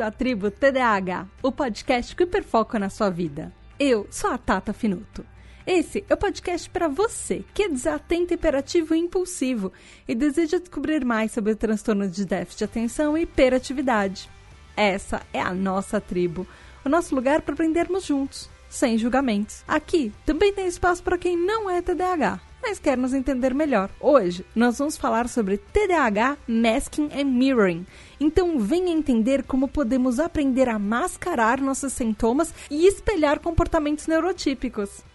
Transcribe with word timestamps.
ouvindo 0.00 0.02
a 0.02 0.10
tribo 0.10 0.50
TDAH, 0.50 1.26
o 1.42 1.52
podcast 1.52 2.16
que 2.16 2.22
hiperfoca 2.22 2.78
na 2.78 2.88
sua 2.88 3.10
vida. 3.10 3.52
Eu 3.78 4.06
sou 4.10 4.30
a 4.30 4.38
Tata 4.38 4.72
Finuto. 4.72 5.24
Esse 5.66 6.04
é 6.08 6.14
o 6.14 6.16
podcast 6.16 6.68
para 6.70 6.88
você 6.88 7.44
que 7.52 7.64
é 7.64 7.68
desatento, 7.68 8.32
hiperativo 8.32 8.94
e 8.94 8.98
impulsivo 8.98 9.72
e 10.08 10.14
deseja 10.14 10.58
descobrir 10.58 11.04
mais 11.04 11.32
sobre 11.32 11.52
o 11.52 11.56
transtorno 11.56 12.08
de 12.08 12.24
déficit 12.24 12.58
de 12.58 12.64
atenção 12.64 13.16
e 13.16 13.22
hiperatividade. 13.22 14.28
Essa 14.76 15.22
é 15.32 15.40
a 15.40 15.52
nossa 15.52 16.00
tribo, 16.00 16.46
o 16.84 16.88
nosso 16.88 17.14
lugar 17.14 17.42
para 17.42 17.52
aprendermos 17.52 18.04
juntos, 18.04 18.48
sem 18.68 18.96
julgamentos. 18.96 19.62
Aqui 19.68 20.12
também 20.24 20.52
tem 20.52 20.66
espaço 20.66 21.02
para 21.02 21.18
quem 21.18 21.36
não 21.36 21.68
é 21.68 21.82
TDAH 21.82 22.49
mas 22.62 22.78
quer 22.78 22.96
nos 22.96 23.12
entender 23.12 23.54
melhor. 23.54 23.90
Hoje 24.00 24.44
nós 24.54 24.78
vamos 24.78 24.96
falar 24.96 25.28
sobre 25.28 25.58
TDAH, 25.58 26.36
Masking 26.46 27.10
and 27.12 27.24
Mirroring. 27.24 27.86
Então 28.20 28.58
venha 28.58 28.92
entender 28.92 29.42
como 29.42 29.68
podemos 29.68 30.18
aprender 30.18 30.68
a 30.68 30.78
mascarar 30.78 31.60
nossos 31.60 31.92
sintomas 31.92 32.54
e 32.70 32.86
espelhar 32.86 33.40
comportamentos 33.40 34.06
neurotípicos. 34.06 35.09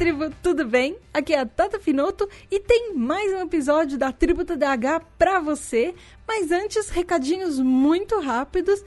Tribo, 0.00 0.30
tudo 0.42 0.64
bem? 0.64 0.96
Aqui 1.12 1.34
é 1.34 1.40
a 1.40 1.44
Tata 1.44 1.78
Finoto 1.78 2.26
e 2.50 2.58
tem 2.58 2.94
mais 2.94 3.34
um 3.34 3.42
episódio 3.42 3.98
da 3.98 4.10
Tribo 4.10 4.46
TDAH 4.46 5.02
pra 5.18 5.40
você. 5.40 5.94
Mas 6.26 6.50
antes, 6.50 6.88
recadinhos 6.88 7.58
muito 7.58 8.18
rápidos. 8.18 8.82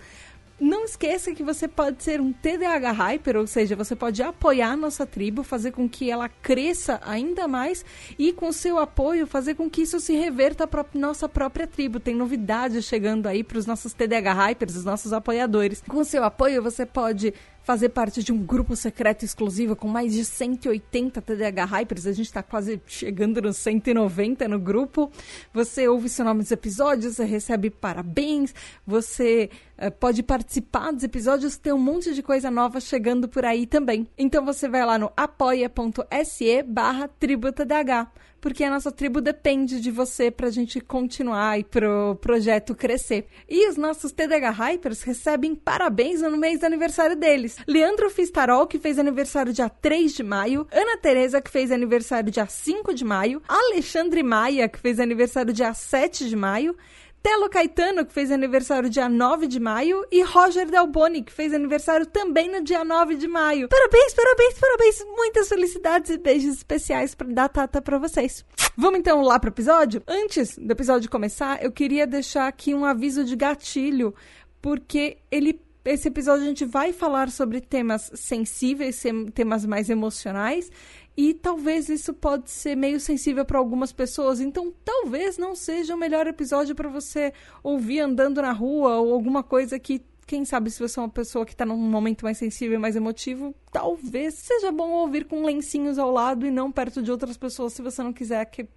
Não 0.59 0.85
esqueça 0.85 1.31
que 1.31 1.43
você 1.43 1.67
pode 1.67 2.01
ser 2.01 2.19
um 2.19 2.33
TDAH 2.33 2.91
Hyper, 2.91 3.37
ou 3.37 3.45
seja, 3.45 3.75
você 3.75 3.95
pode 3.95 4.23
apoiar 4.23 4.71
a 4.71 4.75
nossa 4.75 5.05
tribo, 5.05 5.43
fazer 5.43 5.71
com 5.71 5.87
que 5.87 6.09
ela 6.09 6.27
cresça 6.27 6.99
ainda 7.05 7.47
mais 7.47 7.85
e, 8.17 8.33
com 8.33 8.51
seu 8.51 8.79
apoio, 8.79 9.27
fazer 9.27 9.53
com 9.53 9.69
que 9.69 9.83
isso 9.83 9.99
se 9.99 10.13
reverta 10.13 10.65
para 10.65 10.83
nossa 10.95 11.29
própria 11.29 11.67
tribo. 11.67 11.99
Tem 11.99 12.15
novidades 12.15 12.85
chegando 12.85 13.27
aí 13.27 13.43
para 13.43 13.59
os 13.59 13.67
nossos 13.67 13.93
TDAH 13.93 14.33
Hypers, 14.33 14.75
os 14.77 14.85
nossos 14.85 15.13
apoiadores. 15.13 15.83
Com 15.87 16.03
seu 16.03 16.23
apoio, 16.23 16.63
você 16.63 16.87
pode 16.87 17.35
fazer 17.63 17.89
parte 17.89 18.21
de 18.21 18.31
um 18.31 18.37
grupo 18.37 18.75
secreto 18.75 19.23
exclusivo 19.23 19.75
com 19.75 19.87
mais 19.87 20.13
de 20.13 20.23
180 20.25 21.21
TDAH 21.21 21.65
Hypers. 21.65 22.05
A 22.05 22.11
gente 22.11 22.25
está 22.25 22.43
quase 22.43 22.81
chegando 22.85 23.41
nos 23.41 23.57
190 23.57 24.47
no 24.47 24.59
grupo. 24.59 25.11
Você 25.53 25.87
ouve 25.87 26.09
seu 26.09 26.25
nome 26.25 26.39
nos 26.39 26.51
episódios, 26.51 27.15
você 27.15 27.23
recebe 27.25 27.69
parabéns, 27.69 28.53
você 28.85 29.49
uh, 29.77 29.91
pode 29.91 30.21
participar 30.21 30.91
dos 30.91 31.03
episódios, 31.03 31.57
tem 31.57 31.73
um 31.73 31.77
monte 31.77 32.13
de 32.13 32.21
coisa 32.21 32.51
nova 32.51 32.79
chegando 32.79 33.27
por 33.27 33.45
aí 33.45 33.65
também. 33.65 34.07
Então 34.17 34.43
você 34.43 34.67
vai 34.67 34.85
lá 34.85 34.97
no 34.97 35.11
apoia.se 35.15 36.63
barra 36.63 37.07
tributadh 37.07 38.07
porque 38.43 38.65
a 38.65 38.69
nossa 38.69 38.91
tribo 38.91 39.21
depende 39.21 39.79
de 39.79 39.89
você 39.89 40.29
para 40.29 40.47
a 40.47 40.51
gente 40.51 40.81
continuar 40.81 41.57
e 41.57 41.63
pro 41.63 42.17
projeto 42.19 42.75
crescer. 42.75 43.25
E 43.47 43.69
os 43.69 43.77
nossos 43.77 44.11
TDH 44.11 44.51
Hypers 44.51 45.01
recebem 45.01 45.55
parabéns 45.55 46.21
no 46.21 46.35
mês 46.35 46.59
do 46.59 46.65
aniversário 46.65 47.15
deles. 47.15 47.55
Leandro 47.65 48.09
Fistarol, 48.09 48.67
que 48.67 48.77
fez 48.77 48.99
aniversário 48.99 49.53
dia 49.53 49.69
3 49.69 50.11
de 50.11 50.23
maio, 50.23 50.67
Ana 50.73 50.97
Teresa, 50.97 51.41
que 51.41 51.49
fez 51.49 51.71
aniversário 51.71 52.29
dia 52.29 52.45
5 52.45 52.93
de 52.93 53.05
maio, 53.05 53.41
Alexandre 53.47 54.21
Maia, 54.21 54.67
que 54.67 54.77
fez 54.77 54.99
aniversário 54.99 55.53
dia 55.53 55.73
7 55.73 56.27
de 56.27 56.35
maio, 56.35 56.75
Telo 57.23 57.49
Caetano, 57.49 58.05
que 58.05 58.11
fez 58.11 58.29
aniversário 58.31 58.89
dia 58.89 59.07
9 59.07 59.47
de 59.47 59.57
maio, 59.57 60.05
e 60.11 60.21
Roger 60.21 60.69
Delboni, 60.69 61.23
que 61.23 61.31
fez 61.31 61.53
aniversário 61.53 62.05
também 62.05 62.51
no 62.51 62.61
dia 62.61 62.83
9 62.83 63.15
de 63.15 63.29
maio. 63.29 63.69
Parabéns, 63.69 64.13
parabéns, 64.13 64.59
parabéns! 64.59 65.05
Muitas 65.15 65.47
felicidades 65.47 66.09
e 66.09 66.17
beijos 66.17 66.57
especiais 66.57 67.15
da 67.29 67.47
Tata 67.47 67.81
para 67.81 67.97
vocês. 67.97 68.43
Vamos 68.75 68.99
então 68.99 69.21
lá 69.21 69.39
pro 69.39 69.49
episódio? 69.49 70.03
Antes 70.05 70.57
do 70.57 70.69
episódio 70.69 71.09
começar, 71.09 71.63
eu 71.63 71.71
queria 71.71 72.05
deixar 72.05 72.45
aqui 72.45 72.75
um 72.75 72.83
aviso 72.83 73.23
de 73.23 73.37
gatilho, 73.37 74.13
porque 74.61 75.15
ele 75.31 75.61
esse 75.85 76.07
episódio 76.07 76.43
a 76.43 76.47
gente 76.47 76.63
vai 76.63 76.93
falar 76.93 77.29
sobre 77.29 77.59
temas 77.59 78.09
sensíveis, 78.13 79.03
temas 79.33 79.65
mais 79.65 79.89
emocionais, 79.89 80.71
e 81.15 81.33
talvez 81.33 81.89
isso 81.89 82.13
pode 82.13 82.49
ser 82.49 82.75
meio 82.75 82.99
sensível 82.99 83.45
para 83.45 83.59
algumas 83.59 83.91
pessoas, 83.91 84.39
então 84.39 84.73
talvez 84.83 85.37
não 85.37 85.55
seja 85.55 85.93
o 85.93 85.97
melhor 85.97 86.25
episódio 86.25 86.73
para 86.73 86.89
você 86.89 87.31
ouvir 87.61 87.99
andando 87.99 88.41
na 88.41 88.51
rua 88.51 88.97
ou 88.97 89.13
alguma 89.13 89.43
coisa 89.43 89.77
que 89.77 90.01
quem 90.25 90.45
sabe 90.45 90.71
se 90.71 90.79
você 90.79 90.99
é 90.99 91.03
uma 91.03 91.09
pessoa 91.09 91.45
que 91.45 91.51
está 91.51 91.65
num 91.65 91.77
momento 91.77 92.23
mais 92.23 92.37
sensível 92.37 92.75
e 92.75 92.81
mais 92.81 92.95
emotivo, 92.95 93.53
talvez 93.71 94.35
seja 94.35 94.71
bom 94.71 94.89
ouvir 94.89 95.25
com 95.25 95.43
lencinhos 95.43 95.99
ao 95.99 96.11
lado 96.11 96.45
e 96.45 96.51
não 96.51 96.71
perto 96.71 97.01
de 97.01 97.11
outras 97.11 97.37
pessoas 97.37 97.73
se 97.73 97.81
você 97.81 98.01
não 98.01 98.13
quiser 98.13 98.45
que 98.45 98.67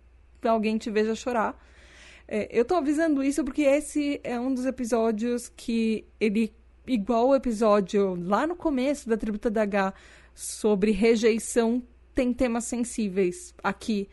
alguém 0.45 0.77
te 0.77 0.91
veja 0.91 1.15
chorar. 1.15 1.57
É, 2.29 2.49
eu 2.51 2.63
estou 2.63 2.77
avisando 2.77 3.23
isso 3.23 3.45
porque 3.45 3.63
esse 3.63 4.21
é 4.25 4.39
um 4.39 4.53
dos 4.53 4.67
episódios 4.67 5.49
que 5.49 6.05
ele, 6.19 6.53
igual 6.87 7.29
o 7.29 7.35
episódio 7.35 8.17
lá 8.21 8.47
no 8.47 8.57
começo 8.57 9.09
da 9.09 9.17
Tributa 9.17 9.49
da 9.49 9.63
H 9.63 9.95
sobre 10.35 10.91
rejeição 10.91 11.83
tem 12.17 12.33
temas 12.33 12.65
sensíveis 12.65 13.55
aqui 13.63 14.09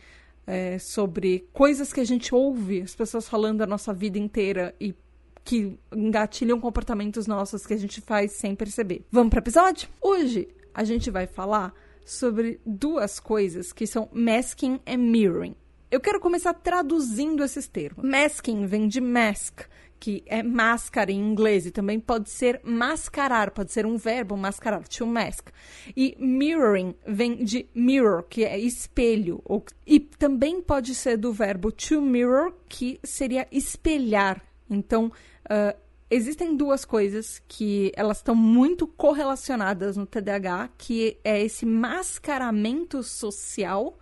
é, 0.46 0.78
sobre 0.78 1.48
coisas 1.54 1.94
que 1.94 2.02
a 2.02 2.04
gente 2.04 2.36
ouve 2.36 2.82
as 2.82 2.94
pessoas 2.94 3.30
falando 3.30 3.62
a 3.62 3.66
nossa 3.66 3.94
vida 3.94 4.20
inteira 4.20 4.76
e 4.80 4.94
que 5.42 5.80
engatilham 5.96 6.60
comportamentos 6.60 7.28
nossos 7.28 7.66
que 7.66 7.74
a 7.74 7.78
gente 7.78 8.02
faz 8.02 8.34
sem 8.34 8.56
perceber. 8.56 9.06
Vamos 9.10 9.30
para 9.30 9.38
o 9.38 9.44
episódio? 9.44 9.88
Hoje 10.02 10.50
a 10.74 10.84
gente 10.84 11.10
vai 11.10 11.26
falar 11.26 11.74
sobre 12.06 12.60
duas 12.66 13.22
coisas 13.22 13.72
que 13.72 13.88
são 13.88 14.10
masking 14.12 14.82
e 14.86 14.98
mirroring. 14.98 15.56
Eu 15.90 16.02
quero 16.02 16.20
começar 16.20 16.54
traduzindo 16.54 17.42
esses 17.42 17.70
termos. 17.70 18.04
Masking 18.04 18.66
vem 18.66 18.86
de 18.86 19.00
mask, 19.00 19.62
que 20.04 20.22
é 20.26 20.44
máscara 20.44 21.14
em 21.14 21.18
inglês, 21.18 21.66
e 21.66 21.72
também 21.72 21.98
pode 21.98 22.30
ser 22.30 22.60
mascarar, 22.62 23.52
pode 23.52 23.72
ser 23.72 23.86
um 23.86 23.96
verbo 23.96 24.36
mascarar, 24.36 24.86
to 24.86 25.08
mask. 25.08 25.48
E 25.96 26.14
mirroring 26.20 26.94
vem 27.08 27.42
de 27.46 27.70
mirror, 27.74 28.24
que 28.24 28.44
é 28.44 28.60
espelho, 28.60 29.42
ou, 29.46 29.64
e 29.88 30.02
também 30.02 30.62
pode 30.62 30.94
ser 30.94 31.16
do 31.16 31.32
verbo 31.32 31.72
to 31.72 32.02
mirror, 32.02 32.54
que 32.68 33.00
seria 33.02 33.48
espelhar. 33.50 34.44
Então, 34.70 35.06
uh, 35.06 35.80
existem 36.12 36.54
duas 36.58 36.84
coisas 36.84 37.42
que 37.48 37.90
elas 37.96 38.18
estão 38.18 38.36
muito 38.36 38.86
correlacionadas 38.86 39.96
no 39.96 40.06
TDAH, 40.06 40.72
que 40.78 41.18
é 41.24 41.42
esse 41.42 41.66
mascaramento 41.66 43.02
social 43.04 43.98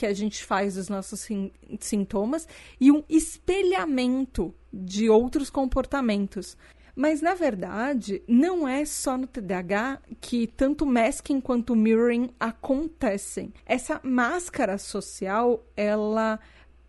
que 0.00 0.06
a 0.06 0.14
gente 0.14 0.42
faz 0.42 0.76
dos 0.76 0.88
nossos 0.88 1.28
sintomas 1.78 2.48
e 2.80 2.90
um 2.90 3.04
espelhamento 3.06 4.54
de 4.72 5.10
outros 5.10 5.50
comportamentos. 5.50 6.56
Mas, 6.96 7.20
na 7.20 7.34
verdade, 7.34 8.22
não 8.26 8.66
é 8.66 8.86
só 8.86 9.18
no 9.18 9.26
TDAH 9.26 10.00
que 10.18 10.46
tanto 10.46 10.86
masking 10.86 11.38
quanto 11.38 11.76
mirroring 11.76 12.30
acontecem. 12.40 13.52
Essa 13.66 14.00
máscara 14.02 14.78
social, 14.78 15.66
ela 15.76 16.40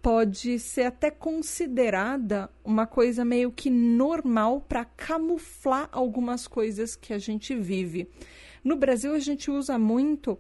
pode 0.02 0.58
ser 0.58 0.84
até 0.84 1.12
considerada 1.12 2.50
uma 2.64 2.88
coisa 2.88 3.26
meio 3.26 3.52
que 3.52 3.70
normal 3.70 4.62
para 4.62 4.86
camuflar 4.86 5.90
algumas 5.92 6.48
coisas 6.48 6.96
que 6.96 7.12
a 7.12 7.20
gente 7.20 7.54
vive. 7.56 8.10
No 8.64 8.78
Brasil, 8.78 9.14
a 9.14 9.20
gente 9.20 9.52
usa 9.52 9.78
muito 9.78 10.40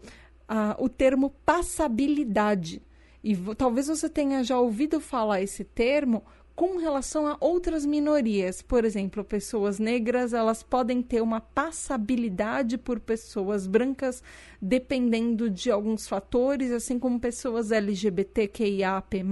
o 0.78 0.90
termo 0.90 1.30
passabilidade. 1.46 2.82
E 3.24 3.36
talvez 3.56 3.88
você 3.88 4.10
tenha 4.10 4.44
já 4.44 4.60
ouvido 4.60 5.00
falar 5.00 5.42
esse 5.42 5.64
termo 5.64 6.24
com 6.56 6.78
relação 6.78 7.28
a 7.28 7.38
outras 7.40 7.86
minorias. 7.86 8.62
Por 8.62 8.86
exemplo, 8.86 9.24
pessoas 9.24 9.80
negras, 9.80 10.34
elas 10.34 10.62
podem 10.62 11.02
ter 11.02 11.22
uma 11.22 11.40
passabilidade 11.40 12.78
por 12.78 13.00
pessoas 13.00 13.66
brancas, 13.68 14.24
dependendo 14.62 15.50
de 15.50 15.72
alguns 15.72 16.08
fatores, 16.08 16.72
assim 16.72 17.00
como 17.00 17.20
pessoas 17.20 17.72
LGBTQIAP+, 17.72 19.24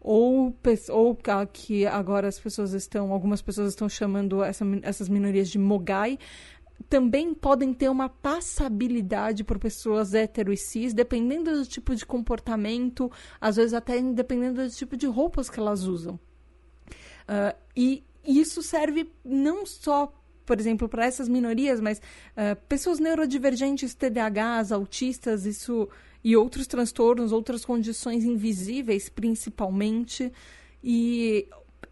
ou, 0.00 0.56
ou 0.90 1.18
que 1.52 1.86
agora 1.86 2.28
as 2.28 2.38
pessoas 2.38 2.72
estão, 2.72 3.12
algumas 3.12 3.42
pessoas 3.42 3.70
estão 3.70 3.88
chamando 3.88 4.42
essa, 4.42 4.64
essas 4.82 5.08
minorias 5.08 5.50
de 5.50 5.58
mogai, 5.58 6.18
também 6.88 7.34
podem 7.34 7.72
ter 7.74 7.88
uma 7.88 8.08
passabilidade 8.08 9.44
por 9.44 9.58
pessoas 9.58 10.14
hétero 10.14 10.52
e 10.52 10.56
cis, 10.56 10.94
dependendo 10.94 11.52
do 11.52 11.66
tipo 11.66 11.94
de 11.94 12.04
comportamento, 12.06 13.10
às 13.40 13.56
vezes 13.56 13.74
até 13.74 14.00
dependendo 14.00 14.62
do 14.62 14.70
tipo 14.70 14.96
de 14.96 15.06
roupas 15.06 15.50
que 15.50 15.58
elas 15.58 15.84
usam. 15.84 16.14
Uh, 17.28 17.56
e 17.76 18.04
isso 18.24 18.62
serve 18.62 19.10
não 19.24 19.66
só, 19.66 20.12
por 20.46 20.58
exemplo, 20.58 20.88
para 20.88 21.04
essas 21.04 21.28
minorias, 21.28 21.80
mas 21.80 21.98
uh, 21.98 22.56
pessoas 22.68 22.98
neurodivergentes, 22.98 23.94
TDAHs, 23.94 24.72
autistas, 24.72 25.44
isso 25.44 25.88
e 26.22 26.36
outros 26.36 26.66
transtornos, 26.66 27.32
outras 27.32 27.64
condições 27.64 28.24
invisíveis, 28.24 29.08
principalmente. 29.08 30.32
E 30.82 31.48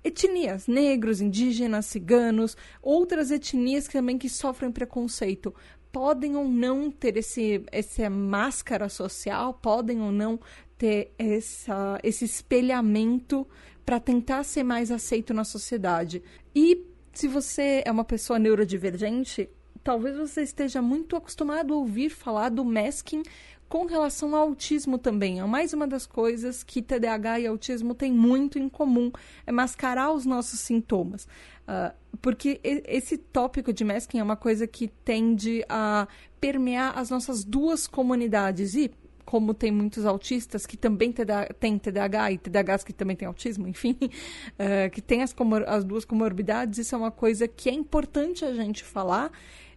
etnias, 0.07 0.67
negros, 0.67 1.21
indígenas, 1.21 1.87
ciganos, 1.87 2.57
outras 2.81 3.31
etnias 3.31 3.87
também 3.87 4.17
que 4.17 4.29
sofrem 4.29 4.71
preconceito. 4.71 5.55
podem 5.91 6.37
ou 6.37 6.47
não 6.47 6.91
ter 6.91 7.17
esse, 7.17 7.65
essa 7.73 8.11
máscara 8.11 8.87
social, 8.89 9.55
podem 9.55 10.03
ou 10.03 10.13
não 10.13 10.39
ter 10.77 11.15
essa, 11.19 11.99
esse 12.03 12.25
espelhamento 12.25 13.47
para 13.85 13.99
tentar 13.99 14.45
ser 14.45 14.63
mais 14.63 14.91
aceito 14.91 15.33
na 15.33 15.43
sociedade. 15.43 16.23
E 16.55 16.85
se 17.13 17.27
você 17.27 17.83
é 17.87 17.91
uma 17.91 18.05
pessoa 18.05 18.39
neurodivergente, 18.39 19.49
talvez 19.83 20.17
você 20.19 20.43
esteja 20.43 20.83
muito 20.83 21.17
acostumado 21.17 21.73
a 21.73 21.77
ouvir 21.79 22.11
falar 22.11 22.51
do 22.51 22.65
masking 22.65 23.23
com 23.69 23.85
relação 23.85 24.35
ao 24.35 24.43
autismo 24.43 24.97
também, 24.99 25.41
é 25.41 25.45
mais 25.45 25.73
uma 25.73 25.87
das 25.87 26.07
coisas 26.07 26.63
que 26.63 26.81
TDAH 26.81 27.41
e 27.41 27.47
autismo 27.47 27.95
têm 27.95 28.13
muito 28.13 28.59
em 28.59 28.69
comum, 28.69 29.11
é 29.47 29.53
mascarar 29.53 30.13
os 30.13 30.25
nossos 30.25 30.61
sintomas. 30.61 31.27
Uh, 31.67 31.93
porque 32.23 32.61
esse 32.63 33.19
tópico 33.19 33.73
de 33.73 33.85
masking 33.85 34.19
é 34.19 34.23
uma 34.23 34.37
coisa 34.37 34.67
que 34.67 34.89
tende 35.05 35.65
a 35.69 36.07
permear 36.41 36.97
as 36.97 37.11
nossas 37.11 37.45
duas 37.45 37.87
comunidades. 37.87 38.75
E, 38.75 38.91
como 39.25 39.53
tem 39.53 39.73
muitos 39.73 40.07
autistas 40.07 40.65
que 40.65 40.77
também 40.77 41.13
têm 41.59 41.77
TDAH 41.77 42.31
e 42.33 42.39
TDAHs 42.39 42.85
que 42.85 42.93
também 42.93 43.17
têm 43.17 43.27
autismo, 43.27 43.67
enfim, 43.69 43.99
uh, 44.01 44.89
que 44.93 45.03
tem 45.03 45.23
as, 45.23 45.35
as, 45.67 45.85
duas 45.85 46.05
comorbidades, 46.05 46.79
isso 46.79 46.95
é 46.95 46.99
uma 46.99 47.11
coisa 47.11 47.49
que 47.49 47.69
é 47.69 47.73
importante 47.73 48.45
a 48.45 48.55
gente 48.55 48.85
falar. 48.85 49.33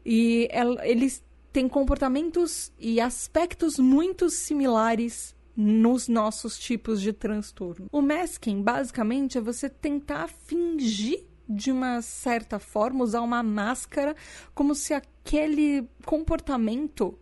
E 0.05 0.47
eles 0.83 1.23
tem 1.51 1.67
comportamentos 1.67 2.71
e 2.79 2.99
aspectos 2.99 3.77
muito 3.79 4.29
similares 4.29 5.35
nos 5.55 6.07
nossos 6.07 6.57
tipos 6.57 7.01
de 7.01 7.11
transtorno. 7.11 7.87
O 7.91 8.01
masking, 8.01 8.61
basicamente, 8.61 9.37
é 9.37 9.41
você 9.41 9.67
tentar 9.67 10.29
fingir 10.29 11.23
de 11.49 11.71
uma 11.71 12.01
certa 12.01 12.59
forma, 12.59 13.03
usar 13.03 13.21
uma 13.21 13.41
máscara, 13.41 14.15
como 14.53 14.75
se 14.75 14.93
aquele 14.93 15.89
comportamento 16.05 17.17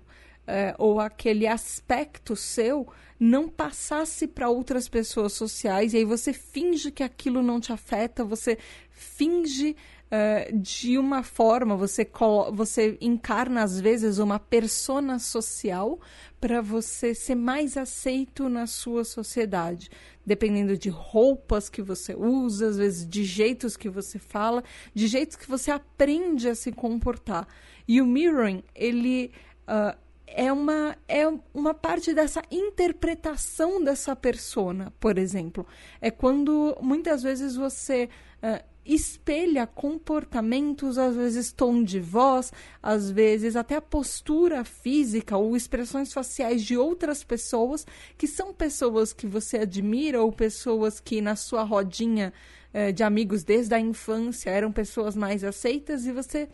é, 0.45 0.75
ou 0.77 0.99
aquele 0.99 1.47
aspecto 1.47 2.35
seu 2.35 2.87
não 3.19 3.49
passasse 3.49 4.27
para 4.27 4.49
outras 4.49 4.87
pessoas 4.87 5.33
sociais, 5.33 5.93
e 5.93 5.97
aí 5.97 6.05
você 6.05 6.31
finge 6.31 6.91
que 6.91 7.01
aquilo 7.01 7.41
não 7.41 7.59
te 7.59 7.73
afeta, 7.73 8.23
você 8.23 8.57
finge 8.91 9.75
uh, 10.07 10.57
de 10.57 10.97
uma 10.97 11.23
forma, 11.23 11.75
você, 11.75 12.09
você 12.53 12.97
encarna 13.01 13.63
às 13.63 13.79
vezes 13.79 14.17
uma 14.17 14.39
persona 14.39 15.19
social 15.19 15.99
para 16.39 16.61
você 16.61 17.13
ser 17.13 17.35
mais 17.35 17.77
aceito 17.77 18.49
na 18.49 18.67
sua 18.67 19.03
sociedade. 19.03 19.89
Dependendo 20.25 20.77
de 20.77 20.89
roupas 20.89 21.69
que 21.69 21.81
você 21.81 22.13
usa, 22.13 22.67
às 22.67 22.77
vezes 22.77 23.07
de 23.07 23.23
jeitos 23.23 23.77
que 23.77 23.89
você 23.89 24.19
fala, 24.19 24.63
de 24.93 25.07
jeitos 25.07 25.35
que 25.35 25.47
você 25.47 25.71
aprende 25.71 26.49
a 26.49 26.55
se 26.55 26.71
comportar. 26.71 27.47
E 27.87 28.01
o 28.01 28.05
mirroring, 28.05 28.63
ele. 28.75 29.31
Uh, 29.67 30.07
é 30.27 30.51
uma, 30.51 30.97
é 31.07 31.23
uma 31.53 31.73
parte 31.73 32.13
dessa 32.13 32.43
interpretação 32.51 33.81
dessa 33.81 34.15
persona, 34.15 34.93
por 34.99 35.17
exemplo. 35.17 35.65
É 36.01 36.11
quando 36.11 36.77
muitas 36.81 37.23
vezes 37.23 37.55
você 37.55 38.09
uh, 38.43 38.63
espelha 38.87 39.67
comportamentos, 39.67 40.97
às 40.97 41.15
vezes 41.15 41.51
tom 41.51 41.83
de 41.83 41.99
voz, 41.99 42.53
às 42.81 43.11
vezes 43.11 43.55
até 43.55 43.75
a 43.75 43.81
postura 43.81 44.63
física 44.63 45.37
ou 45.37 45.55
expressões 45.55 46.13
faciais 46.13 46.63
de 46.63 46.77
outras 46.77 47.23
pessoas 47.23 47.85
que 48.17 48.27
são 48.27 48.53
pessoas 48.53 49.11
que 49.11 49.27
você 49.27 49.57
admira 49.59 50.21
ou 50.21 50.31
pessoas 50.31 50.99
que 50.99 51.21
na 51.21 51.35
sua 51.35 51.63
rodinha 51.63 52.33
eh, 52.73 52.91
de 52.91 53.03
amigos 53.03 53.43
desde 53.43 53.75
a 53.75 53.79
infância 53.79 54.49
eram 54.49 54.71
pessoas 54.71 55.15
mais 55.15 55.43
aceitas 55.43 56.05
e 56.05 56.11
você 56.11 56.47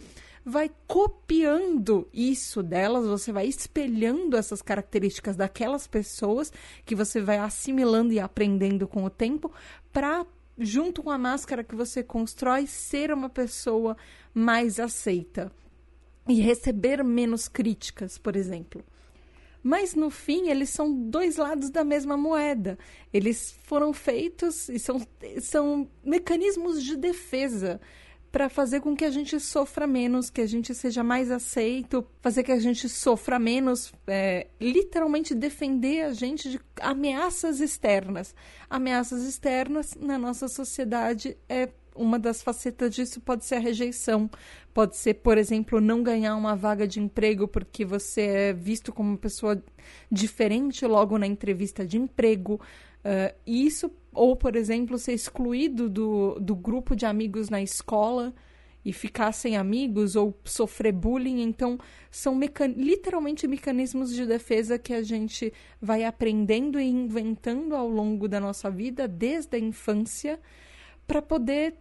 vai 0.45 0.69
copiando 0.87 2.07
isso 2.13 2.61
delas, 2.61 3.05
você 3.05 3.31
vai 3.31 3.47
espelhando 3.47 4.35
essas 4.35 4.61
características 4.61 5.35
daquelas 5.35 5.87
pessoas 5.87 6.51
que 6.85 6.95
você 6.95 7.21
vai 7.21 7.37
assimilando 7.37 8.11
e 8.11 8.19
aprendendo 8.19 8.87
com 8.87 9.03
o 9.03 9.09
tempo 9.09 9.51
para 9.91 10.25
junto 10.57 11.01
com 11.01 11.09
a 11.09 11.17
máscara 11.17 11.63
que 11.63 11.75
você 11.75 12.03
constrói, 12.03 12.67
ser 12.67 13.11
uma 13.11 13.29
pessoa 13.29 13.97
mais 14.33 14.79
aceita 14.79 15.51
e 16.27 16.39
receber 16.39 17.03
menos 17.03 17.47
críticas, 17.47 18.17
por 18.17 18.35
exemplo. 18.35 18.83
Mas 19.61 19.95
no 19.95 20.09
fim, 20.09 20.49
eles 20.49 20.69
são 20.69 20.93
dois 20.93 21.37
lados 21.37 21.69
da 21.69 21.85
mesma 21.85 22.17
moeda. 22.17 22.77
Eles 23.13 23.55
foram 23.63 23.93
feitos 23.93 24.67
e 24.67 24.77
são, 24.77 25.01
são 25.41 25.89
mecanismos 26.03 26.83
de 26.83 26.97
defesa 26.97 27.79
para 28.33 28.49
fazer 28.49 28.81
com 28.81 28.95
que 28.95 29.05
a 29.05 29.11
gente 29.11 29.39
sofra 29.39 29.85
menos, 29.85 30.31
que 30.31 30.41
a 30.41 30.47
gente 30.47 30.73
seja 30.73 31.03
mais 31.03 31.29
aceito, 31.29 32.03
fazer 32.19 32.41
que 32.41 32.51
a 32.51 32.59
gente 32.59 32.89
sofra 32.89 33.37
menos, 33.37 33.93
é, 34.07 34.47
literalmente 34.59 35.35
defender 35.35 36.01
a 36.01 36.13
gente 36.13 36.49
de 36.49 36.59
ameaças 36.81 37.59
externas. 37.59 38.33
Ameaças 38.67 39.23
externas 39.23 39.93
na 40.01 40.17
nossa 40.17 40.47
sociedade 40.47 41.37
é 41.47 41.69
uma 41.95 42.17
das 42.17 42.41
facetas 42.41 42.95
disso 42.95 43.21
pode 43.21 43.45
ser 43.45 43.55
a 43.55 43.59
rejeição. 43.59 44.27
Pode 44.73 44.97
ser, 44.97 45.13
por 45.13 45.37
exemplo, 45.37 45.79
não 45.79 46.01
ganhar 46.01 46.35
uma 46.35 46.55
vaga 46.55 46.87
de 46.87 46.99
emprego 46.99 47.47
porque 47.47 47.85
você 47.85 48.21
é 48.21 48.53
visto 48.53 48.91
como 48.91 49.09
uma 49.09 49.17
pessoa 49.17 49.63
diferente 50.11 50.87
logo 50.87 51.19
na 51.19 51.27
entrevista 51.27 51.85
de 51.85 51.99
emprego. 51.99 52.59
Uh, 53.05 53.31
isso, 53.45 53.91
ou, 54.13 54.35
por 54.35 54.55
exemplo, 54.55 54.97
ser 54.97 55.13
excluído 55.13 55.89
do, 55.89 56.39
do 56.39 56.55
grupo 56.55 56.95
de 56.95 57.05
amigos 57.05 57.49
na 57.49 57.61
escola 57.61 58.33
e 58.85 58.91
ficar 58.91 59.31
sem 59.31 59.55
amigos 59.55 60.15
ou 60.15 60.37
sofrer 60.43 60.91
bullying. 60.91 61.41
Então, 61.41 61.77
são 62.11 62.35
mecan 62.35 62.67
literalmente 62.67 63.47
mecanismos 63.47 64.13
de 64.13 64.25
defesa 64.25 64.77
que 64.77 64.93
a 64.93 65.01
gente 65.01 65.53
vai 65.81 66.03
aprendendo 66.03 66.79
e 66.79 66.85
inventando 66.85 67.75
ao 67.75 67.87
longo 67.87 68.27
da 68.27 68.39
nossa 68.39 68.69
vida, 68.69 69.07
desde 69.07 69.55
a 69.55 69.59
infância, 69.59 70.39
para 71.07 71.21
poder 71.21 71.75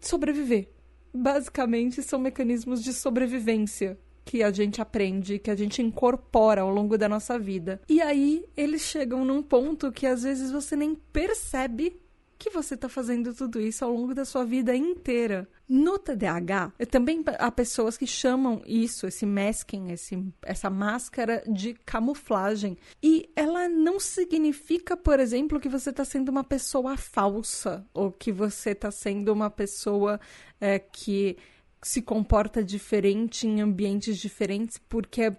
sobreviver. 0.00 0.68
Basicamente, 1.12 2.02
são 2.02 2.18
mecanismos 2.18 2.82
de 2.82 2.92
sobrevivência 2.92 3.98
que 4.28 4.42
a 4.42 4.50
gente 4.52 4.82
aprende, 4.82 5.38
que 5.38 5.50
a 5.50 5.56
gente 5.56 5.80
incorpora 5.80 6.60
ao 6.60 6.68
longo 6.68 6.98
da 6.98 7.08
nossa 7.08 7.38
vida. 7.38 7.80
E 7.88 8.02
aí 8.02 8.44
eles 8.54 8.82
chegam 8.82 9.24
num 9.24 9.42
ponto 9.42 9.90
que 9.90 10.06
às 10.06 10.22
vezes 10.22 10.52
você 10.52 10.76
nem 10.76 10.94
percebe 10.94 11.98
que 12.38 12.50
você 12.50 12.74
está 12.74 12.90
fazendo 12.90 13.32
tudo 13.32 13.58
isso 13.58 13.82
ao 13.86 13.90
longo 13.90 14.14
da 14.14 14.26
sua 14.26 14.44
vida 14.44 14.76
inteira. 14.76 15.48
No 15.66 15.98
TDAH, 15.98 16.74
também 16.90 17.24
há 17.38 17.50
pessoas 17.50 17.96
que 17.96 18.06
chamam 18.06 18.60
isso, 18.66 19.06
esse 19.06 19.24
masking, 19.24 19.92
esse, 19.92 20.22
essa 20.42 20.68
máscara 20.68 21.42
de 21.48 21.72
camuflagem. 21.86 22.76
E 23.02 23.30
ela 23.34 23.66
não 23.66 23.98
significa, 23.98 24.94
por 24.94 25.18
exemplo, 25.18 25.58
que 25.58 25.70
você 25.70 25.88
está 25.88 26.04
sendo 26.04 26.28
uma 26.28 26.44
pessoa 26.44 26.98
falsa 26.98 27.82
ou 27.94 28.12
que 28.12 28.30
você 28.30 28.70
está 28.72 28.90
sendo 28.90 29.32
uma 29.32 29.48
pessoa 29.48 30.20
é, 30.60 30.78
que 30.78 31.38
se 31.82 32.02
comporta 32.02 32.62
diferente 32.62 33.46
em 33.46 33.60
ambientes 33.60 34.18
diferentes 34.18 34.78
porque 34.88 35.32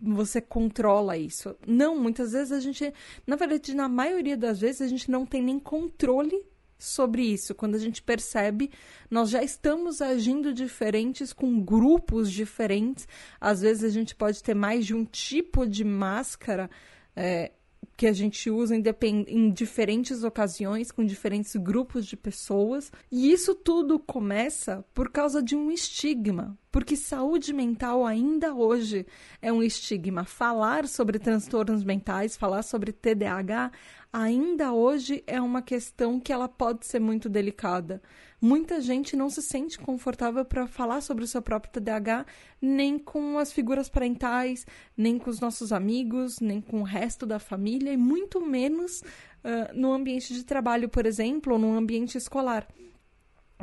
você 0.00 0.40
controla 0.40 1.16
isso. 1.16 1.56
Não, 1.66 1.98
muitas 1.98 2.32
vezes 2.32 2.52
a 2.52 2.60
gente, 2.60 2.92
na 3.26 3.36
verdade, 3.36 3.74
na 3.74 3.88
maioria 3.88 4.36
das 4.36 4.60
vezes 4.60 4.82
a 4.82 4.86
gente 4.86 5.10
não 5.10 5.24
tem 5.24 5.42
nem 5.42 5.58
controle 5.58 6.44
sobre 6.78 7.22
isso. 7.22 7.54
Quando 7.54 7.74
a 7.74 7.78
gente 7.78 8.02
percebe, 8.02 8.70
nós 9.10 9.30
já 9.30 9.42
estamos 9.42 10.02
agindo 10.02 10.52
diferentes 10.52 11.32
com 11.32 11.60
grupos 11.60 12.30
diferentes. 12.30 13.08
Às 13.40 13.62
vezes 13.62 13.84
a 13.84 13.88
gente 13.88 14.14
pode 14.14 14.42
ter 14.42 14.54
mais 14.54 14.84
de 14.84 14.94
um 14.94 15.04
tipo 15.04 15.66
de 15.66 15.84
máscara. 15.84 16.70
É, 17.14 17.52
que 17.96 18.06
a 18.06 18.12
gente 18.12 18.50
usa 18.50 18.74
em, 18.74 19.50
diferentes 19.50 20.24
ocasiões, 20.24 20.90
com 20.90 21.04
diferentes 21.04 21.54
grupos 21.56 22.06
de 22.06 22.16
pessoas. 22.16 22.90
E 23.10 23.30
isso 23.30 23.54
tudo 23.54 23.98
começa 23.98 24.84
por 24.94 25.10
causa 25.10 25.42
de 25.42 25.54
um 25.54 25.70
estigma, 25.70 26.56
porque 26.70 26.96
saúde 26.96 27.52
mental 27.52 28.06
ainda 28.06 28.54
hoje 28.54 29.06
é 29.40 29.52
um 29.52 29.62
estigma. 29.62 30.24
Falar 30.24 30.86
sobre 30.86 31.18
transtornos 31.18 31.84
mentais, 31.84 32.36
falar 32.36 32.62
sobre 32.62 32.92
TDAH, 32.92 33.72
ainda 34.12 34.72
hoje 34.72 35.22
é 35.26 35.40
uma 35.40 35.62
questão 35.62 36.18
que 36.18 36.32
ela 36.32 36.48
pode 36.48 36.86
ser 36.86 37.00
muito 37.00 37.28
delicada. 37.28 38.00
Muita 38.40 38.80
gente 38.80 39.16
não 39.16 39.30
se 39.30 39.40
sente 39.40 39.78
confortável 39.78 40.44
para 40.44 40.66
falar 40.66 41.00
sobre 41.00 41.24
o 41.24 41.26
seu 41.26 41.40
próprio 41.40 41.72
TDAH, 41.72 42.26
nem 42.60 42.98
com 42.98 43.38
as 43.38 43.50
figuras 43.50 43.88
parentais, 43.88 44.66
nem 44.96 45.18
com 45.18 45.30
os 45.30 45.40
nossos 45.40 45.72
amigos, 45.72 46.38
nem 46.40 46.60
com 46.60 46.80
o 46.80 46.84
resto 46.84 47.24
da 47.24 47.38
família, 47.38 47.92
e 47.92 47.96
muito 47.96 48.40
menos 48.44 49.00
uh, 49.00 49.72
no 49.74 49.92
ambiente 49.92 50.34
de 50.34 50.44
trabalho, 50.44 50.88
por 50.88 51.06
exemplo, 51.06 51.54
ou 51.54 51.58
no 51.58 51.74
ambiente 51.76 52.18
escolar. 52.18 52.68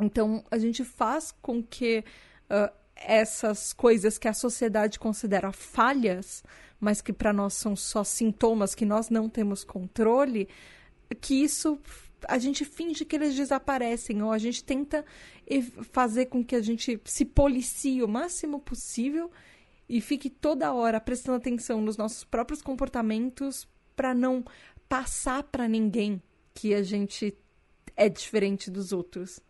Então, 0.00 0.44
a 0.50 0.58
gente 0.58 0.82
faz 0.82 1.32
com 1.40 1.62
que 1.62 2.04
uh, 2.50 2.72
essas 2.96 3.72
coisas 3.72 4.18
que 4.18 4.26
a 4.26 4.34
sociedade 4.34 4.98
considera 4.98 5.52
falhas, 5.52 6.42
mas 6.80 7.00
que 7.00 7.12
para 7.12 7.32
nós 7.32 7.54
são 7.54 7.76
só 7.76 8.02
sintomas 8.02 8.74
que 8.74 8.84
nós 8.84 9.08
não 9.08 9.28
temos 9.28 9.62
controle, 9.62 10.48
que 11.20 11.42
isso 11.42 11.78
a 12.28 12.38
gente 12.38 12.64
finge 12.64 13.04
que 13.04 13.16
eles 13.16 13.34
desaparecem 13.34 14.22
ou 14.22 14.30
a 14.30 14.38
gente 14.38 14.64
tenta 14.64 15.04
fazer 15.92 16.26
com 16.26 16.44
que 16.44 16.56
a 16.56 16.62
gente 16.62 17.00
se 17.04 17.24
policie 17.24 18.02
o 18.02 18.08
máximo 18.08 18.60
possível 18.60 19.30
e 19.88 20.00
fique 20.00 20.30
toda 20.30 20.72
hora 20.72 21.00
prestando 21.00 21.38
atenção 21.38 21.80
nos 21.80 21.96
nossos 21.96 22.24
próprios 22.24 22.62
comportamentos 22.62 23.68
para 23.94 24.14
não 24.14 24.44
passar 24.88 25.42
para 25.44 25.68
ninguém 25.68 26.22
que 26.54 26.74
a 26.74 26.82
gente 26.82 27.36
é 27.96 28.08
diferente 28.08 28.70
dos 28.70 28.92
outros. 28.92 29.40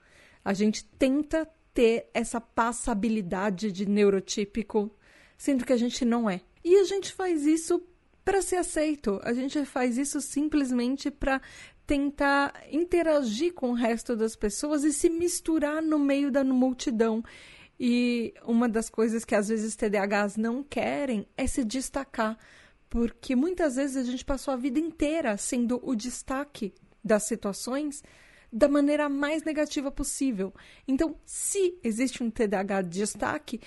A 0.45 0.53
gente 0.53 0.85
tenta 0.85 1.49
ter 1.73 2.09
essa 2.15 2.41
passabilidade 2.41 3.73
de 3.73 3.87
neurotípico, 3.87 4.95
sendo 5.37 5.65
que 5.65 5.73
a 5.73 5.77
gente 5.77 6.05
não 6.05 6.29
é. 6.29 6.41
E 6.63 6.77
a 6.77 6.85
gente 6.85 7.13
faz 7.13 7.45
isso 7.47 7.83
para 8.25 8.41
ser 8.41 8.57
aceito. 8.57 9.21
A 9.23 9.33
gente 9.33 9.65
faz 9.65 9.99
isso 9.99 10.21
simplesmente 10.21 11.11
para 11.11 11.43
tentar 11.87 12.55
interagir 12.71 13.53
com 13.55 13.71
o 13.71 13.75
resto 13.75 14.17
das 14.17 14.35
pessoas 14.35 14.85
e 14.85 14.93
se 14.93 15.11
misturar 15.11 15.83
no 15.83 15.99
meio 15.99 16.31
da 16.31 16.43
multidão. 16.43 17.23
E 17.79 18.33
uma 18.47 18.69
das 18.69 18.89
coisas 18.89 19.25
que 19.25 19.35
às 19.35 19.49
vezes 19.49 19.77
TDAHs 19.77 20.37
não 20.37 20.63
querem 20.63 21.27
é 21.37 21.47
se 21.47 21.65
destacar, 21.65 22.39
porque 22.89 23.35
muitas 23.35 23.77
vezes 23.77 23.97
a 23.97 24.11
gente 24.11 24.25
passou 24.25 24.55
a 24.55 24.57
vida 24.57 24.79
inteira 24.79 25.37
sendo 25.37 25.81
o 25.83 25.95
destaque 25.95 26.73
das 27.03 27.25
situações 27.25 28.03
da 28.53 28.69
maneira 28.69 29.09
mais 29.09 29.43
negativa 29.43 29.91
possível. 29.91 30.55
Então, 30.87 31.17
se 31.27 31.77
existe 31.83 32.23
um 32.23 32.31
TDAH 32.31 32.83
de 32.83 33.01
destaque, 33.01 33.61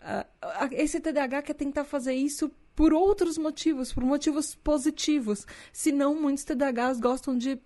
uh, 0.00 0.68
esse 0.72 1.00
TDAH 1.00 1.42
quer 1.42 1.54
tentar 1.54 1.84
fazer 1.84 2.12
isso 2.12 2.52
por 2.74 2.92
outros 2.92 3.38
motivos, 3.38 3.92
por 3.92 4.04
motivos 4.04 4.54
positivos. 4.54 5.46
Senão, 5.72 6.14
muitos 6.14 6.44
TDAHs 6.44 7.00
gostam 7.00 7.36
de 7.36 7.58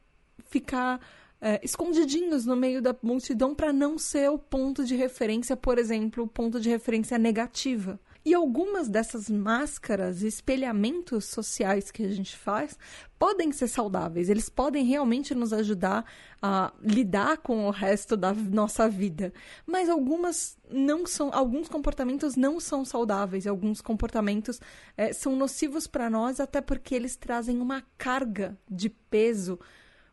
ficar 0.47 1.01
é, 1.41 1.61
escondidinhos 1.63 2.45
no 2.45 2.57
meio 2.57 2.83
da 2.83 2.95
multidão 3.03 3.55
para 3.55 3.73
não 3.73 3.99
ser 3.99 4.31
o 4.31 4.39
ponto 4.39 4.85
de 4.85 4.97
referência, 4.97 5.57
por 5.57 5.79
exemplo, 5.79 6.25
o 6.25 6.29
ponto 6.29 6.61
de 6.61 6.69
referência 6.69 7.19
negativa. 7.19 8.01
E 8.25 8.35
algumas 8.35 8.89
dessas 8.89 9.31
máscaras, 9.31 10.23
espelhamentos 10.23 11.25
sociais 11.25 11.91
que 11.91 12.03
a 12.03 12.09
gente 12.09 12.37
faz, 12.37 12.79
podem 13.19 13.51
ser 13.53 13.69
saudáveis. 13.69 14.29
Eles 14.29 14.49
podem 14.49 14.85
realmente 14.85 15.35
nos 15.35 15.53
ajudar 15.53 16.05
a 16.41 16.73
lidar 16.83 17.39
com 17.39 17.67
o 17.67 17.71
resto 17.71 18.17
da 18.17 18.33
nossa 18.33 18.89
vida. 18.89 19.33
Mas 19.67 19.89
algumas 19.89 20.59
não 20.71 21.07
são, 21.07 21.31
alguns 21.33 21.69
comportamentos 21.69 22.37
não 22.37 22.61
são 22.61 22.85
saudáveis. 22.85 23.47
Alguns 23.47 23.81
comportamentos 23.81 24.61
é, 24.97 25.13
são 25.13 25.35
nocivos 25.35 25.87
para 25.87 26.11
nós, 26.11 26.39
até 26.39 26.61
porque 26.61 26.95
eles 26.95 27.17
trazem 27.17 27.61
uma 27.61 27.83
carga 27.97 28.59
de 28.71 28.89
peso 28.89 29.59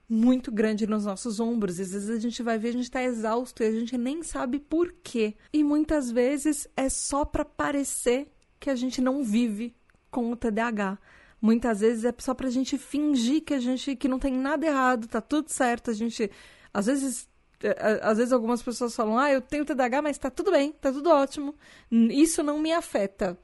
muito 0.07 0.51
grande 0.51 0.87
nos 0.87 1.05
nossos 1.05 1.39
ombros. 1.39 1.79
Às 1.79 1.91
vezes 1.91 2.09
a 2.09 2.19
gente 2.19 2.41
vai 2.43 2.57
ver, 2.57 2.69
a 2.69 2.73
gente 2.73 2.83
está 2.83 3.03
exausto 3.03 3.63
e 3.63 3.65
a 3.65 3.71
gente 3.71 3.97
nem 3.97 4.23
sabe 4.23 4.59
por 4.59 4.93
quê. 5.03 5.35
E 5.51 5.63
muitas 5.63 6.11
vezes 6.11 6.67
é 6.75 6.89
só 6.89 7.25
para 7.25 7.43
parecer 7.43 8.31
que 8.59 8.69
a 8.69 8.75
gente 8.75 9.01
não 9.01 9.23
vive 9.23 9.75
com 10.09 10.31
o 10.31 10.35
TDAH. 10.35 10.97
Muitas 11.41 11.81
vezes 11.81 12.05
é 12.05 12.13
só 12.17 12.33
para 12.33 12.47
a 12.47 12.51
gente 12.51 12.77
fingir 12.77 13.43
que 13.43 13.53
a 13.53 13.59
gente 13.59 13.95
que 13.95 14.07
não 14.07 14.19
tem 14.19 14.33
nada 14.33 14.65
errado, 14.65 15.07
tá 15.07 15.21
tudo 15.21 15.49
certo. 15.49 15.91
A 15.91 15.93
gente, 15.93 16.31
às 16.73 16.85
vezes, 16.85 17.27
é, 17.61 17.99
às 18.01 18.17
vezes 18.17 18.33
algumas 18.33 18.63
pessoas 18.63 18.95
falam: 18.95 19.17
"Ah, 19.17 19.31
eu 19.31 19.41
tenho 19.41 19.65
TDAH, 19.65 20.01
mas 20.01 20.17
tá 20.17 20.29
tudo 20.29 20.51
bem, 20.51 20.71
tá 20.71 20.91
tudo 20.91 21.09
ótimo. 21.09 21.55
Isso 21.91 22.41
não 22.41 22.59
me 22.59 22.71
afeta". 22.71 23.37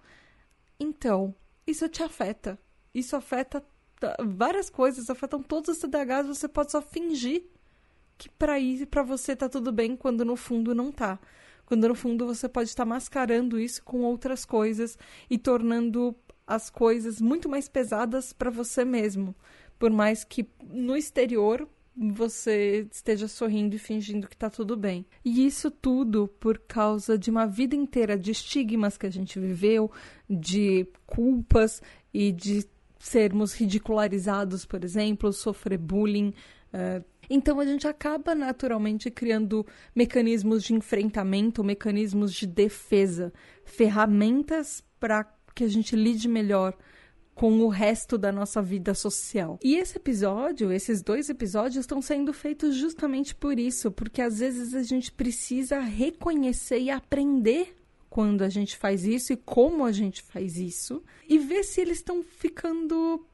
Então, 0.80 1.36
isso 1.68 1.88
te 1.90 2.02
afeta. 2.02 2.58
Isso 2.94 3.16
afeta 3.16 3.64
várias 4.20 4.70
coisas 4.70 5.10
afetam 5.10 5.42
todos 5.42 5.70
os 5.70 5.78
TDAHs, 5.78 6.28
você 6.28 6.48
pode 6.48 6.72
só 6.72 6.82
fingir 6.82 7.44
que 8.18 8.30
para 8.30 8.60
ir 8.60 8.86
para 8.86 9.04
você 9.04 9.36
tá 9.36 9.50
tudo 9.50 9.72
bem 9.72 9.96
quando 9.96 10.24
no 10.24 10.36
fundo 10.36 10.76
não 10.76 10.92
tá. 10.92 11.20
Quando 11.66 11.88
no 11.88 11.96
fundo 11.96 12.26
você 12.26 12.50
pode 12.50 12.70
estar 12.70 12.86
mascarando 12.86 13.60
isso 13.60 13.84
com 13.84 14.02
outras 14.02 14.46
coisas 14.46 14.98
e 15.30 15.38
tornando 15.38 16.16
as 16.46 16.70
coisas 16.70 17.22
muito 17.22 17.48
mais 17.48 17.70
pesadas 17.70 18.34
para 18.34 18.50
você 18.50 18.84
mesmo. 18.84 19.34
Por 19.80 19.90
mais 19.90 20.24
que 20.24 20.48
no 20.62 20.96
exterior 20.96 21.68
você 21.96 22.88
esteja 22.92 23.28
sorrindo 23.28 23.76
e 23.76 23.80
fingindo 23.80 24.28
que 24.28 24.38
tá 24.38 24.50
tudo 24.50 24.78
bem. 24.78 25.06
E 25.24 25.46
isso 25.46 25.70
tudo 25.70 26.28
por 26.40 26.58
causa 26.60 27.18
de 27.18 27.30
uma 27.30 27.46
vida 27.46 27.76
inteira 27.76 28.18
de 28.18 28.32
estigmas 28.32 28.98
que 28.98 29.06
a 29.06 29.12
gente 29.12 29.40
viveu, 29.40 29.92
de 30.30 30.88
culpas 31.06 31.82
e 32.14 32.32
de 32.32 32.66
sermos 33.02 33.54
ridicularizados, 33.54 34.64
por 34.64 34.84
exemplo, 34.84 35.34
sofrer 35.34 35.78
bullying. 35.78 36.34
Uh, 36.72 37.04
então 37.30 37.60
a 37.60 37.66
gente 37.66 37.88
acaba 37.88 38.36
naturalmente 38.36 39.10
criando 39.10 39.66
mecanismos 39.96 40.64
de 40.64 40.74
enfrentamento, 40.74 41.64
mecanismos 41.64 42.32
de 42.32 42.46
defesa, 42.46 43.34
ferramentas 43.66 44.84
para 45.00 45.26
que 45.56 45.64
a 45.64 45.68
gente 45.68 45.96
lide 45.96 46.28
melhor 46.28 46.78
com 47.34 47.60
o 47.62 47.70
resto 47.70 48.18
da 48.18 48.32
nossa 48.32 48.62
vida 48.62 48.94
social. 48.94 49.58
E 49.64 49.76
esse 49.76 49.98
episódio, 49.98 50.72
esses 50.72 51.02
dois 51.02 51.28
episódios 51.28 51.78
estão 51.78 52.02
sendo 52.02 52.32
feitos 52.34 52.76
justamente 52.76 53.34
por 53.34 53.58
isso, 53.58 53.92
porque 53.92 54.22
às 54.22 54.40
vezes 54.40 54.76
a 54.76 54.84
gente 54.84 55.12
precisa 55.12 55.80
reconhecer 55.80 56.80
e 56.80 56.92
aprender 56.92 57.74
quando 58.12 58.42
a 58.42 58.50
gente 58.50 58.76
faz 58.76 59.06
isso 59.06 59.32
e 59.32 59.38
como 59.38 59.86
a 59.86 59.92
gente 59.94 60.22
faz 60.22 60.58
isso 60.58 61.02
e 61.30 61.40
ver 61.40 61.64
se 61.64 61.80
eles 61.80 62.00
estão 62.00 62.22
ficando 62.22 63.26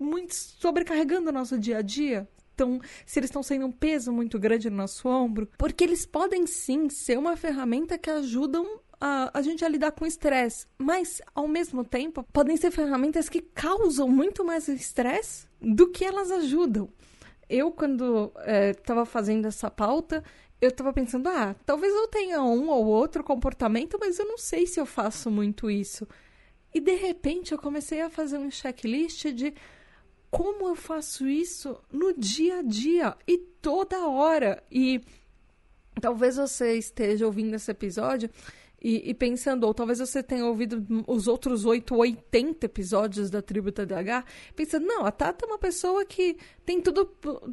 muito 0.00 0.34
sobrecarregando 0.34 1.28
o 1.28 1.32
nosso 1.32 1.58
dia 1.58 1.76
a 1.76 1.82
dia. 1.82 2.26
Então, 2.54 2.80
se 3.04 3.18
eles 3.18 3.28
estão 3.28 3.42
sendo 3.42 3.66
um 3.66 3.70
peso 3.70 4.10
muito 4.10 4.38
grande 4.38 4.70
no 4.70 4.78
nosso 4.78 5.06
ombro, 5.06 5.46
porque 5.58 5.84
eles 5.84 6.06
podem 6.06 6.46
sim 6.46 6.88
ser 6.88 7.18
uma 7.18 7.36
ferramenta 7.36 7.98
que 7.98 8.08
ajudam 8.08 8.80
a, 8.98 9.30
a 9.34 9.42
gente 9.42 9.62
a 9.62 9.68
lidar 9.68 9.92
com 9.92 10.06
estresse, 10.06 10.66
mas 10.78 11.20
ao 11.34 11.46
mesmo 11.46 11.84
tempo 11.84 12.24
podem 12.32 12.56
ser 12.56 12.70
ferramentas 12.70 13.28
que 13.28 13.42
causam 13.42 14.08
muito 14.08 14.42
mais 14.42 14.68
estresse 14.68 15.46
do 15.60 15.90
que 15.90 16.02
elas 16.02 16.30
ajudam. 16.30 16.88
Eu, 17.46 17.70
quando 17.70 18.32
estava 18.70 19.02
é, 19.02 19.04
fazendo 19.04 19.46
essa 19.46 19.70
pauta, 19.70 20.24
eu 20.60 20.72
tava 20.72 20.92
pensando, 20.92 21.28
ah, 21.28 21.54
talvez 21.66 21.92
eu 21.92 22.08
tenha 22.08 22.42
um 22.42 22.68
ou 22.70 22.86
outro 22.86 23.22
comportamento, 23.22 23.98
mas 24.00 24.18
eu 24.18 24.26
não 24.26 24.38
sei 24.38 24.66
se 24.66 24.80
eu 24.80 24.86
faço 24.86 25.30
muito 25.30 25.70
isso. 25.70 26.06
E 26.74 26.80
de 26.80 26.94
repente 26.94 27.52
eu 27.52 27.58
comecei 27.58 28.00
a 28.00 28.10
fazer 28.10 28.38
um 28.38 28.50
checklist 28.50 29.26
de 29.32 29.54
como 30.30 30.68
eu 30.68 30.74
faço 30.74 31.28
isso 31.28 31.78
no 31.92 32.12
dia 32.12 32.58
a 32.58 32.62
dia 32.62 33.16
e 33.26 33.38
toda 33.38 34.08
hora. 34.08 34.62
E 34.70 35.00
talvez 36.00 36.36
você 36.36 36.76
esteja 36.76 37.26
ouvindo 37.26 37.54
esse 37.54 37.70
episódio 37.70 38.28
e, 38.84 39.08
e, 39.08 39.14
pensando, 39.14 39.64
ou 39.64 39.72
talvez 39.72 39.98
você 39.98 40.22
tenha 40.22 40.44
ouvido 40.44 40.84
os 41.06 41.26
outros 41.26 41.64
8, 41.64 41.96
80 41.96 42.66
episódios 42.66 43.30
da 43.30 43.40
Tribo 43.40 43.72
TDAH, 43.72 44.26
pensando, 44.54 44.84
não, 44.84 45.06
a 45.06 45.10
Tata 45.10 45.46
é 45.46 45.48
uma 45.48 45.58
pessoa 45.58 46.04
que 46.04 46.36
tem 46.66 46.82
tudo 46.82 47.10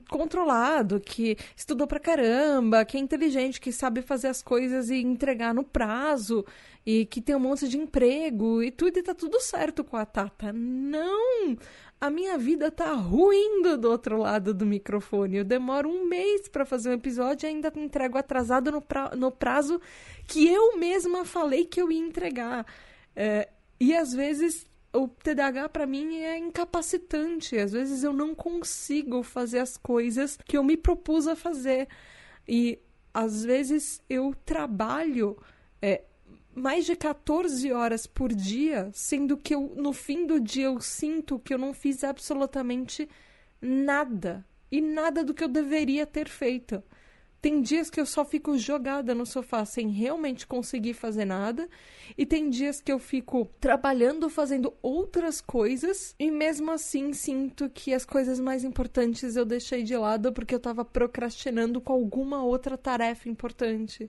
controlado, 0.10 1.00
que 1.00 1.38
estudou 1.56 1.88
pra 1.88 2.02
caramba, 2.02 2.84
que 2.84 2.98
é 2.98 3.00
inteligente, 3.00 3.62
que 3.62 3.72
sabe 3.72 4.02
fazer 4.02 4.28
as 4.28 4.42
coisas 4.42 4.90
e 4.90 4.98
entregar 4.98 5.54
no 5.54 5.64
prazo, 5.64 6.46
e 6.86 7.06
que 7.06 7.22
tem 7.22 7.34
um 7.34 7.40
monte 7.40 7.66
de 7.66 7.78
emprego, 7.78 8.62
e 8.62 8.70
tudo, 8.70 9.00
e 9.00 9.02
tá 9.02 9.16
tudo 9.16 9.40
certo 9.40 9.86
com 9.86 9.96
a 9.96 10.06
Tata. 10.06 10.52
Não! 10.52 11.56
A 12.02 12.10
minha 12.10 12.36
vida 12.36 12.72
tá 12.72 12.94
ruindo 12.94 13.78
do 13.78 13.88
outro 13.88 14.18
lado 14.18 14.56
do 14.56 14.66
microfone. 14.66 15.38
Eu 15.38 15.44
demoro 15.44 15.88
um 15.88 16.08
mês 16.08 16.50
para 16.50 16.66
fazer 16.66 16.90
um 16.90 16.94
episódio 16.94 17.46
e 17.46 17.50
ainda 17.50 17.72
entrego 17.76 18.18
atrasado 18.18 18.72
no, 18.72 18.82
pra, 18.82 19.16
no 19.16 19.32
prazo 19.32 19.80
que 20.26 20.48
eu 20.48 20.78
mesma 20.80 21.24
falei 21.24 21.64
que 21.64 21.80
eu 21.80 21.92
ia 21.92 22.00
entregar. 22.00 22.66
É, 23.16 23.48
e 23.80 23.96
às 23.96 24.14
vezes 24.14 24.66
o 24.92 25.08
TDAH 25.08 25.70
para 25.70 25.86
mim 25.86 26.16
é 26.16 26.40
incapacitante. 26.40 27.56
Às 27.56 27.72
vezes 27.72 28.04
eu 28.04 28.12
não 28.12 28.34
consigo 28.34 29.22
fazer 29.22 29.60
as 29.60 29.78
coisas 29.78 30.40
que 30.44 30.58
eu 30.58 30.64
me 30.64 30.76
propus 30.76 31.28
a 31.28 31.36
fazer. 31.36 31.88
E 32.48 32.80
às 33.14 33.46
vezes 33.46 34.02
eu 34.10 34.34
trabalho 34.44 35.38
é, 35.80 36.04
mais 36.54 36.86
de 36.86 36.96
14 36.96 37.72
horas 37.72 38.06
por 38.06 38.34
dia, 38.34 38.90
sendo 38.94 39.38
que 39.38 39.56
eu, 39.56 39.74
no 39.76 39.94
fim 39.94 40.26
do 40.26 40.40
dia 40.40 40.66
eu 40.66 40.80
sinto 40.82 41.40
que 41.40 41.54
eu 41.54 41.58
não 41.58 41.74
fiz 41.74 42.04
absolutamente 42.04 43.08
nada. 43.62 44.46
E 44.72 44.80
nada 44.80 45.24
do 45.24 45.34
que 45.34 45.44
eu 45.44 45.50
deveria 45.50 46.06
ter 46.06 46.30
feito. 46.30 46.82
Tem 47.42 47.60
dias 47.60 47.90
que 47.90 48.00
eu 48.00 48.06
só 48.06 48.24
fico 48.24 48.56
jogada 48.56 49.16
no 49.16 49.26
sofá 49.26 49.66
sem 49.66 49.90
realmente 49.90 50.46
conseguir 50.46 50.94
fazer 50.94 51.26
nada, 51.26 51.68
e 52.16 52.24
tem 52.24 52.52
dias 52.52 52.80
que 52.80 52.92
eu 52.92 53.00
fico 53.00 53.50
trabalhando, 53.60 54.30
fazendo 54.30 54.72
outras 54.80 55.42
coisas, 55.42 56.14
e 56.20 56.30
mesmo 56.30 56.70
assim 56.70 57.14
sinto 57.14 57.68
que 57.68 57.96
as 57.96 58.06
coisas 58.06 58.40
mais 58.40 58.64
importantes 58.64 59.36
eu 59.36 59.44
deixei 59.44 59.82
de 59.82 59.98
lado 59.98 60.32
porque 60.32 60.54
eu 60.54 60.58
estava 60.60 60.86
procrastinando 60.86 61.82
com 61.82 61.94
alguma 61.94 62.44
outra 62.44 62.78
tarefa 62.78 63.28
importante 63.28 64.08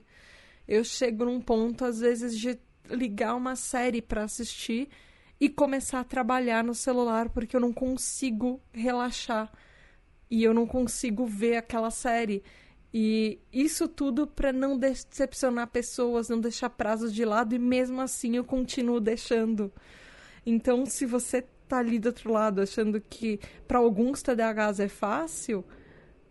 eu 0.67 0.83
chego 0.83 1.25
num 1.25 1.41
ponto, 1.41 1.85
às 1.85 1.99
vezes, 1.99 2.37
de 2.37 2.57
ligar 2.89 3.35
uma 3.35 3.55
série 3.55 4.01
para 4.01 4.23
assistir 4.23 4.89
e 5.39 5.49
começar 5.49 5.99
a 5.99 6.03
trabalhar 6.03 6.63
no 6.63 6.73
celular 6.73 7.29
porque 7.29 7.55
eu 7.55 7.59
não 7.59 7.73
consigo 7.73 8.61
relaxar 8.71 9.51
e 10.29 10.43
eu 10.43 10.53
não 10.53 10.65
consigo 10.65 11.25
ver 11.25 11.57
aquela 11.57 11.91
série. 11.91 12.43
E 12.93 13.39
isso 13.51 13.87
tudo 13.87 14.27
para 14.27 14.53
não 14.53 14.77
decepcionar 14.77 15.67
pessoas, 15.67 16.29
não 16.29 16.39
deixar 16.39 16.69
prazos 16.69 17.13
de 17.13 17.25
lado 17.25 17.55
e 17.55 17.59
mesmo 17.59 17.99
assim 17.99 18.35
eu 18.35 18.43
continuo 18.43 18.99
deixando. 18.99 19.71
Então, 20.45 20.85
se 20.85 21.05
você 21.05 21.43
tá 21.67 21.79
ali 21.79 21.97
do 21.97 22.07
outro 22.07 22.31
lado 22.31 22.61
achando 22.61 23.01
que 23.01 23.39
para 23.67 23.79
alguns 23.79 24.21
TDAHs 24.21 24.79
é 24.79 24.87
fácil, 24.87 25.65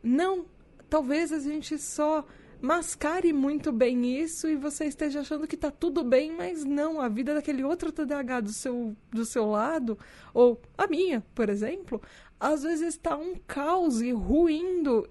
não. 0.02 0.46
Talvez 0.88 1.32
a 1.32 1.40
gente 1.40 1.78
só 1.78 2.24
mascare 2.62 3.32
muito 3.32 3.72
bem 3.72 4.22
isso 4.22 4.48
e 4.48 4.54
você 4.54 4.84
esteja 4.84 5.20
achando 5.20 5.48
que 5.48 5.56
tá 5.56 5.68
tudo 5.68 6.04
bem, 6.04 6.30
mas 6.30 6.64
não, 6.64 7.00
a 7.00 7.08
vida 7.08 7.34
daquele 7.34 7.64
outro 7.64 7.90
TDAH 7.90 8.40
do 8.40 8.52
seu, 8.52 8.96
do 9.10 9.24
seu 9.24 9.46
lado, 9.46 9.98
ou 10.32 10.62
a 10.78 10.86
minha, 10.86 11.24
por 11.34 11.48
exemplo, 11.48 12.00
às 12.38 12.62
vezes 12.62 12.94
está 12.94 13.16
um 13.16 13.34
caos 13.48 14.00
e 14.00 14.12
ruindo 14.12 15.10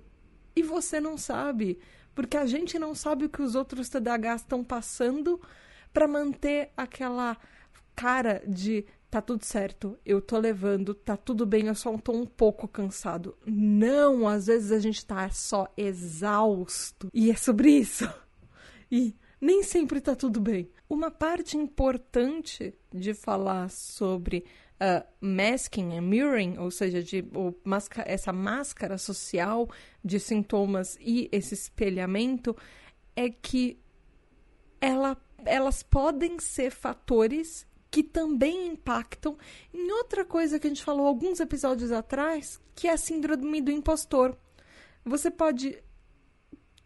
e 0.55 0.63
você 0.63 1.01
não 1.01 1.17
sabe, 1.17 1.77
porque 2.15 2.37
a 2.37 2.45
gente 2.45 2.79
não 2.79 2.95
sabe 2.95 3.25
o 3.25 3.29
que 3.29 3.41
os 3.41 3.53
outros 3.53 3.89
TDAHs 3.89 4.41
estão 4.41 4.63
passando 4.63 5.39
para 5.91 6.07
manter 6.07 6.71
aquela 6.77 7.37
cara 7.93 8.41
de 8.47 8.85
tá 9.11 9.21
tudo 9.21 9.43
certo, 9.43 9.99
eu 10.05 10.21
tô 10.21 10.37
levando, 10.39 10.93
tá 10.95 11.17
tudo 11.17 11.45
bem, 11.45 11.67
eu 11.67 11.75
só 11.75 11.95
tô 11.97 12.13
um 12.13 12.25
pouco 12.25 12.65
cansado. 12.65 13.37
Não, 13.45 14.25
às 14.25 14.47
vezes 14.47 14.71
a 14.71 14.79
gente 14.79 15.05
tá 15.05 15.29
só 15.29 15.67
exausto. 15.75 17.09
E 17.13 17.29
é 17.29 17.35
sobre 17.35 17.69
isso. 17.71 18.09
E 18.89 19.13
nem 19.39 19.63
sempre 19.63 19.99
tá 19.99 20.15
tudo 20.15 20.39
bem. 20.39 20.71
Uma 20.89 21.11
parte 21.11 21.57
importante 21.57 22.73
de 22.93 23.13
falar 23.13 23.69
sobre 23.69 24.45
uh, 24.75 25.05
masking 25.19 25.97
and 25.97 26.03
mirroring, 26.03 26.57
ou 26.57 26.71
seja, 26.71 27.03
de 27.03 27.25
ou 27.33 27.53
essa 28.05 28.31
máscara 28.31 28.97
social 28.97 29.69
de 30.03 30.21
sintomas 30.21 30.97
e 31.01 31.27
esse 31.33 31.53
espelhamento, 31.53 32.55
é 33.13 33.29
que 33.29 33.77
ela, 34.79 35.17
elas 35.45 35.83
podem 35.83 36.39
ser 36.39 36.71
fatores 36.71 37.69
que 37.91 38.01
também 38.01 38.69
impactam 38.69 39.37
em 39.73 39.91
outra 39.91 40.23
coisa 40.23 40.57
que 40.57 40.65
a 40.65 40.69
gente 40.69 40.83
falou 40.83 41.05
alguns 41.05 41.41
episódios 41.41 41.91
atrás, 41.91 42.59
que 42.73 42.87
é 42.87 42.93
a 42.93 42.97
síndrome 42.97 43.61
do 43.61 43.69
impostor. 43.69 44.37
Você 45.03 45.29
pode 45.29 45.77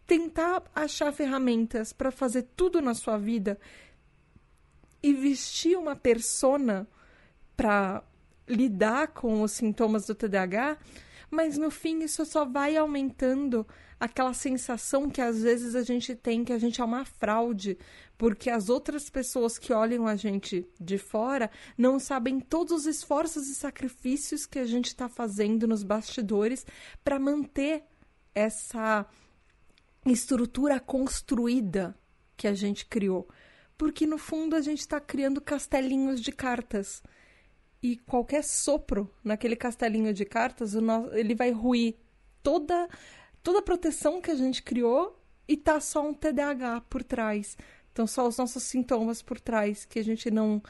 tentar 0.04 0.64
achar 0.74 1.12
ferramentas 1.12 1.92
para 1.92 2.10
fazer 2.10 2.42
tudo 2.56 2.82
na 2.82 2.92
sua 2.92 3.16
vida 3.16 3.58
e 5.00 5.12
vestir 5.12 5.78
uma 5.78 5.94
persona 5.94 6.88
para 7.56 8.02
lidar 8.48 9.08
com 9.08 9.42
os 9.42 9.52
sintomas 9.52 10.06
do 10.06 10.14
TDAH, 10.14 10.76
mas 11.30 11.58
no 11.58 11.70
fim 11.70 12.00
isso 12.00 12.24
só 12.24 12.44
vai 12.44 12.76
aumentando 12.76 13.66
aquela 13.98 14.34
sensação 14.34 15.08
que 15.08 15.20
às 15.20 15.42
vezes 15.42 15.74
a 15.74 15.82
gente 15.82 16.14
tem 16.14 16.44
que 16.44 16.52
a 16.52 16.58
gente 16.58 16.80
é 16.80 16.84
uma 16.84 17.04
fraude, 17.04 17.78
porque 18.16 18.50
as 18.50 18.68
outras 18.68 19.08
pessoas 19.10 19.58
que 19.58 19.72
olham 19.72 20.06
a 20.06 20.16
gente 20.16 20.66
de 20.80 20.98
fora 20.98 21.50
não 21.76 21.98
sabem 21.98 22.40
todos 22.40 22.72
os 22.72 22.86
esforços 22.86 23.48
e 23.48 23.54
sacrifícios 23.54 24.46
que 24.46 24.58
a 24.58 24.66
gente 24.66 24.86
está 24.86 25.08
fazendo 25.08 25.66
nos 25.66 25.82
bastidores 25.82 26.66
para 27.02 27.18
manter 27.18 27.84
essa 28.34 29.06
estrutura 30.04 30.78
construída 30.78 31.98
que 32.36 32.46
a 32.46 32.54
gente 32.54 32.86
criou. 32.86 33.28
Porque 33.78 34.06
no 34.06 34.18
fundo 34.18 34.54
a 34.54 34.60
gente 34.60 34.80
está 34.80 35.00
criando 35.00 35.40
castelinhos 35.40 36.20
de 36.20 36.32
cartas. 36.32 37.02
E 37.86 37.98
qualquer 37.98 38.42
sopro 38.42 39.08
naquele 39.22 39.54
castelinho 39.54 40.12
de 40.12 40.24
cartas, 40.24 40.74
ele 41.12 41.36
vai 41.36 41.52
ruir 41.52 41.94
toda 42.42 42.88
toda 43.44 43.60
a 43.60 43.62
proteção 43.62 44.20
que 44.20 44.28
a 44.28 44.34
gente 44.34 44.60
criou 44.60 45.16
e 45.46 45.56
tá 45.56 45.78
só 45.78 46.04
um 46.04 46.12
TDAH 46.12 46.80
por 46.90 47.04
trás. 47.04 47.56
Então, 47.92 48.04
só 48.04 48.26
os 48.26 48.36
nossos 48.38 48.64
sintomas 48.64 49.22
por 49.22 49.38
trás, 49.38 49.84
que 49.84 50.00
a 50.00 50.02
gente 50.02 50.32
não 50.32 50.60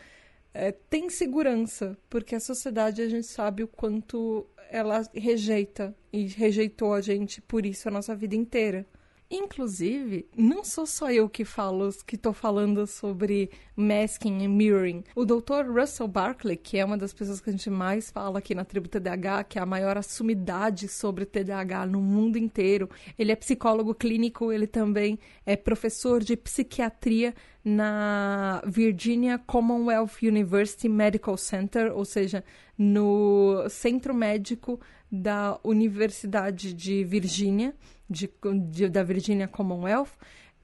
é, 0.53 0.73
tem 0.73 1.09
segurança, 1.09 1.97
porque 2.11 2.35
a 2.35 2.41
sociedade 2.41 3.01
a 3.01 3.09
gente 3.09 3.27
sabe 3.27 3.63
o 3.63 3.69
quanto 3.69 4.47
ela 4.71 5.01
rejeita 5.15 5.97
e 6.13 6.27
rejeitou 6.27 6.93
a 6.93 7.01
gente 7.01 7.41
por 7.41 7.65
isso 7.65 7.89
a 7.89 7.91
nossa 7.91 8.15
vida 8.15 8.37
inteira. 8.37 8.87
Inclusive, 9.29 10.29
não 10.37 10.63
sou 10.63 10.87
só 10.87 11.11
eu 11.11 11.29
que 11.29 11.45
falo, 11.45 11.93
que 12.07 12.15
estou 12.15 12.33
falando 12.33 12.87
sobre 12.87 13.51
masking 13.75 14.43
e 14.43 14.47
mirroring. 14.47 15.03
O 15.17 15.25
Dr. 15.25 15.69
Russell 15.69 16.07
Barkley, 16.07 16.57
que 16.57 16.79
é 16.79 16.85
uma 16.85 16.97
das 16.97 17.13
pessoas 17.13 17.41
que 17.41 17.51
a 17.51 17.53
gente 17.53 17.69
mais 17.69 18.09
fala 18.09 18.39
aqui 18.39 18.55
na 18.55 18.65
tribo 18.65 18.89
TDAH, 18.89 19.45
que 19.45 19.59
é 19.59 19.63
a 19.63 19.67
maior 19.67 19.99
assumidade 19.99 20.87
sobre 20.87 21.27
TDAH 21.27 21.87
no 21.87 22.01
mundo 22.01 22.39
inteiro, 22.39 22.89
ele 23.19 23.33
é 23.33 23.37
psicólogo 23.37 23.95
clínico, 23.97 24.53
ele 24.53 24.67
também 24.67 25.19
é 25.45 25.57
professor 25.57 26.23
de 26.23 26.37
psiquiatria 26.37 27.35
na 27.65 28.63
Virginia 28.65 29.39
Commonwealth 29.39 30.23
University 30.23 30.89
Medical 30.89 31.37
Center, 31.37 31.93
ou 31.93 32.05
seja, 32.05 32.45
no 32.79 33.69
centro 33.69 34.15
médico 34.15 34.79
da 35.11 35.59
Universidade 35.65 36.73
de 36.73 37.03
Virgínia 37.03 37.75
de, 38.09 38.31
de, 38.71 38.89
da 38.89 39.03
Virginia 39.03 39.49
Commonwealth. 39.49 40.13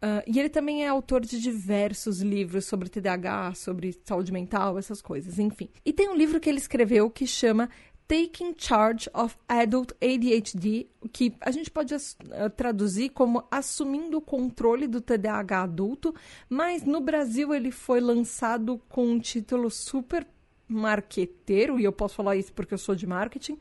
Uh, 0.02 0.18
e 0.26 0.40
ele 0.40 0.48
também 0.48 0.84
é 0.84 0.88
autor 0.88 1.20
de 1.20 1.40
diversos 1.40 2.20
livros 2.20 2.64
sobre 2.64 2.88
TDAH, 2.88 3.54
sobre 3.54 3.96
saúde 4.04 4.32
mental, 4.32 4.76
essas 4.76 5.00
coisas, 5.00 5.38
enfim. 5.38 5.68
E 5.84 5.92
tem 5.92 6.08
um 6.08 6.16
livro 6.16 6.40
que 6.40 6.48
ele 6.48 6.58
escreveu 6.58 7.08
que 7.08 7.24
chama 7.24 7.70
Taking 8.08 8.54
Charge 8.58 9.08
of 9.14 9.36
Adult 9.48 9.92
ADHD, 10.02 10.88
que 11.12 11.34
a 11.40 11.52
gente 11.52 11.70
pode 11.70 11.94
uh, 11.94 12.50
traduzir 12.56 13.10
como 13.10 13.46
assumindo 13.48 14.18
o 14.18 14.20
controle 14.20 14.88
do 14.88 15.00
TDAH 15.00 15.62
adulto, 15.62 16.12
mas 16.48 16.82
no 16.82 17.00
Brasil 17.00 17.54
ele 17.54 17.70
foi 17.70 18.00
lançado 18.00 18.82
com 18.88 19.06
um 19.06 19.20
título 19.20 19.70
super 19.70 20.26
marqueteiro, 20.66 21.78
e 21.78 21.84
eu 21.84 21.92
posso 21.92 22.16
falar 22.16 22.36
isso 22.36 22.52
porque 22.52 22.74
eu 22.74 22.78
sou 22.78 22.94
de 22.94 23.06
marketing, 23.06 23.56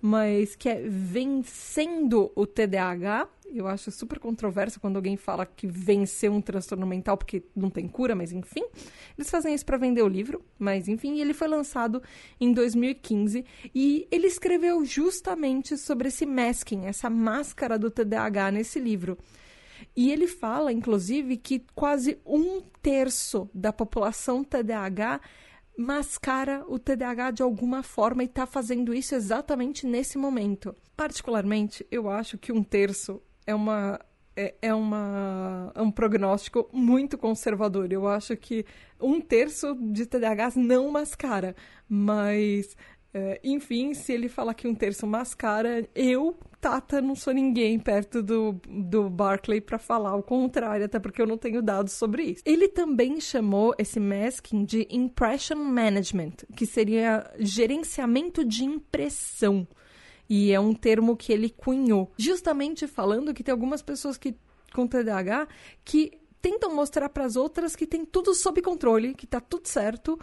mas 0.00 0.54
que 0.54 0.68
é 0.68 0.82
Vencendo 0.88 2.30
o 2.34 2.46
TDAH. 2.46 3.28
Eu 3.54 3.68
acho 3.68 3.90
super 3.90 4.18
controverso 4.18 4.80
quando 4.80 4.96
alguém 4.96 5.16
fala 5.16 5.46
que 5.46 5.66
venceu 5.66 6.32
um 6.32 6.40
transtorno 6.40 6.86
mental 6.86 7.16
porque 7.16 7.44
não 7.54 7.70
tem 7.70 7.86
cura, 7.86 8.14
mas 8.14 8.32
enfim. 8.32 8.64
Eles 9.16 9.30
fazem 9.30 9.54
isso 9.54 9.64
para 9.64 9.76
vender 9.76 10.02
o 10.02 10.08
livro, 10.08 10.44
mas 10.58 10.88
enfim, 10.88 11.20
ele 11.20 11.32
foi 11.32 11.48
lançado 11.48 12.02
em 12.40 12.52
2015 12.52 13.44
e 13.74 14.06
ele 14.10 14.26
escreveu 14.26 14.84
justamente 14.84 15.76
sobre 15.76 16.08
esse 16.08 16.26
masking, 16.26 16.86
essa 16.86 17.08
máscara 17.08 17.78
do 17.78 17.90
TDAH 17.90 18.50
nesse 18.50 18.80
livro. 18.80 19.16
E 19.94 20.10
ele 20.10 20.26
fala, 20.26 20.72
inclusive, 20.72 21.36
que 21.36 21.64
quase 21.74 22.18
um 22.24 22.60
terço 22.82 23.48
da 23.54 23.72
população 23.72 24.44
TDAH 24.44 25.20
mascara 25.76 26.64
o 26.68 26.78
TDAH 26.78 27.32
de 27.32 27.42
alguma 27.42 27.82
forma 27.82 28.22
e 28.22 28.26
está 28.26 28.46
fazendo 28.46 28.94
isso 28.94 29.14
exatamente 29.14 29.86
nesse 29.86 30.16
momento. 30.16 30.74
Particularmente, 30.96 31.86
eu 31.90 32.08
acho 32.08 32.38
que 32.38 32.52
um 32.52 32.62
terço 32.62 33.22
é 33.46 33.54
uma 33.54 34.00
é, 34.36 34.54
é, 34.60 34.74
uma, 34.74 35.72
é 35.74 35.80
um 35.80 35.90
prognóstico 35.90 36.68
muito 36.70 37.16
conservador. 37.16 37.90
Eu 37.90 38.06
acho 38.06 38.36
que 38.36 38.66
um 39.00 39.20
terço 39.20 39.74
de 39.74 40.04
TDAHs 40.04 40.56
não 40.56 40.90
mascara, 40.90 41.56
mas 41.88 42.76
é, 43.16 43.40
enfim, 43.42 43.94
se 43.94 44.12
ele 44.12 44.28
falar 44.28 44.52
que 44.52 44.68
um 44.68 44.74
terço 44.74 45.06
mascara, 45.06 45.88
eu, 45.94 46.36
Tata, 46.60 47.00
não 47.00 47.14
sou 47.14 47.32
ninguém 47.32 47.78
perto 47.78 48.22
do, 48.22 48.60
do 48.68 49.08
Barclay 49.08 49.58
para 49.58 49.78
falar 49.78 50.14
o 50.14 50.22
contrário, 50.22 50.84
até 50.84 50.98
porque 50.98 51.22
eu 51.22 51.26
não 51.26 51.38
tenho 51.38 51.62
dados 51.62 51.94
sobre 51.94 52.24
isso. 52.24 52.42
Ele 52.44 52.68
também 52.68 53.18
chamou 53.18 53.74
esse 53.78 53.98
masking 53.98 54.66
de 54.66 54.86
impression 54.90 55.56
management, 55.56 56.34
que 56.54 56.66
seria 56.66 57.32
gerenciamento 57.38 58.44
de 58.44 58.64
impressão. 58.64 59.66
E 60.28 60.52
é 60.52 60.60
um 60.60 60.74
termo 60.74 61.16
que 61.16 61.32
ele 61.32 61.48
cunhou, 61.48 62.12
justamente 62.18 62.86
falando 62.86 63.32
que 63.32 63.42
tem 63.42 63.52
algumas 63.52 63.80
pessoas 63.80 64.18
que 64.18 64.36
com 64.74 64.86
TDAH 64.86 65.48
que 65.82 66.20
tentam 66.42 66.74
mostrar 66.74 67.08
para 67.08 67.24
as 67.24 67.34
outras 67.34 67.74
que 67.74 67.86
tem 67.86 68.04
tudo 68.04 68.34
sob 68.34 68.60
controle, 68.60 69.14
que 69.14 69.26
tá 69.26 69.40
tudo 69.40 69.66
certo, 69.66 70.18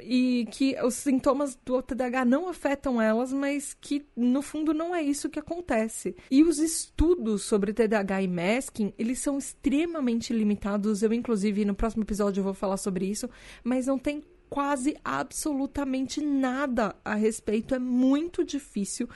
e 0.00 0.46
que 0.50 0.76
os 0.82 0.94
sintomas 0.94 1.56
do 1.64 1.80
TDAH 1.80 2.24
não 2.24 2.48
afetam 2.48 3.00
elas, 3.00 3.32
mas 3.32 3.74
que 3.74 4.06
no 4.14 4.42
fundo 4.42 4.74
não 4.74 4.94
é 4.94 5.02
isso 5.02 5.30
que 5.30 5.38
acontece. 5.38 6.14
E 6.30 6.42
os 6.42 6.58
estudos 6.58 7.42
sobre 7.42 7.72
TDAH 7.72 8.22
e 8.22 8.28
masking, 8.28 8.92
eles 8.98 9.18
são 9.18 9.38
extremamente 9.38 10.32
limitados. 10.32 11.02
Eu 11.02 11.12
inclusive 11.12 11.64
no 11.64 11.74
próximo 11.74 12.02
episódio 12.02 12.40
eu 12.40 12.44
vou 12.44 12.54
falar 12.54 12.76
sobre 12.76 13.06
isso, 13.06 13.30
mas 13.64 13.86
não 13.86 13.98
tem 13.98 14.22
quase 14.50 14.96
absolutamente 15.04 16.20
nada 16.20 16.94
a 17.04 17.14
respeito. 17.14 17.74
É 17.74 17.78
muito 17.78 18.44
difícil, 18.44 19.08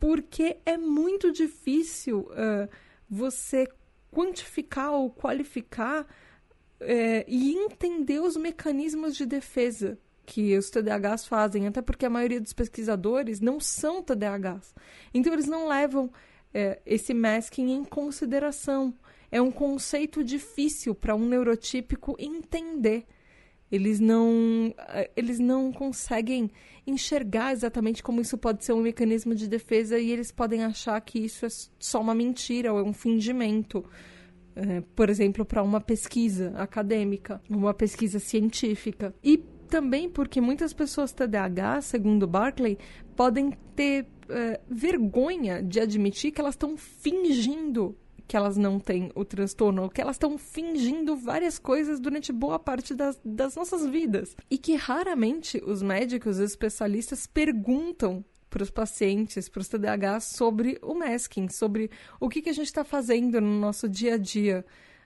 porque 0.00 0.58
é 0.66 0.76
muito 0.76 1.30
difícil 1.30 2.20
uh, 2.30 2.68
você 3.08 3.68
quantificar 4.10 4.92
ou 4.92 5.10
qualificar 5.10 6.06
é, 6.80 7.24
e 7.28 7.54
entender 7.54 8.20
os 8.20 8.36
mecanismos 8.36 9.16
de 9.16 9.26
defesa 9.26 9.98
que 10.24 10.56
os 10.56 10.70
TDAHs 10.70 11.26
fazem, 11.26 11.66
até 11.66 11.80
porque 11.80 12.04
a 12.04 12.10
maioria 12.10 12.40
dos 12.40 12.52
pesquisadores 12.52 13.40
não 13.40 13.60
são 13.60 14.02
TDAHs. 14.02 14.74
Então, 15.14 15.32
eles 15.32 15.46
não 15.46 15.68
levam 15.68 16.10
é, 16.52 16.80
esse 16.84 17.14
masking 17.14 17.70
em 17.70 17.84
consideração. 17.84 18.92
É 19.30 19.40
um 19.40 19.50
conceito 19.50 20.24
difícil 20.24 20.94
para 20.94 21.14
um 21.14 21.26
neurotípico 21.26 22.16
entender. 22.18 23.06
Eles 23.70 23.98
não, 23.98 24.74
é, 24.88 25.10
eles 25.16 25.38
não 25.38 25.72
conseguem 25.72 26.50
enxergar 26.86 27.52
exatamente 27.52 28.02
como 28.02 28.20
isso 28.20 28.38
pode 28.38 28.64
ser 28.64 28.72
um 28.72 28.80
mecanismo 28.80 29.34
de 29.34 29.48
defesa 29.48 29.98
e 29.98 30.10
eles 30.10 30.30
podem 30.30 30.62
achar 30.64 31.00
que 31.00 31.18
isso 31.18 31.44
é 31.44 31.48
só 31.78 32.00
uma 32.00 32.14
mentira 32.14 32.72
ou 32.72 32.78
é 32.78 32.82
um 32.82 32.92
fingimento. 32.92 33.84
É, 34.56 34.80
por 34.94 35.10
exemplo, 35.10 35.44
para 35.44 35.62
uma 35.62 35.80
pesquisa 35.82 36.54
acadêmica, 36.56 37.42
uma 37.48 37.74
pesquisa 37.74 38.18
científica. 38.18 39.14
E 39.22 39.36
também 39.68 40.08
porque 40.08 40.40
muitas 40.40 40.72
pessoas 40.72 41.12
TDAH, 41.12 41.82
segundo 41.82 42.26
Barclay, 42.26 42.78
podem 43.14 43.52
ter 43.74 44.06
é, 44.30 44.58
vergonha 44.68 45.62
de 45.62 45.78
admitir 45.78 46.32
que 46.32 46.40
elas 46.40 46.54
estão 46.54 46.76
fingindo 46.76 47.96
que 48.26 48.36
elas 48.36 48.56
não 48.56 48.80
têm 48.80 49.10
o 49.14 49.24
transtorno, 49.24 49.88
que 49.88 50.00
elas 50.00 50.16
estão 50.16 50.36
fingindo 50.36 51.16
várias 51.16 51.58
coisas 51.58 52.00
durante 52.00 52.32
boa 52.32 52.58
parte 52.58 52.94
das, 52.94 53.20
das 53.24 53.54
nossas 53.54 53.86
vidas. 53.86 54.36
E 54.50 54.58
que 54.58 54.74
raramente 54.74 55.62
os 55.64 55.82
médicos, 55.82 56.38
os 56.38 56.50
especialistas 56.50 57.26
perguntam 57.26 58.24
para 58.48 58.62
os 58.62 58.70
pacientes, 58.70 59.48
para 59.48 59.60
os 59.60 59.68
TDAH, 59.68 60.20
sobre 60.20 60.78
o 60.82 60.94
masking, 60.94 61.48
sobre 61.48 61.90
o 62.20 62.28
que, 62.28 62.42
que 62.42 62.50
a 62.50 62.52
gente 62.52 62.66
está 62.66 62.84
fazendo 62.84 63.40
no 63.40 63.60
nosso 63.60 63.88
dia 63.88 64.14
a 64.14 64.18
dia 64.18 64.64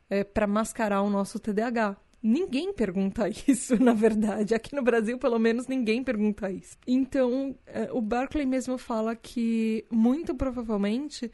é, 0.09 0.25
para 0.25 0.47
mascarar 0.47 1.03
o 1.03 1.11
nosso 1.11 1.39
TDAH. 1.39 1.97
Ninguém 2.23 2.73
pergunta 2.73 3.29
isso, 3.49 3.83
na 3.83 3.95
verdade. 3.95 4.55
Aqui 4.55 4.75
no 4.75 4.83
Brasil, 4.83 5.19
pelo 5.19 5.39
menos, 5.39 5.67
ninguém 5.67 6.05
pergunta 6.05 6.51
isso. 6.51 6.77
Então, 6.87 7.57
é, 7.67 7.89
o 7.93 8.01
Barclay 8.01 8.45
mesmo 8.45 8.77
fala 8.77 9.17
que, 9.17 9.85
muito 9.91 10.35
provavelmente, 10.35 11.31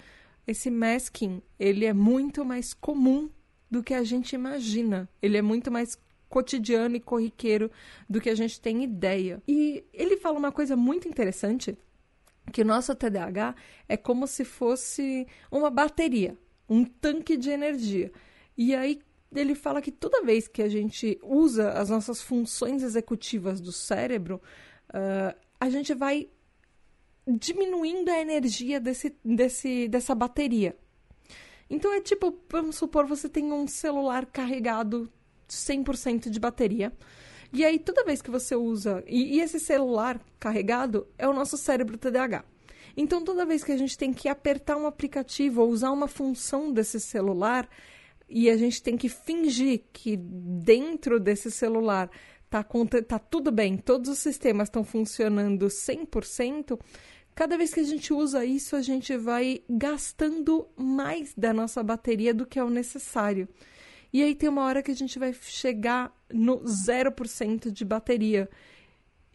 esse 0.46 0.70
masking, 0.70 1.42
ele 1.58 1.84
é 1.84 1.92
muito 1.92 2.44
mais 2.44 2.72
comum 2.72 3.28
do 3.68 3.82
que 3.82 3.94
a 3.94 4.04
gente 4.04 4.34
imagina. 4.34 5.08
Ele 5.20 5.36
é 5.36 5.42
muito 5.42 5.72
mais 5.72 5.98
cotidiano 6.28 6.96
e 6.96 7.00
corriqueiro 7.00 7.70
do 8.08 8.20
que 8.20 8.30
a 8.30 8.34
gente 8.34 8.60
tem 8.60 8.84
ideia. 8.84 9.42
E 9.46 9.84
ele 9.92 10.16
fala 10.16 10.38
uma 10.38 10.52
coisa 10.52 10.76
muito 10.76 11.08
interessante, 11.08 11.76
que 12.52 12.62
o 12.62 12.64
nosso 12.64 12.94
TDAH 12.94 13.54
é 13.88 13.96
como 13.96 14.26
se 14.26 14.44
fosse 14.44 15.26
uma 15.50 15.70
bateria, 15.70 16.36
um 16.68 16.84
tanque 16.84 17.36
de 17.36 17.50
energia. 17.50 18.12
E 18.56 18.74
aí 18.74 19.00
ele 19.34 19.54
fala 19.54 19.82
que 19.82 19.90
toda 19.90 20.22
vez 20.22 20.48
que 20.48 20.62
a 20.62 20.68
gente 20.68 21.18
usa 21.22 21.72
as 21.72 21.90
nossas 21.90 22.22
funções 22.22 22.82
executivas 22.82 23.60
do 23.60 23.72
cérebro, 23.72 24.40
uh, 24.90 25.36
a 25.60 25.70
gente 25.70 25.92
vai 25.94 26.28
diminuindo 27.26 28.10
a 28.10 28.20
energia 28.20 28.78
desse, 28.78 29.14
desse, 29.24 29.88
dessa 29.88 30.14
bateria. 30.14 30.76
Então 31.68 31.92
é 31.92 32.00
tipo, 32.00 32.38
vamos 32.48 32.76
supor, 32.76 33.06
você 33.06 33.28
tem 33.28 33.52
um 33.52 33.66
celular 33.66 34.26
carregado 34.26 35.10
100% 35.48 36.30
de 36.30 36.38
bateria. 36.38 36.92
E 37.56 37.64
aí, 37.64 37.78
toda 37.78 38.04
vez 38.04 38.20
que 38.20 38.30
você 38.30 38.54
usa. 38.54 39.02
E, 39.06 39.36
e, 39.36 39.40
esse 39.40 39.58
celular 39.58 40.20
carregado 40.38 41.06
é 41.16 41.26
o 41.26 41.32
nosso 41.32 41.56
cérebro 41.56 41.96
TDAH. 41.96 42.44
Então, 42.94 43.24
toda 43.24 43.46
vez 43.46 43.64
que 43.64 43.72
a 43.72 43.78
gente 43.78 43.96
tem 43.96 44.12
que 44.12 44.28
apertar 44.28 44.76
um 44.76 44.86
aplicativo 44.86 45.62
ou 45.62 45.70
usar 45.70 45.90
uma 45.90 46.06
função 46.06 46.70
desse 46.70 47.00
celular, 47.00 47.66
e 48.28 48.50
a 48.50 48.58
gente 48.58 48.82
tem 48.82 48.94
que 48.94 49.08
fingir 49.08 49.84
que 49.90 50.18
dentro 50.18 51.18
desse 51.18 51.50
celular 51.50 52.10
tá, 52.50 52.62
tá 53.08 53.18
tudo 53.18 53.50
bem, 53.50 53.78
todos 53.78 54.10
os 54.10 54.18
sistemas 54.18 54.68
estão 54.68 54.84
funcionando 54.84 55.66
100%, 55.68 56.78
cada 57.34 57.56
vez 57.56 57.72
que 57.72 57.80
a 57.80 57.84
gente 57.84 58.12
usa 58.12 58.44
isso, 58.44 58.76
a 58.76 58.82
gente 58.82 59.16
vai 59.16 59.62
gastando 59.66 60.68
mais 60.76 61.32
da 61.34 61.54
nossa 61.54 61.82
bateria 61.82 62.34
do 62.34 62.44
que 62.44 62.58
é 62.58 62.64
o 62.64 62.68
necessário. 62.68 63.48
E 64.16 64.22
aí 64.22 64.34
tem 64.34 64.48
uma 64.48 64.64
hora 64.64 64.82
que 64.82 64.90
a 64.90 64.94
gente 64.94 65.18
vai 65.18 65.30
chegar 65.34 66.10
no 66.32 66.60
0% 66.60 67.70
de 67.70 67.84
bateria. 67.84 68.48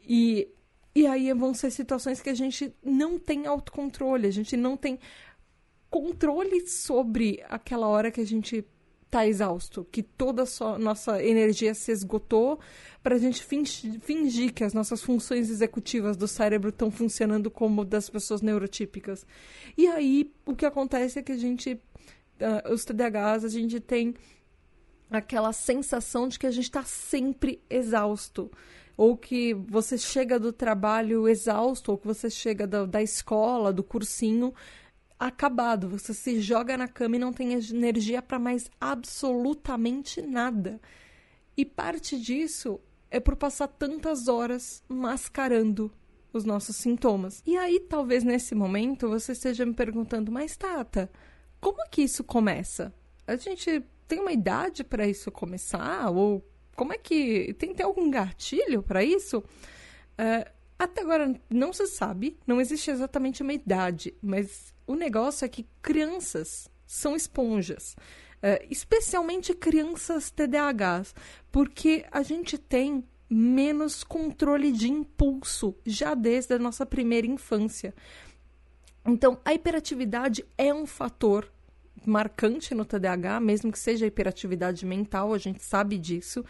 E, 0.04 0.48
e 0.96 1.06
aí 1.06 1.32
vão 1.34 1.54
ser 1.54 1.70
situações 1.70 2.20
que 2.20 2.32
a 2.32 2.34
gente 2.34 2.74
não 2.84 3.20
tem 3.20 3.46
autocontrole, 3.46 4.26
a 4.26 4.32
gente 4.32 4.58
não 4.58 4.76
tem 4.76 4.98
controle 5.88 6.68
sobre 6.68 7.44
aquela 7.48 7.88
hora 7.88 8.10
que 8.10 8.22
a 8.22 8.26
gente 8.26 8.66
tá 9.08 9.28
exausto, 9.28 9.86
que 9.92 10.02
toda 10.02 10.46
a 10.62 10.80
nossa 10.80 11.24
energia 11.24 11.76
se 11.76 11.92
esgotou 11.92 12.60
para 13.04 13.14
a 13.14 13.20
gente 13.20 13.44
fingir, 13.44 14.00
fingir 14.00 14.52
que 14.52 14.64
as 14.64 14.74
nossas 14.74 15.04
funções 15.04 15.52
executivas 15.52 16.18
do 16.18 16.28
cérebro 16.28 16.70
estão 16.70 16.90
funcionando 16.90 17.52
como 17.52 17.86
das 17.86 18.10
pessoas 18.10 18.42
neurotípicas. 18.42 19.28
E 19.78 19.86
aí 19.86 20.34
o 20.44 20.56
que 20.56 20.66
acontece 20.66 21.20
é 21.20 21.22
que 21.22 21.34
a 21.34 21.38
gente, 21.38 21.74
uh, 21.74 22.74
os 22.74 22.84
TDAHs, 22.84 23.46
a 23.46 23.50
gente 23.50 23.80
tem 23.80 24.16
aquela 25.12 25.52
sensação 25.52 26.28
de 26.28 26.40
que 26.40 26.48
a 26.48 26.52
gente 26.52 26.64
está 26.64 26.84
sempre 26.84 27.62
exausto. 27.70 28.50
Ou 28.96 29.18
que 29.18 29.54
você 29.54 29.98
chega 29.98 30.40
do 30.40 30.54
trabalho 30.54 31.28
exausto, 31.28 31.92
ou 31.92 31.98
que 31.98 32.08
você 32.08 32.30
chega 32.30 32.66
da, 32.66 32.86
da 32.86 33.02
escola, 33.02 33.74
do 33.74 33.84
cursinho, 33.84 34.54
acabado. 35.20 35.90
Você 35.90 36.14
se 36.14 36.40
joga 36.40 36.78
na 36.78 36.88
cama 36.88 37.18
e 37.18 37.20
não 37.20 37.34
tem 37.34 37.54
energia 37.54 38.22
para 38.22 38.40
mais 38.40 38.70
absolutamente 38.80 40.22
nada. 40.22 40.80
E 41.58 41.66
parte 41.66 42.20
disso 42.20 42.80
é 43.10 43.20
por 43.20 43.36
passar 43.36 43.68
tantas 43.68 44.28
horas 44.28 44.82
mascarando 44.88 45.92
os 46.32 46.46
nossos 46.46 46.78
sintomas. 46.78 47.44
E 47.46 47.58
aí, 47.58 47.80
talvez 47.80 48.24
nesse 48.24 48.56
momento, 48.56 49.10
você 49.10 49.34
esteja 49.34 49.66
me 49.66 49.74
perguntando, 49.74 50.32
mas 50.32 50.56
Tata, 50.56 51.12
como 51.60 51.88
que 51.90 52.04
isso 52.04 52.24
começa? 52.24 52.94
A 53.28 53.36
gente 53.36 53.84
tem 54.12 54.20
uma 54.20 54.34
idade 54.34 54.84
para 54.84 55.08
isso 55.08 55.32
começar? 55.32 56.10
Ou 56.10 56.46
como 56.76 56.92
é 56.92 56.98
que. 56.98 57.54
Tem, 57.54 57.74
tem 57.74 57.86
algum 57.86 58.12
gatilho 58.12 58.84
para 58.84 59.02
isso? 59.02 59.38
Uh, 59.38 60.52
até 60.78 61.02
agora 61.02 61.34
não 61.50 61.72
se 61.72 61.88
sabe, 61.88 62.38
não 62.46 62.60
existe 62.60 62.92
exatamente 62.92 63.42
uma 63.42 63.54
idade, 63.54 64.14
mas 64.22 64.74
o 64.86 64.96
negócio 64.96 65.46
é 65.46 65.48
que 65.48 65.66
crianças 65.82 66.70
são 66.86 67.16
esponjas. 67.16 67.96
Uh, 68.44 68.68
especialmente 68.70 69.54
crianças 69.54 70.30
TDAHs, 70.30 71.16
porque 71.50 72.04
a 72.12 72.22
gente 72.22 72.58
tem 72.58 73.06
menos 73.30 74.04
controle 74.04 74.74
de 74.74 74.90
impulso 74.90 75.74
já 75.86 76.14
desde 76.14 76.54
a 76.56 76.60
nossa 76.60 76.86
primeira 76.86 77.28
infância. 77.28 77.94
Então, 79.06 79.40
a 79.46 79.54
hiperatividade 79.54 80.46
é 80.58 80.74
um 80.74 80.86
fator 80.86 81.50
marcante 82.06 82.74
no 82.74 82.86
TDAH, 82.86 83.40
mesmo 83.40 83.72
que 83.72 83.80
seja 83.80 84.06
hiperatividade 84.06 84.86
mental, 84.86 85.34
a 85.34 85.38
gente 85.38 85.64
sabe 85.64 85.98
disso. 85.98 86.44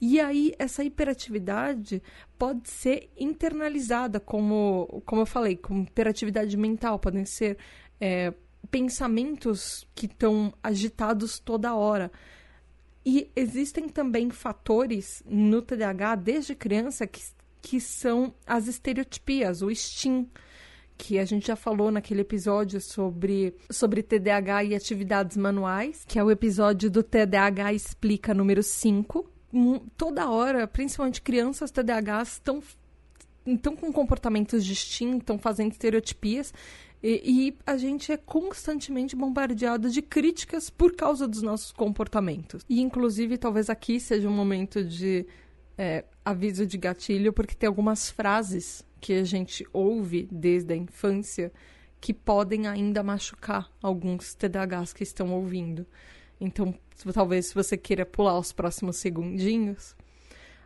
E 0.00 0.20
aí, 0.20 0.52
essa 0.58 0.82
hiperatividade 0.82 2.02
pode 2.38 2.68
ser 2.68 3.10
internalizada, 3.16 4.18
como, 4.18 5.02
como 5.06 5.22
eu 5.22 5.26
falei, 5.26 5.56
como 5.56 5.82
hiperatividade 5.84 6.56
mental, 6.56 6.98
podem 6.98 7.24
ser 7.24 7.56
é, 8.00 8.32
pensamentos 8.70 9.86
que 9.94 10.06
estão 10.06 10.52
agitados 10.62 11.38
toda 11.38 11.74
hora. 11.74 12.10
E 13.04 13.30
existem 13.36 13.88
também 13.88 14.30
fatores 14.30 15.22
no 15.24 15.62
TDAH 15.62 16.16
desde 16.16 16.54
criança 16.56 17.06
que, 17.06 17.22
que 17.62 17.80
são 17.80 18.34
as 18.44 18.66
estereotipias, 18.66 19.62
o 19.62 19.72
STEAM 19.72 20.26
que 20.96 21.18
a 21.18 21.24
gente 21.24 21.46
já 21.46 21.56
falou 21.56 21.90
naquele 21.90 22.22
episódio 22.22 22.80
sobre, 22.80 23.54
sobre 23.70 24.02
TDAH 24.02 24.64
e 24.64 24.74
atividades 24.74 25.36
manuais, 25.36 26.04
que 26.06 26.18
é 26.18 26.24
o 26.24 26.30
episódio 26.30 26.90
do 26.90 27.02
TDAH 27.02 27.72
Explica 27.72 28.32
número 28.32 28.62
5. 28.62 29.30
Toda 29.96 30.30
hora, 30.30 30.66
principalmente 30.66 31.22
crianças 31.22 31.70
TDAHs, 31.70 32.32
estão 32.32 32.62
estão 33.46 33.76
com 33.76 33.92
comportamentos 33.92 34.64
distintos, 34.64 35.20
estão 35.20 35.38
fazendo 35.38 35.70
estereotipias, 35.70 36.52
e, 37.02 37.22
e, 37.24 37.58
a 37.64 37.76
gente 37.76 38.10
é 38.10 38.16
constantemente 38.16 39.14
bombardeado 39.14 39.90
de 39.90 40.02
críticas 40.02 40.70
por 40.70 40.96
causa 40.96 41.28
dos 41.28 41.42
nossos 41.42 41.70
comportamentos. 41.70 42.64
E, 42.68 42.80
inclusive, 42.80 43.38
talvez 43.38 43.70
aqui 43.70 44.00
seja 44.00 44.28
um 44.28 44.32
momento 44.32 44.82
de 44.82 45.26
é, 45.76 46.04
aviso 46.24 46.66
de 46.66 46.78
gatilho, 46.78 47.32
porque 47.32 47.54
tem 47.54 47.68
algumas 47.68 48.10
frases 48.10 48.84
que 49.00 49.14
a 49.14 49.24
gente 49.24 49.66
ouve 49.72 50.28
desde 50.30 50.72
a 50.74 50.76
infância 50.76 51.52
que 52.00 52.12
podem 52.12 52.66
ainda 52.66 53.02
machucar 53.02 53.70
alguns 53.82 54.34
TDAHs 54.34 54.92
que 54.92 55.02
estão 55.02 55.32
ouvindo. 55.32 55.86
Então, 56.40 56.74
talvez 57.12 57.46
se 57.46 57.54
você 57.54 57.76
queira 57.76 58.04
pular 58.04 58.38
os 58.38 58.52
próximos 58.52 58.96
segundinhos. 58.96 59.96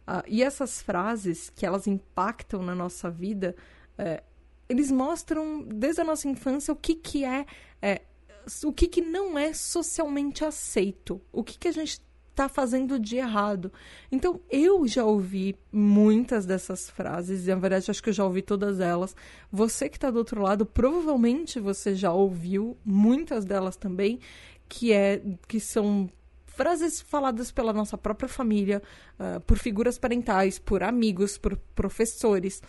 Uh, 0.07 0.23
e 0.27 0.43
essas 0.43 0.83
frases 0.83 1.51
que 1.51 1.65
elas 1.65 1.87
impactam 1.87 2.63
na 2.63 2.75
nossa 2.75 3.11
vida, 3.11 3.55
uh, 3.99 4.23
eles 4.69 4.91
mostram 4.91 5.63
desde 5.63 6.01
a 6.01 6.05
nossa 6.05 6.29
infância 6.29 6.73
o 6.73 6.77
que, 6.77 6.95
que 6.95 7.25
é, 7.25 7.47
é 7.81 8.03
o 8.65 8.73
que, 8.73 8.89
que 8.89 9.01
não 9.01 9.39
é 9.39 9.53
socialmente 9.53 10.45
aceito, 10.45 11.21
o 11.33 11.45
que, 11.45 11.59
que 11.59 11.69
a 11.69 11.73
gente 11.73 12.01
tá 12.35 12.49
fazendo 12.49 12.99
de 12.99 13.17
errado. 13.17 13.73
Então, 14.11 14.41
eu 14.51 14.87
já 14.87 15.05
ouvi 15.05 15.57
muitas 15.73 16.47
dessas 16.47 16.89
frases, 16.89 17.47
e 17.47 17.51
na 17.51 17.61
verdade 17.61 17.91
acho 17.91 18.03
que 18.03 18.11
eu 18.11 18.15
já 18.15 18.25
ouvi 18.25 18.43
todas 18.43 18.81
elas. 18.81 19.15
Você 19.51 19.89
que 19.89 19.97
está 19.97 20.11
do 20.11 20.19
outro 20.19 20.43
lado, 20.43 20.65
provavelmente 20.65 21.61
você 21.61 21.95
já 21.95 22.13
ouviu 22.13 22.77
muitas 22.85 23.45
delas 23.45 23.77
também, 23.77 24.21
que 24.69 24.93
é 24.93 25.21
que 25.49 25.61
são 25.61 26.09
frases 26.47 27.01
faladas 27.01 27.51
pela 27.51 27.73
nossa 27.73 27.97
própria 27.97 28.29
família, 28.29 28.83
uh, 29.19 29.41
por 29.41 29.59
figuras 29.59 29.99
parentais, 29.99 30.59
por 30.59 30.83
amigos, 30.83 31.39
por 31.39 31.57
professores, 31.75 32.63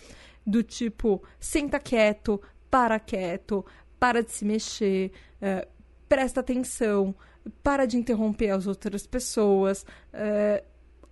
do 0.46 0.64
tipo 0.64 1.22
senta 1.40 1.80
quieto, 1.80 2.42
para 2.70 3.00
quieto, 3.00 3.66
para 4.00 4.24
de 4.24 4.32
se 4.32 4.46
mexer, 4.46 5.12
uh, 5.42 5.68
presta 6.08 6.40
atenção, 6.40 7.14
para 7.64 7.86
de 7.86 7.98
interromper 7.98 8.52
as 8.52 8.68
outras 8.68 9.06
pessoas, 9.08 9.86
uh, 10.14 10.64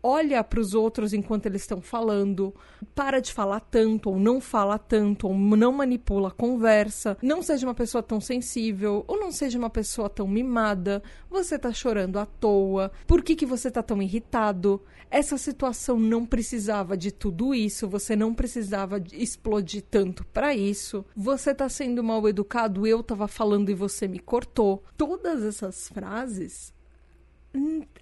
olha 0.01 0.43
para 0.43 0.59
os 0.59 0.73
outros 0.73 1.13
enquanto 1.13 1.45
eles 1.45 1.61
estão 1.61 1.81
falando, 1.81 2.53
para 2.95 3.19
de 3.19 3.33
falar 3.33 3.59
tanto, 3.59 4.09
ou 4.09 4.19
não 4.19 4.39
fala 4.39 4.77
tanto, 4.77 5.27
ou 5.27 5.33
não 5.35 5.71
manipula 5.71 6.29
a 6.29 6.31
conversa, 6.31 7.17
não 7.21 7.41
seja 7.41 7.67
uma 7.67 7.73
pessoa 7.73 8.01
tão 8.01 8.19
sensível, 8.19 9.03
ou 9.07 9.19
não 9.19 9.31
seja 9.31 9.57
uma 9.57 9.69
pessoa 9.69 10.09
tão 10.09 10.27
mimada, 10.27 11.03
você 11.29 11.57
tá 11.57 11.71
chorando 11.71 12.17
à 12.17 12.25
toa, 12.25 12.91
por 13.05 13.21
que, 13.21 13.35
que 13.35 13.45
você 13.45 13.69
tá 13.69 13.83
tão 13.83 14.01
irritado? 14.01 14.81
Essa 15.11 15.37
situação 15.39 15.97
não 15.97 16.23
precisava 16.23 16.95
de 16.95 17.11
tudo 17.11 17.55
isso, 17.55 17.87
você 17.87 18.15
não 18.15 18.33
precisava 18.33 19.01
explodir 19.13 19.83
tanto 19.89 20.23
para 20.25 20.53
isso, 20.53 21.03
você 21.15 21.53
tá 21.53 21.67
sendo 21.67 22.03
mal 22.03 22.27
educado, 22.29 22.85
eu 22.85 23.01
tava 23.01 23.27
falando 23.27 23.69
e 23.69 23.73
você 23.73 24.07
me 24.07 24.19
cortou. 24.19 24.83
Todas 24.95 25.43
essas 25.43 25.89
frases 25.89 26.71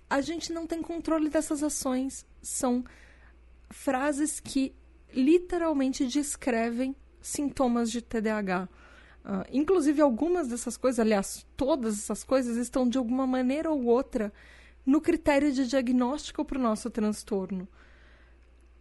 a 0.10 0.21
gente 0.21 0.51
não 0.51 0.65
tem 0.67 0.81
controle 0.81 1.29
dessas 1.29 1.63
ações. 1.63 2.25
São 2.41 2.83
frases 3.69 4.39
que 4.39 4.73
literalmente 5.13 6.05
descrevem 6.05 6.95
sintomas 7.21 7.91
de 7.91 8.01
TDAH. 8.01 8.69
Uh, 9.25 9.43
inclusive, 9.51 10.01
algumas 10.01 10.47
dessas 10.47 10.77
coisas, 10.77 10.99
aliás, 10.99 11.45
todas 11.57 11.97
essas 11.97 12.23
coisas, 12.23 12.55
estão 12.55 12.88
de 12.88 12.97
alguma 12.97 13.27
maneira 13.27 13.69
ou 13.69 13.86
outra 13.86 14.31
no 14.86 15.01
critério 15.01 15.51
de 15.51 15.67
diagnóstico 15.67 16.45
para 16.45 16.57
o 16.57 16.62
nosso 16.62 16.89
transtorno. 16.89 17.67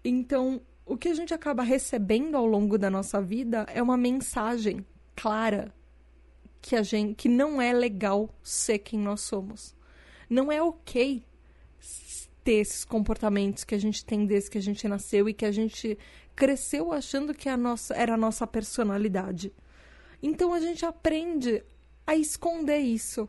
Então, 0.04 0.60
o 0.84 0.96
que 0.96 1.08
a 1.08 1.14
gente 1.14 1.34
acaba 1.34 1.64
recebendo 1.64 2.36
ao 2.36 2.46
longo 2.46 2.78
da 2.78 2.88
nossa 2.88 3.20
vida 3.20 3.66
é 3.68 3.82
uma 3.82 3.96
mensagem 3.96 4.86
clara 5.16 5.74
que 6.62 6.76
a 6.76 6.82
gente 6.82 7.14
que 7.14 7.28
não 7.28 7.60
é 7.60 7.72
legal 7.72 8.32
ser 8.40 8.78
quem 8.78 9.00
nós 9.00 9.22
somos. 9.22 9.75
Não 10.28 10.50
é 10.50 10.62
ok 10.62 11.24
ter 12.44 12.52
esses 12.60 12.84
comportamentos 12.84 13.64
que 13.64 13.74
a 13.74 13.78
gente 13.78 14.04
tem 14.04 14.24
desde 14.24 14.50
que 14.50 14.58
a 14.58 14.62
gente 14.62 14.86
nasceu 14.86 15.28
e 15.28 15.34
que 15.34 15.44
a 15.44 15.50
gente 15.50 15.98
cresceu 16.36 16.92
achando 16.92 17.34
que 17.34 17.48
a 17.48 17.56
nossa, 17.56 17.94
era 17.94 18.14
a 18.14 18.16
nossa 18.16 18.46
personalidade. 18.46 19.52
Então 20.22 20.52
a 20.54 20.60
gente 20.60 20.86
aprende 20.86 21.64
a 22.06 22.14
esconder 22.14 22.78
isso. 22.78 23.28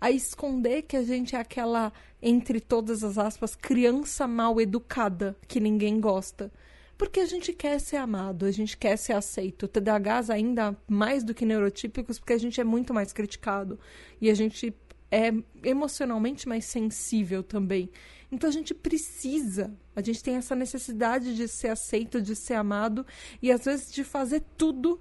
A 0.00 0.10
esconder 0.10 0.82
que 0.82 0.96
a 0.96 1.02
gente 1.02 1.36
é 1.36 1.38
aquela, 1.38 1.92
entre 2.22 2.60
todas 2.60 3.04
as 3.04 3.18
aspas, 3.18 3.54
criança 3.54 4.26
mal 4.26 4.60
educada 4.60 5.36
que 5.46 5.60
ninguém 5.60 6.00
gosta. 6.00 6.52
Porque 6.96 7.20
a 7.20 7.26
gente 7.26 7.52
quer 7.52 7.78
ser 7.80 7.96
amado, 7.96 8.46
a 8.46 8.50
gente 8.50 8.76
quer 8.76 8.96
ser 8.96 9.14
aceito. 9.14 9.66
TDAHs 9.66 10.30
ainda 10.30 10.76
mais 10.88 11.24
do 11.24 11.34
que 11.34 11.44
neurotípicos, 11.44 12.18
porque 12.18 12.32
a 12.32 12.38
gente 12.38 12.60
é 12.60 12.64
muito 12.64 12.94
mais 12.94 13.12
criticado. 13.12 13.78
E 14.20 14.30
a 14.30 14.34
gente 14.34 14.74
é 15.14 15.32
emocionalmente 15.62 16.48
mais 16.48 16.64
sensível 16.64 17.42
também. 17.44 17.88
Então 18.32 18.50
a 18.50 18.52
gente 18.52 18.74
precisa, 18.74 19.72
a 19.94 20.02
gente 20.02 20.22
tem 20.24 20.34
essa 20.34 20.56
necessidade 20.56 21.36
de 21.36 21.46
ser 21.46 21.68
aceito, 21.68 22.20
de 22.20 22.34
ser 22.34 22.54
amado 22.54 23.06
e 23.40 23.52
às 23.52 23.64
vezes 23.64 23.92
de 23.92 24.02
fazer 24.02 24.42
tudo 24.56 25.00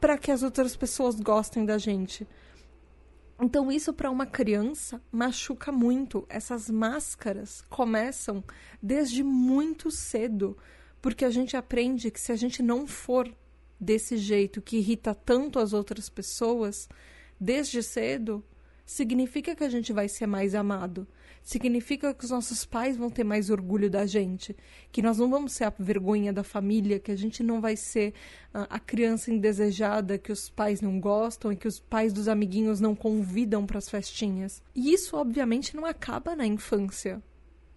para 0.00 0.16
que 0.16 0.30
as 0.30 0.44
outras 0.44 0.76
pessoas 0.76 1.16
gostem 1.18 1.64
da 1.64 1.78
gente. 1.78 2.26
Então 3.40 3.72
isso 3.72 3.92
para 3.92 4.10
uma 4.10 4.24
criança 4.24 5.02
machuca 5.10 5.72
muito. 5.72 6.24
Essas 6.28 6.70
máscaras 6.70 7.62
começam 7.62 8.44
desde 8.80 9.24
muito 9.24 9.90
cedo, 9.90 10.56
porque 11.02 11.24
a 11.24 11.30
gente 11.30 11.56
aprende 11.56 12.08
que 12.10 12.20
se 12.20 12.30
a 12.30 12.36
gente 12.36 12.62
não 12.62 12.86
for 12.86 13.34
desse 13.80 14.16
jeito 14.16 14.62
que 14.62 14.76
irrita 14.76 15.12
tanto 15.12 15.58
as 15.58 15.72
outras 15.72 16.08
pessoas, 16.08 16.88
desde 17.40 17.82
cedo, 17.82 18.44
significa 18.90 19.54
que 19.54 19.62
a 19.62 19.68
gente 19.68 19.92
vai 19.92 20.08
ser 20.08 20.26
mais 20.26 20.52
amado. 20.52 21.06
Significa 21.44 22.12
que 22.12 22.24
os 22.24 22.30
nossos 22.32 22.64
pais 22.64 22.96
vão 22.96 23.08
ter 23.08 23.22
mais 23.22 23.48
orgulho 23.48 23.88
da 23.88 24.04
gente, 24.04 24.56
que 24.90 25.00
nós 25.00 25.16
não 25.16 25.30
vamos 25.30 25.52
ser 25.52 25.62
a 25.62 25.72
vergonha 25.78 26.32
da 26.32 26.42
família, 26.42 26.98
que 26.98 27.12
a 27.12 27.16
gente 27.16 27.40
não 27.40 27.60
vai 27.60 27.76
ser 27.76 28.12
uh, 28.52 28.66
a 28.68 28.80
criança 28.80 29.30
indesejada 29.30 30.18
que 30.18 30.32
os 30.32 30.50
pais 30.50 30.80
não 30.80 30.98
gostam 30.98 31.52
e 31.52 31.56
que 31.56 31.68
os 31.68 31.78
pais 31.78 32.12
dos 32.12 32.26
amiguinhos 32.26 32.80
não 32.80 32.96
convidam 32.96 33.64
para 33.64 33.78
as 33.78 33.88
festinhas. 33.88 34.60
E 34.74 34.92
isso, 34.92 35.16
obviamente, 35.16 35.76
não 35.76 35.86
acaba 35.86 36.34
na 36.34 36.44
infância. 36.44 37.22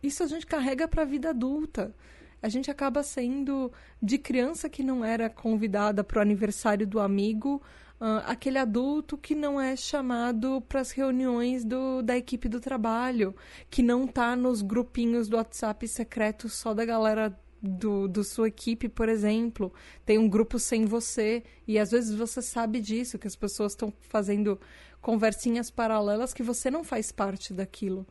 Isso 0.02 0.23
a 0.23 0.28
gente 0.28 0.47
carrega 0.47 0.88
para 0.88 1.04
a 1.04 1.06
vida 1.06 1.30
adulta 1.30 1.93
a 2.41 2.49
gente 2.49 2.69
acaba 2.69 3.02
sendo 3.04 3.71
de 4.02 4.17
criança 4.17 4.67
que 4.67 4.84
não 4.84 5.06
era 5.06 5.30
convidada 5.30 6.04
para 6.04 6.19
o 6.19 6.21
aniversário 6.21 6.86
do 6.86 6.99
amigo, 6.99 7.62
uh, 7.99 8.23
aquele 8.25 8.58
adulto 8.58 9.17
que 9.17 9.36
não 9.36 9.60
é 9.60 9.75
chamado 9.75 10.62
para 10.62 10.82
as 10.82 10.91
reuniões 10.91 11.63
do, 11.63 12.01
da 12.01 12.17
equipe 12.17 12.47
do 12.47 12.60
trabalho, 12.60 13.36
que 13.69 13.82
não 13.82 14.06
está 14.06 14.36
nos 14.36 14.62
grupinhos 14.62 15.27
do 15.27 15.38
WhatsApp 15.38 15.88
secreto 15.88 16.49
só 16.49 16.73
da 16.73 16.86
galera 16.86 17.38
do, 17.63 18.10
do 18.10 18.23
sua 18.23 18.49
equipe, 18.49 18.89
por 18.89 19.08
exemplo. 19.08 19.73
Tem 20.06 20.17
um 20.17 20.27
grupo 20.27 20.60
sem 20.60 20.86
você. 20.86 21.43
E 21.65 21.79
às 21.79 21.91
vezes 21.91 22.13
você 22.13 22.41
sabe 22.41 22.82
disso, 22.82 23.17
que 23.17 23.27
as 23.27 23.36
pessoas 23.36 23.71
estão 23.71 23.93
fazendo 24.01 24.60
conversinhas 25.01 25.71
paralelas 25.71 26.34
que 26.34 26.43
você 26.43 26.69
não 26.69 26.84
faz 26.84 27.12
parte 27.12 27.53
daquilo. 27.53 28.06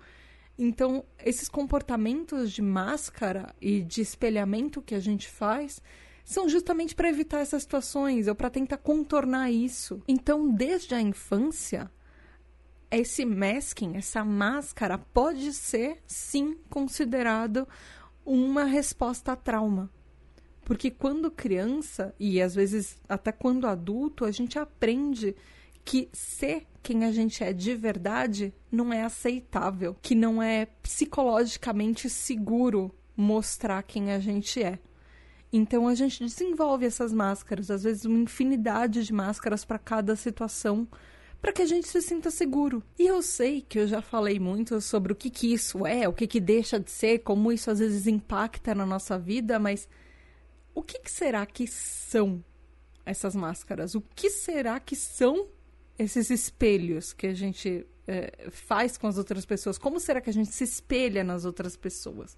Então, 0.58 1.04
esses 1.18 1.48
comportamentos 1.48 2.52
de 2.52 2.62
máscara 2.62 3.54
e 3.60 3.82
de 3.82 4.00
espelhamento 4.00 4.82
que 4.82 4.94
a 4.94 5.00
gente 5.00 5.28
faz 5.28 5.82
são 6.24 6.48
justamente 6.48 6.94
para 6.94 7.08
evitar 7.08 7.40
essas 7.40 7.62
situações 7.62 8.28
ou 8.28 8.34
para 8.34 8.50
tentar 8.50 8.78
contornar 8.78 9.50
isso. 9.50 10.02
Então, 10.06 10.50
desde 10.50 10.94
a 10.94 11.00
infância, 11.00 11.90
esse 12.90 13.24
masking, 13.24 13.96
essa 13.96 14.24
máscara, 14.24 14.98
pode 14.98 15.52
ser 15.52 15.98
sim 16.06 16.56
considerado 16.68 17.66
uma 18.24 18.64
resposta 18.64 19.32
a 19.32 19.36
trauma. 19.36 19.90
Porque 20.64 20.90
quando 20.90 21.30
criança, 21.30 22.14
e 22.20 22.40
às 22.40 22.54
vezes 22.54 23.00
até 23.08 23.32
quando 23.32 23.66
adulto, 23.66 24.24
a 24.24 24.30
gente 24.30 24.58
aprende 24.58 25.34
que 25.84 26.08
ser 26.12 26.66
quem 26.82 27.04
a 27.04 27.12
gente 27.12 27.42
é 27.42 27.52
de 27.52 27.74
verdade 27.74 28.52
não 28.70 28.92
é 28.92 29.02
aceitável, 29.02 29.96
que 30.00 30.14
não 30.14 30.42
é 30.42 30.66
psicologicamente 30.82 32.08
seguro 32.08 32.94
mostrar 33.16 33.82
quem 33.82 34.12
a 34.12 34.18
gente 34.18 34.62
é. 34.62 34.78
Então 35.52 35.86
a 35.86 35.94
gente 35.94 36.24
desenvolve 36.24 36.86
essas 36.86 37.12
máscaras, 37.12 37.70
às 37.70 37.82
vezes 37.82 38.06
uma 38.06 38.20
infinidade 38.20 39.04
de 39.04 39.12
máscaras 39.12 39.64
para 39.64 39.78
cada 39.78 40.16
situação, 40.16 40.88
para 41.42 41.52
que 41.52 41.60
a 41.60 41.66
gente 41.66 41.88
se 41.88 42.00
sinta 42.00 42.30
seguro. 42.30 42.82
E 42.98 43.06
eu 43.06 43.20
sei 43.20 43.60
que 43.60 43.78
eu 43.78 43.86
já 43.86 44.00
falei 44.00 44.40
muito 44.40 44.80
sobre 44.80 45.12
o 45.12 45.16
que, 45.16 45.28
que 45.28 45.52
isso 45.52 45.86
é, 45.86 46.08
o 46.08 46.12
que, 46.12 46.26
que 46.26 46.40
deixa 46.40 46.80
de 46.80 46.90
ser, 46.90 47.18
como 47.18 47.52
isso 47.52 47.70
às 47.70 47.80
vezes 47.80 48.06
impacta 48.06 48.74
na 48.74 48.86
nossa 48.86 49.18
vida, 49.18 49.58
mas 49.58 49.86
o 50.74 50.82
que, 50.82 50.98
que 50.98 51.10
será 51.10 51.44
que 51.44 51.66
são 51.66 52.42
essas 53.04 53.34
máscaras? 53.34 53.94
O 53.94 54.00
que 54.00 54.30
será 54.30 54.80
que 54.80 54.96
são 54.96 55.48
esses 55.98 56.30
espelhos 56.30 57.12
que 57.12 57.26
a 57.26 57.34
gente 57.34 57.86
é, 58.06 58.48
faz 58.50 58.96
com 58.96 59.06
as 59.06 59.18
outras 59.18 59.44
pessoas? 59.44 59.76
Como 59.76 60.00
será 60.00 60.20
que 60.20 60.30
a 60.30 60.32
gente 60.32 60.50
se 60.50 60.64
espelha 60.64 61.22
nas 61.22 61.44
outras 61.44 61.76
pessoas? 61.76 62.36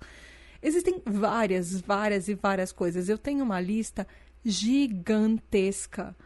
Existem 0.65 1.03
várias, 1.05 1.79
várias 1.79 2.27
e 2.27 2.35
várias 2.35 2.73
coisas. 2.73 3.11
Eu 3.11 3.19
tenho 3.19 3.45
uma 3.45 3.61
lista 3.61 4.07
gigantesca. 4.43 6.17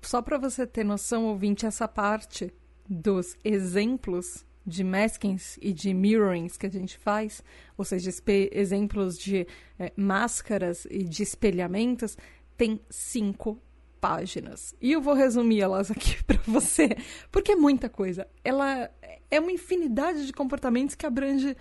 Só 0.00 0.22
para 0.22 0.38
você 0.38 0.64
ter 0.64 0.84
noção, 0.84 1.26
ouvinte, 1.26 1.66
essa 1.66 1.88
parte 1.88 2.54
dos 2.88 3.36
exemplos 3.44 4.46
de 4.64 4.84
maskings 4.84 5.58
e 5.60 5.72
de 5.72 5.92
mirrorings 5.92 6.56
que 6.56 6.66
a 6.66 6.70
gente 6.70 6.96
faz, 6.96 7.42
ou 7.76 7.84
seja, 7.84 8.08
exemplos 8.52 9.18
de 9.18 9.48
é, 9.80 9.92
máscaras 9.96 10.86
e 10.88 11.02
de 11.02 11.24
espelhamentos, 11.24 12.16
tem 12.56 12.80
cinco 12.88 13.60
páginas. 14.00 14.76
E 14.80 14.92
eu 14.92 15.00
vou 15.00 15.14
resumir 15.14 15.60
elas 15.60 15.90
aqui 15.90 16.22
para 16.22 16.40
você, 16.46 16.96
porque 17.32 17.50
é 17.50 17.56
muita 17.56 17.88
coisa. 17.88 18.28
Ela 18.44 18.88
é 19.28 19.40
uma 19.40 19.50
infinidade 19.50 20.24
de 20.24 20.32
comportamentos 20.32 20.94
que 20.94 21.04
abrange 21.04 21.56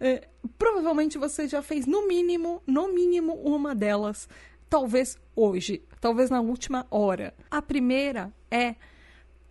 é, 0.00 0.26
provavelmente 0.58 1.18
você 1.18 1.46
já 1.46 1.62
fez 1.62 1.86
no 1.86 2.08
mínimo, 2.08 2.62
no 2.66 2.92
mínimo 2.92 3.34
uma 3.34 3.74
delas, 3.74 4.28
talvez 4.68 5.18
hoje, 5.36 5.82
talvez 6.00 6.30
na 6.30 6.40
última 6.40 6.86
hora. 6.90 7.34
A 7.50 7.60
primeira 7.60 8.32
é 8.50 8.76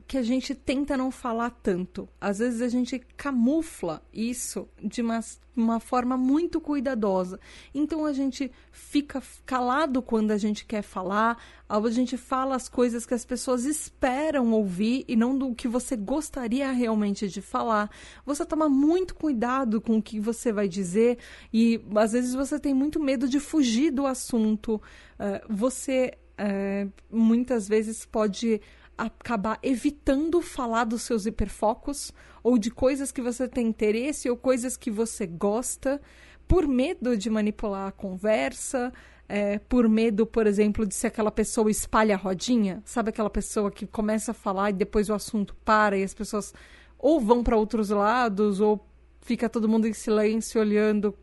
que 0.10 0.18
a 0.18 0.24
gente 0.24 0.56
tenta 0.56 0.98
não 0.98 1.12
falar 1.12 1.52
tanto. 1.52 2.10
Às 2.20 2.40
vezes 2.40 2.64
a 2.64 2.68
gente 2.68 2.98
camufla 3.16 4.02
isso 4.12 4.68
de 4.84 5.04
uma, 5.04 5.20
uma 5.56 5.80
forma 5.80 6.18
muito 6.18 6.60
cuidadosa. 6.60 7.40
Então 7.76 8.08
a 8.08 8.12
gente 8.12 8.52
fica 8.72 9.22
calado 9.46 10.02
quando 10.02 10.32
a 10.32 10.38
gente 10.38 10.66
quer 10.66 10.82
falar, 10.82 11.38
a 11.70 11.80
gente 11.92 12.18
fala 12.18 12.56
as 12.56 12.68
coisas 12.68 13.06
que 13.06 13.14
as 13.14 13.24
pessoas 13.24 13.66
esperam 13.66 14.52
ouvir 14.52 15.06
e 15.08 15.16
não 15.16 15.38
do 15.38 15.54
que 15.54 15.68
você 15.68 15.96
gostaria 15.96 16.72
realmente 16.72 17.28
de 17.28 17.40
falar. 17.40 17.88
Você 18.26 18.44
toma 18.44 18.68
muito 18.68 19.14
cuidado 19.14 19.80
com 19.80 19.98
o 19.98 20.02
que 20.02 20.20
você 20.20 20.52
vai 20.52 20.68
dizer 20.68 21.20
e 21.54 21.80
às 21.96 22.14
vezes 22.14 22.34
você 22.34 22.60
tem 22.60 22.74
muito 22.74 23.00
medo 23.00 23.30
de 23.30 23.40
fugir 23.40 23.92
do 23.92 24.08
assunto. 24.08 24.82
Uh, 25.20 25.46
você 25.48 26.18
uh, 26.40 26.92
muitas 27.12 27.68
vezes 27.68 28.08
pode 28.08 28.60
acabar 29.06 29.60
evitando 29.64 30.42
falar 30.42 30.84
dos 30.84 31.04
seus 31.04 31.26
hiperfocos 31.26 32.12
ou 32.44 32.58
de 32.58 32.70
coisas 32.72 33.12
que 33.12 33.22
você 33.22 33.48
tem 33.48 33.68
interesse 33.68 34.30
ou 34.30 34.38
coisas 34.38 34.76
que 34.78 34.92
você 34.92 35.26
gosta 35.26 36.02
por 36.48 36.68
medo 36.68 37.16
de 37.16 37.30
manipular 37.30 37.88
a 37.88 37.92
conversa, 37.92 38.92
é, 39.28 39.60
por 39.60 39.88
medo, 39.88 40.26
por 40.26 40.48
exemplo, 40.48 40.86
de 40.86 40.96
ser 40.96 41.08
aquela 41.08 41.30
pessoa 41.30 41.70
espalha 41.70 42.16
a 42.16 42.18
rodinha, 42.18 42.82
sabe 42.84 43.10
aquela 43.10 43.30
pessoa 43.30 43.70
que 43.70 43.86
começa 43.86 44.32
a 44.32 44.34
falar 44.34 44.72
e 44.72 44.74
depois 44.74 45.10
o 45.10 45.14
assunto 45.14 45.56
para 45.64 45.96
e 45.96 46.04
as 46.04 46.14
pessoas 46.16 46.54
ou 46.98 47.22
vão 47.22 47.44
para 47.44 47.56
outros 47.56 47.92
lados 47.92 48.60
ou 48.60 48.84
fica 49.22 49.48
todo 49.48 49.70
mundo 49.70 49.88
em 49.88 49.94
silêncio 49.94 50.60
olhando 50.60 51.16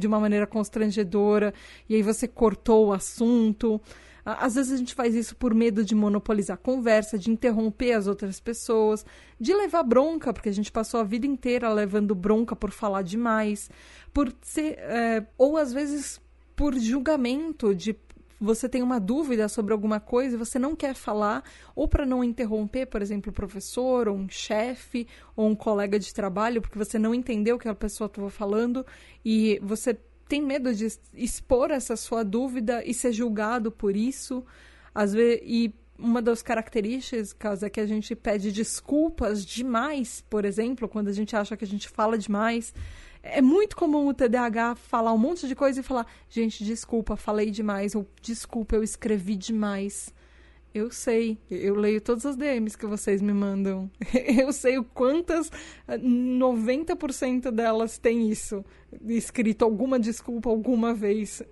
de 0.00 0.06
uma 0.06 0.18
maneira 0.18 0.46
constrangedora 0.46 1.52
e 1.88 1.94
aí 1.94 2.02
você 2.02 2.26
cortou 2.26 2.88
o 2.88 2.92
assunto. 2.92 3.80
Às 4.24 4.54
vezes 4.56 4.72
a 4.72 4.76
gente 4.76 4.94
faz 4.94 5.14
isso 5.14 5.34
por 5.36 5.54
medo 5.54 5.84
de 5.84 5.94
monopolizar 5.94 6.54
a 6.54 6.58
conversa, 6.58 7.18
de 7.18 7.30
interromper 7.30 7.92
as 7.92 8.06
outras 8.06 8.40
pessoas, 8.40 9.04
de 9.40 9.54
levar 9.54 9.82
bronca, 9.82 10.32
porque 10.32 10.48
a 10.48 10.52
gente 10.52 10.70
passou 10.70 11.00
a 11.00 11.04
vida 11.04 11.26
inteira 11.26 11.72
levando 11.72 12.14
bronca 12.14 12.54
por 12.54 12.70
falar 12.70 13.02
demais, 13.02 13.70
por 14.12 14.32
ser. 14.42 14.78
É, 14.78 15.26
ou 15.36 15.56
às 15.56 15.72
vezes 15.72 16.20
por 16.54 16.74
julgamento, 16.76 17.74
de 17.74 17.96
você 18.40 18.68
tem 18.68 18.82
uma 18.82 19.00
dúvida 19.00 19.48
sobre 19.48 19.72
alguma 19.72 19.98
coisa 19.98 20.34
e 20.34 20.38
você 20.38 20.58
não 20.58 20.76
quer 20.76 20.94
falar, 20.94 21.42
ou 21.74 21.88
para 21.88 22.06
não 22.06 22.22
interromper, 22.22 22.86
por 22.86 23.02
exemplo, 23.02 23.30
o 23.30 23.34
professor, 23.34 24.08
ou 24.08 24.16
um 24.16 24.28
chefe, 24.28 25.06
ou 25.34 25.48
um 25.48 25.56
colega 25.56 25.98
de 25.98 26.12
trabalho, 26.14 26.60
porque 26.60 26.78
você 26.78 26.98
não 26.98 27.14
entendeu 27.14 27.56
o 27.56 27.58
que 27.58 27.68
a 27.68 27.74
pessoa 27.74 28.06
estava 28.06 28.30
falando 28.30 28.86
e 29.24 29.58
você 29.62 29.96
tem 30.28 30.42
medo 30.42 30.74
de 30.74 30.86
expor 31.14 31.70
essa 31.70 31.96
sua 31.96 32.22
dúvida 32.22 32.84
e 32.84 32.92
ser 32.92 33.12
julgado 33.12 33.72
por 33.72 33.96
isso. 33.96 34.44
Às 34.94 35.12
vezes, 35.12 35.40
e 35.44 35.74
uma 35.98 36.22
das 36.22 36.42
características 36.42 37.62
é 37.62 37.70
que 37.70 37.80
a 37.80 37.86
gente 37.86 38.14
pede 38.14 38.52
desculpas 38.52 39.44
demais, 39.44 40.24
por 40.30 40.44
exemplo, 40.44 40.88
quando 40.88 41.08
a 41.08 41.12
gente 41.12 41.34
acha 41.34 41.56
que 41.56 41.64
a 41.64 41.68
gente 41.68 41.88
fala 41.88 42.16
demais. 42.16 42.72
É 43.22 43.42
muito 43.42 43.76
comum 43.76 44.06
o 44.06 44.14
TDAH 44.14 44.76
falar 44.76 45.12
um 45.12 45.18
monte 45.18 45.48
de 45.48 45.56
coisa 45.56 45.80
e 45.80 45.82
falar: 45.82 46.06
gente, 46.28 46.62
desculpa, 46.62 47.16
falei 47.16 47.50
demais, 47.50 47.94
ou 47.94 48.06
desculpa, 48.22 48.76
eu 48.76 48.82
escrevi 48.82 49.34
demais. 49.34 50.14
Eu 50.72 50.90
sei, 50.92 51.38
eu 51.50 51.74
leio 51.74 52.00
todas 52.00 52.26
as 52.26 52.36
DMs 52.36 52.76
que 52.76 52.86
vocês 52.86 53.22
me 53.22 53.32
mandam. 53.32 53.90
Eu 54.38 54.52
sei 54.52 54.78
o 54.78 54.84
quantas, 54.84 55.50
90% 55.88 57.50
delas 57.50 57.98
tem 57.98 58.30
isso, 58.30 58.62
escrito 59.06 59.64
alguma 59.64 59.98
desculpa 59.98 60.48
alguma 60.48 60.94
vez, 60.94 61.42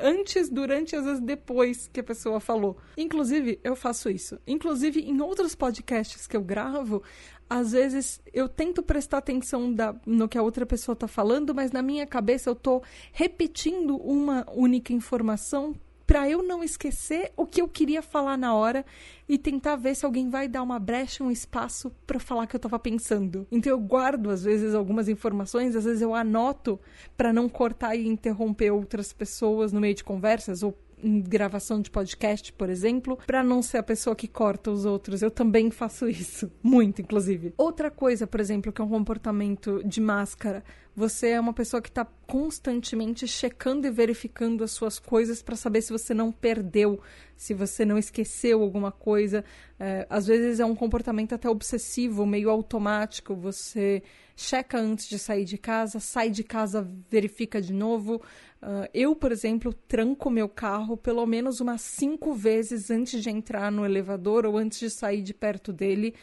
antes, 0.00 0.48
durante, 0.48 0.94
às 0.96 1.04
vezes 1.04 1.20
depois 1.20 1.88
que 1.88 2.00
a 2.00 2.04
pessoa 2.04 2.40
falou. 2.40 2.76
Inclusive, 2.96 3.58
eu 3.64 3.74
faço 3.74 4.10
isso. 4.10 4.38
Inclusive, 4.46 5.00
em 5.00 5.20
outros 5.20 5.54
podcasts 5.54 6.26
que 6.26 6.36
eu 6.36 6.42
gravo, 6.42 7.02
às 7.48 7.72
vezes 7.72 8.20
eu 8.32 8.48
tento 8.48 8.82
prestar 8.82 9.18
atenção 9.18 9.72
da, 9.72 9.94
no 10.06 10.28
que 10.28 10.38
a 10.38 10.42
outra 10.42 10.64
pessoa 10.64 10.94
está 10.94 11.06
falando, 11.06 11.54
mas 11.54 11.70
na 11.70 11.82
minha 11.82 12.06
cabeça 12.06 12.48
eu 12.48 12.54
estou 12.54 12.82
repetindo 13.12 13.96
uma 13.96 14.46
única 14.50 14.92
informação 14.92 15.74
para 16.12 16.28
eu 16.28 16.42
não 16.42 16.62
esquecer 16.62 17.32
o 17.38 17.46
que 17.46 17.62
eu 17.62 17.66
queria 17.66 18.02
falar 18.02 18.36
na 18.36 18.54
hora 18.54 18.84
e 19.26 19.38
tentar 19.38 19.76
ver 19.76 19.96
se 19.96 20.04
alguém 20.04 20.28
vai 20.28 20.46
dar 20.46 20.62
uma 20.62 20.78
brecha, 20.78 21.24
um 21.24 21.30
espaço 21.30 21.90
para 22.06 22.20
falar 22.20 22.46
que 22.46 22.54
eu 22.54 22.58
estava 22.58 22.78
pensando. 22.78 23.46
Então 23.50 23.72
eu 23.72 23.80
guardo 23.80 24.28
às 24.28 24.44
vezes 24.44 24.74
algumas 24.74 25.08
informações, 25.08 25.74
às 25.74 25.86
vezes 25.86 26.02
eu 26.02 26.14
anoto 26.14 26.78
para 27.16 27.32
não 27.32 27.48
cortar 27.48 27.96
e 27.96 28.06
interromper 28.06 28.70
outras 28.72 29.10
pessoas 29.10 29.72
no 29.72 29.80
meio 29.80 29.94
de 29.94 30.04
conversas 30.04 30.62
ou 30.62 30.76
em 31.02 31.20
gravação 31.20 31.80
de 31.80 31.90
podcast, 31.90 32.52
por 32.52 32.68
exemplo, 32.68 33.18
para 33.26 33.42
não 33.42 33.60
ser 33.62 33.78
a 33.78 33.82
pessoa 33.82 34.14
que 34.14 34.28
corta 34.28 34.70
os 34.70 34.84
outros. 34.84 35.22
Eu 35.22 35.30
também 35.30 35.70
faço 35.70 36.08
isso, 36.08 36.50
muito, 36.62 37.00
inclusive. 37.00 37.52
Outra 37.56 37.90
coisa, 37.90 38.26
por 38.26 38.38
exemplo, 38.38 38.70
que 38.70 38.80
é 38.80 38.84
um 38.84 38.88
comportamento 38.88 39.82
de 39.82 40.00
máscara. 40.00 40.62
Você 40.94 41.28
é 41.28 41.40
uma 41.40 41.54
pessoa 41.54 41.80
que 41.80 41.88
está 41.88 42.04
constantemente 42.26 43.26
checando 43.26 43.86
e 43.86 43.90
verificando 43.90 44.62
as 44.62 44.72
suas 44.72 44.98
coisas 44.98 45.42
para 45.42 45.56
saber 45.56 45.80
se 45.80 45.90
você 45.90 46.12
não 46.12 46.30
perdeu, 46.30 47.00
se 47.34 47.54
você 47.54 47.82
não 47.84 47.96
esqueceu 47.96 48.62
alguma 48.62 48.92
coisa. 48.92 49.42
É, 49.80 50.06
às 50.10 50.26
vezes 50.26 50.60
é 50.60 50.64
um 50.66 50.74
comportamento 50.74 51.34
até 51.34 51.48
obsessivo, 51.48 52.26
meio 52.26 52.50
automático. 52.50 53.34
Você 53.34 54.02
checa 54.36 54.78
antes 54.78 55.08
de 55.08 55.18
sair 55.18 55.46
de 55.46 55.56
casa, 55.56 55.98
sai 55.98 56.28
de 56.28 56.44
casa, 56.44 56.86
verifica 57.10 57.60
de 57.60 57.72
novo. 57.72 58.16
Uh, 58.62 58.86
eu, 58.92 59.16
por 59.16 59.32
exemplo, 59.32 59.72
tranco 59.72 60.30
meu 60.30 60.48
carro 60.48 60.96
pelo 60.96 61.24
menos 61.26 61.58
umas 61.60 61.80
cinco 61.80 62.34
vezes 62.34 62.90
antes 62.90 63.22
de 63.22 63.30
entrar 63.30 63.72
no 63.72 63.84
elevador 63.84 64.44
ou 64.44 64.58
antes 64.58 64.78
de 64.78 64.90
sair 64.90 65.22
de 65.22 65.34
perto 65.34 65.72
dele, 65.72 66.14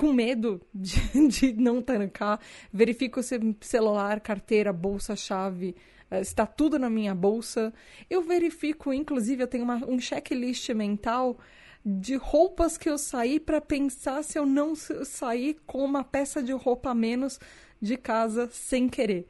com 0.00 0.14
medo 0.14 0.62
de, 0.74 0.98
de 1.28 1.52
não 1.52 1.82
trancar. 1.82 2.40
Verifico 2.72 3.22
se 3.22 3.38
celular, 3.60 4.18
carteira, 4.20 4.72
bolsa, 4.72 5.14
chave, 5.14 5.76
uh, 6.10 6.14
está 6.14 6.46
tudo 6.46 6.78
na 6.78 6.88
minha 6.88 7.14
bolsa. 7.14 7.70
Eu 8.08 8.22
verifico, 8.22 8.94
inclusive, 8.94 9.42
eu 9.42 9.46
tenho 9.46 9.62
uma, 9.62 9.76
um 9.86 10.00
checklist 10.00 10.70
mental 10.70 11.38
de 11.84 12.16
roupas 12.16 12.78
que 12.78 12.88
eu 12.88 12.96
saí 12.96 13.38
para 13.38 13.60
pensar 13.60 14.24
se 14.24 14.38
eu 14.38 14.46
não 14.46 14.74
sair 14.74 15.58
com 15.66 15.84
uma 15.84 16.02
peça 16.02 16.42
de 16.42 16.52
roupa 16.52 16.90
a 16.90 16.94
menos 16.94 17.38
de 17.80 17.98
casa 17.98 18.48
sem 18.50 18.88
querer. 18.88 19.26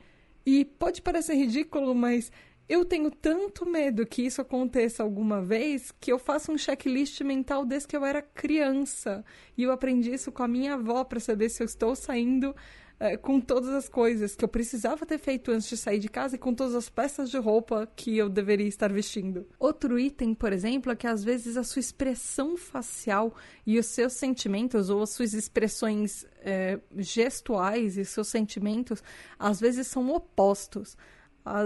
E 0.46 0.64
pode 0.64 1.02
parecer 1.02 1.34
ridículo, 1.34 1.96
mas 1.96 2.30
eu 2.70 2.84
tenho 2.84 3.10
tanto 3.10 3.66
medo 3.68 4.06
que 4.06 4.22
isso 4.22 4.40
aconteça 4.40 5.02
alguma 5.02 5.42
vez 5.42 5.92
que 5.98 6.12
eu 6.12 6.20
faço 6.20 6.52
um 6.52 6.56
checklist 6.56 7.20
mental 7.22 7.66
desde 7.66 7.88
que 7.88 7.96
eu 7.96 8.04
era 8.04 8.22
criança. 8.22 9.24
E 9.58 9.64
eu 9.64 9.72
aprendi 9.72 10.14
isso 10.14 10.30
com 10.30 10.44
a 10.44 10.48
minha 10.48 10.74
avó 10.74 11.02
para 11.02 11.18
saber 11.18 11.48
se 11.48 11.64
eu 11.64 11.64
estou 11.64 11.96
saindo 11.96 12.54
é, 13.00 13.16
com 13.16 13.40
todas 13.40 13.70
as 13.70 13.88
coisas 13.88 14.36
que 14.36 14.44
eu 14.44 14.48
precisava 14.48 15.04
ter 15.04 15.18
feito 15.18 15.50
antes 15.50 15.68
de 15.68 15.76
sair 15.76 15.98
de 15.98 16.08
casa 16.08 16.36
e 16.36 16.38
com 16.38 16.54
todas 16.54 16.76
as 16.76 16.88
peças 16.88 17.28
de 17.28 17.38
roupa 17.38 17.90
que 17.96 18.16
eu 18.16 18.28
deveria 18.28 18.68
estar 18.68 18.92
vestindo. 18.92 19.48
Outro 19.58 19.98
item, 19.98 20.32
por 20.32 20.52
exemplo, 20.52 20.92
é 20.92 20.94
que 20.94 21.08
às 21.08 21.24
vezes 21.24 21.56
a 21.56 21.64
sua 21.64 21.80
expressão 21.80 22.56
facial 22.56 23.34
e 23.66 23.80
os 23.80 23.86
seus 23.86 24.12
sentimentos 24.12 24.90
ou 24.90 25.02
as 25.02 25.10
suas 25.10 25.34
expressões 25.34 26.24
é, 26.38 26.78
gestuais 26.98 27.98
e 27.98 28.04
seus 28.04 28.28
sentimentos 28.28 29.02
às 29.36 29.58
vezes 29.58 29.88
são 29.88 30.08
opostos 30.10 30.96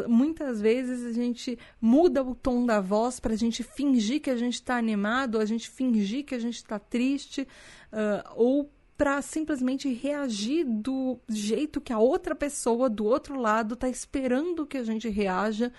muitas 0.09 0.61
vezes 0.61 1.05
a 1.05 1.13
gente 1.13 1.59
muda 1.81 2.23
o 2.23 2.35
tom 2.35 2.65
da 2.65 2.81
voz 2.81 3.21
para 3.21 3.35
a 3.35 3.37
gente 3.37 3.63
fingir 3.63 4.21
que 4.21 4.31
a 4.31 4.37
gente 4.37 4.55
está 4.55 4.77
animado, 4.77 5.39
a 5.39 5.45
gente 5.45 5.69
fingir 5.69 6.25
que 6.25 6.35
a 6.35 6.39
gente 6.39 6.57
está 6.57 6.79
triste, 6.79 7.47
uh, 7.93 8.33
ou 8.37 8.71
para 8.97 9.21
simplesmente 9.23 9.93
reagir 9.93 10.65
do 10.65 11.19
jeito 11.29 11.81
que 11.81 11.93
a 11.93 11.99
outra 11.99 12.35
pessoa 12.35 12.89
do 12.89 13.05
outro 13.05 13.39
lado 13.39 13.75
está 13.75 13.89
esperando 13.89 14.67
que 14.67 14.79
a 14.79 14.85
gente 14.85 15.09
reaja. 15.09 15.73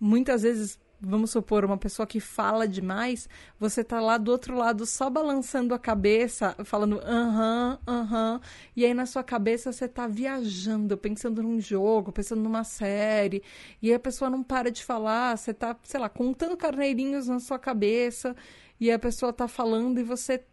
Muitas 0.00 0.42
vezes 0.42 0.78
vamos 1.06 1.30
supor, 1.30 1.64
uma 1.64 1.78
pessoa 1.78 2.06
que 2.06 2.20
fala 2.20 2.66
demais, 2.66 3.28
você 3.58 3.84
tá 3.84 4.00
lá 4.00 4.18
do 4.18 4.30
outro 4.30 4.56
lado 4.56 4.84
só 4.84 5.08
balançando 5.08 5.74
a 5.74 5.78
cabeça, 5.78 6.56
falando 6.64 7.00
aham, 7.00 7.78
uh 7.86 7.90
aham, 7.90 8.08
-huh, 8.10 8.36
uh 8.36 8.40
-huh, 8.40 8.42
e 8.74 8.84
aí 8.84 8.92
na 8.94 9.06
sua 9.06 9.22
cabeça 9.22 9.72
você 9.72 9.88
tá 9.88 10.06
viajando, 10.06 10.96
pensando 10.98 11.42
num 11.42 11.60
jogo, 11.60 12.12
pensando 12.12 12.42
numa 12.42 12.64
série, 12.64 13.42
e 13.80 13.92
a 13.94 13.98
pessoa 13.98 14.30
não 14.30 14.42
para 14.42 14.70
de 14.70 14.84
falar, 14.84 15.36
você 15.36 15.54
tá, 15.54 15.76
sei 15.84 16.00
lá, 16.00 16.08
contando 16.08 16.56
carneirinhos 16.56 17.28
na 17.28 17.40
sua 17.40 17.58
cabeça, 17.58 18.34
e 18.80 18.90
a 18.90 18.98
pessoa 18.98 19.32
tá 19.32 19.48
falando 19.48 19.98
e 20.00 20.02
você 20.02 20.44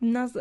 nas, 0.00 0.32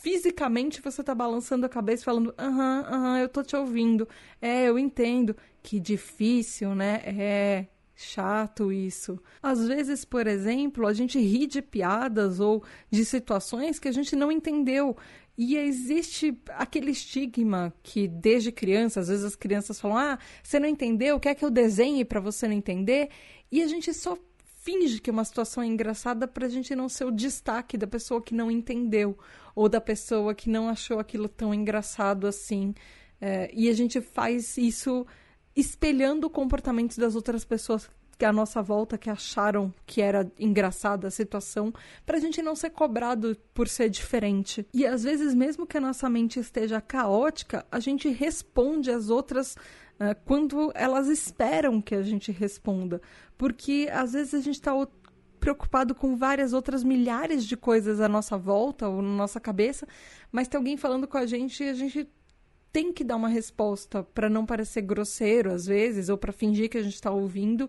fisicamente 0.00 0.80
você 0.80 1.02
tá 1.04 1.14
balançando 1.14 1.66
a 1.66 1.68
cabeça 1.68 2.04
falando 2.04 2.34
aham, 2.38 2.86
aham, 2.88 3.18
eu 3.18 3.28
tô 3.28 3.42
te 3.42 3.54
ouvindo. 3.56 4.08
É, 4.40 4.68
eu 4.68 4.78
entendo. 4.78 5.36
Que 5.62 5.78
difícil, 5.78 6.74
né? 6.74 7.02
É, 7.04 7.66
chato 8.02 8.72
isso. 8.72 9.18
Às 9.42 9.66
vezes, 9.66 10.04
por 10.04 10.26
exemplo, 10.26 10.86
a 10.86 10.92
gente 10.92 11.18
ri 11.18 11.46
de 11.46 11.60
piadas 11.60 12.40
ou 12.40 12.62
de 12.90 13.04
situações 13.04 13.78
que 13.78 13.88
a 13.88 13.92
gente 13.92 14.16
não 14.16 14.32
entendeu. 14.32 14.96
E 15.36 15.56
existe 15.56 16.36
aquele 16.50 16.90
estigma 16.90 17.72
que 17.82 18.06
desde 18.06 18.52
criança, 18.52 19.00
às 19.00 19.08
vezes 19.08 19.24
as 19.24 19.36
crianças 19.36 19.80
falam: 19.80 19.96
"Ah, 19.96 20.18
você 20.42 20.58
não 20.58 20.68
entendeu, 20.68 21.18
quer 21.20 21.34
que 21.34 21.44
eu 21.44 21.50
desenhe 21.50 22.04
para 22.04 22.20
você 22.20 22.46
não 22.46 22.54
entender?" 22.54 23.08
E 23.50 23.62
a 23.62 23.66
gente 23.66 23.92
só 23.94 24.16
finge 24.62 25.00
que 25.00 25.10
uma 25.10 25.24
situação 25.24 25.62
é 25.62 25.66
engraçada 25.66 26.28
pra 26.28 26.48
gente 26.48 26.74
não 26.74 26.88
ser 26.88 27.04
o 27.04 27.10
destaque 27.10 27.78
da 27.78 27.86
pessoa 27.86 28.20
que 28.22 28.34
não 28.34 28.50
entendeu 28.50 29.18
ou 29.54 29.68
da 29.68 29.80
pessoa 29.80 30.34
que 30.34 30.50
não 30.50 30.68
achou 30.68 30.98
aquilo 30.98 31.28
tão 31.28 31.54
engraçado 31.54 32.26
assim. 32.26 32.74
É, 33.20 33.50
e 33.52 33.68
a 33.68 33.72
gente 33.72 34.00
faz 34.00 34.56
isso 34.56 35.06
espelhando 35.54 36.26
o 36.26 36.30
comportamento 36.30 36.98
das 36.98 37.14
outras 37.14 37.44
pessoas 37.44 37.88
que 38.20 38.24
à 38.26 38.32
nossa 38.32 38.60
volta 38.60 38.98
que 38.98 39.08
acharam 39.08 39.72
que 39.86 40.02
era 40.02 40.30
engraçada 40.38 41.08
a 41.08 41.10
situação, 41.10 41.72
para 42.04 42.18
a 42.18 42.20
gente 42.20 42.42
não 42.42 42.54
ser 42.54 42.68
cobrado 42.68 43.34
por 43.54 43.66
ser 43.66 43.88
diferente. 43.88 44.66
E 44.74 44.86
às 44.86 45.02
vezes, 45.02 45.34
mesmo 45.34 45.66
que 45.66 45.78
a 45.78 45.80
nossa 45.80 46.06
mente 46.10 46.38
esteja 46.38 46.82
caótica, 46.82 47.64
a 47.72 47.80
gente 47.80 48.10
responde 48.10 48.90
às 48.90 49.08
outras 49.08 49.54
uh, 49.54 50.14
quando 50.26 50.70
elas 50.74 51.08
esperam 51.08 51.80
que 51.80 51.94
a 51.94 52.02
gente 52.02 52.30
responda. 52.30 53.00
Porque 53.38 53.88
às 53.90 54.12
vezes 54.12 54.34
a 54.34 54.40
gente 54.40 54.56
está 54.56 54.72
preocupado 55.40 55.94
com 55.94 56.14
várias 56.14 56.52
outras 56.52 56.84
milhares 56.84 57.46
de 57.46 57.56
coisas 57.56 58.02
à 58.02 58.08
nossa 58.08 58.36
volta 58.36 58.86
ou 58.86 59.00
na 59.00 59.16
nossa 59.16 59.40
cabeça, 59.40 59.88
mas 60.30 60.46
tem 60.46 60.58
alguém 60.58 60.76
falando 60.76 61.08
com 61.08 61.16
a 61.16 61.24
gente 61.24 61.64
e 61.64 61.70
a 61.70 61.74
gente 61.74 62.06
tem 62.72 62.92
que 62.92 63.04
dar 63.04 63.16
uma 63.16 63.28
resposta 63.28 64.02
para 64.02 64.30
não 64.30 64.46
parecer 64.46 64.82
grosseiro 64.82 65.52
às 65.52 65.66
vezes 65.66 66.08
ou 66.08 66.16
para 66.16 66.32
fingir 66.32 66.68
que 66.68 66.78
a 66.78 66.82
gente 66.82 66.94
está 66.94 67.10
ouvindo 67.10 67.68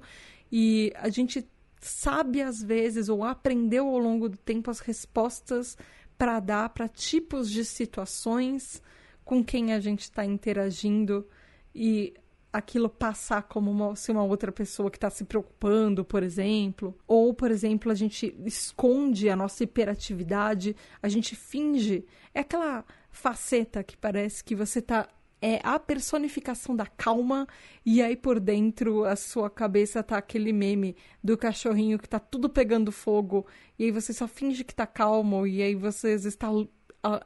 e 0.52 0.92
a 0.96 1.10
gente 1.10 1.48
sabe 1.80 2.42
às 2.42 2.62
vezes 2.62 3.10
ou 3.10 3.24
aprendeu 3.24 3.88
ao 3.88 3.98
longo 3.98 4.30
do 4.30 4.38
tempo 4.38 4.70
as 4.70 4.80
respostas 4.80 5.78
para 6.18 6.40
dar 6.40 6.70
para 6.70 6.88
tipos 6.88 7.50
de 7.50 7.66
situações 7.66 8.82
com 9.26 9.44
quem 9.44 9.74
a 9.74 9.80
gente 9.80 10.02
está 10.02 10.26
interagindo 10.26 11.28
e 11.74 12.14
aquilo 12.52 12.90
passar 12.90 13.44
como 13.44 13.72
uma, 13.72 13.96
se 13.96 14.12
uma 14.12 14.24
outra 14.24 14.52
pessoa 14.52 14.92
que 14.92 14.98
está 14.98 15.10
se 15.10 15.24
preocupando, 15.24 16.04
por 16.04 16.22
exemplo. 16.22 16.98
Ou, 17.08 17.34
por 17.34 17.50
exemplo, 17.50 17.92
a 17.92 17.96
gente 17.96 18.36
esconde 18.46 19.30
a 19.30 19.36
nossa 19.36 19.64
hiperatividade, 19.64 20.76
a 21.02 21.08
gente 21.08 21.36
finge. 21.36 22.06
É 22.34 22.42
aquela 22.42 22.84
faceta 23.12 23.84
que 23.84 23.98
parece 23.98 24.44
que 24.44 24.56
você 24.56 24.80
está 24.80 25.08
é 25.44 25.60
a 25.64 25.80
personificação 25.80 26.76
da 26.76 26.86
calma 26.86 27.48
e 27.84 28.00
aí 28.00 28.16
por 28.16 28.40
dentro 28.40 29.06
a 29.06 29.16
sua 29.16 29.50
cabeça 29.50 30.04
tá 30.04 30.18
aquele 30.18 30.54
meme 30.54 30.96
do 31.24 31.36
cachorrinho 31.36 31.98
que 31.98 32.08
tá 32.08 32.20
tudo 32.20 32.48
pegando 32.48 32.92
fogo 32.92 33.48
e 33.80 33.86
aí 33.86 33.92
você 33.92 34.14
só 34.14 34.28
finge 34.28 34.64
que 34.64 34.76
tá 34.76 34.86
calmo 34.86 35.48
e 35.48 35.64
aí 35.64 35.74
você 35.74 36.14
está 36.14 36.48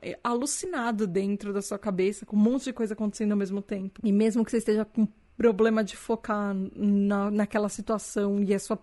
é, 0.02 0.18
alucinado 0.24 1.06
dentro 1.06 1.52
da 1.52 1.62
sua 1.62 1.78
cabeça 1.78 2.26
com 2.26 2.38
um 2.38 2.40
monte 2.40 2.66
de 2.66 2.74
coisa 2.74 2.94
acontecendo 2.94 3.34
ao 3.34 3.38
mesmo 3.38 3.62
tempo. 3.62 4.00
E 4.04 4.12
mesmo 4.12 4.46
que 4.46 4.52
você 4.52 4.58
esteja 4.58 4.86
com 4.86 5.06
problema 5.38 5.84
de 5.84 5.98
focar 5.98 6.56
na, 6.74 7.30
naquela 7.30 7.68
situação 7.68 8.42
e 8.42 8.54
a 8.54 8.60
sua 8.60 8.80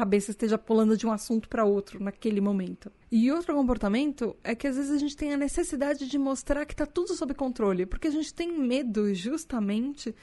cabeça 0.00 0.30
esteja 0.30 0.56
pulando 0.56 0.96
de 0.96 1.06
um 1.06 1.12
assunto 1.12 1.46
para 1.46 1.62
outro 1.62 2.02
naquele 2.02 2.40
momento. 2.40 2.90
E 3.12 3.30
outro 3.30 3.54
comportamento 3.54 4.34
é 4.42 4.54
que 4.54 4.66
às 4.66 4.76
vezes 4.76 4.90
a 4.90 4.96
gente 4.96 5.14
tem 5.14 5.34
a 5.34 5.36
necessidade 5.36 6.08
de 6.08 6.18
mostrar 6.18 6.64
que 6.64 6.72
está 6.72 6.86
tudo 6.86 7.14
sob 7.14 7.34
controle, 7.34 7.84
porque 7.84 8.08
a 8.08 8.10
gente 8.10 8.32
tem 8.32 8.58
medo 8.58 9.14
justamente 9.14 10.14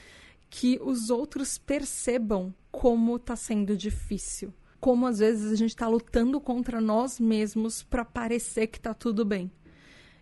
que 0.49 0.79
os 0.81 1.11
outros 1.11 1.59
percebam 1.59 2.51
como 2.71 3.17
está 3.17 3.35
sendo 3.35 3.77
difícil. 3.77 4.51
Como 4.79 5.05
às 5.05 5.19
vezes 5.19 5.51
a 5.51 5.55
gente 5.55 5.69
está 5.69 5.87
lutando 5.87 6.41
contra 6.41 6.81
nós 6.81 7.19
mesmos 7.19 7.83
para 7.83 8.03
parecer 8.03 8.65
que 8.65 8.79
está 8.79 8.95
tudo 8.95 9.23
bem. 9.23 9.51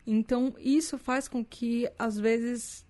Então, 0.05 0.53
isso 0.59 0.97
faz 0.97 1.29
com 1.29 1.45
que, 1.45 1.89
às 1.97 2.19
vezes, 2.19 2.85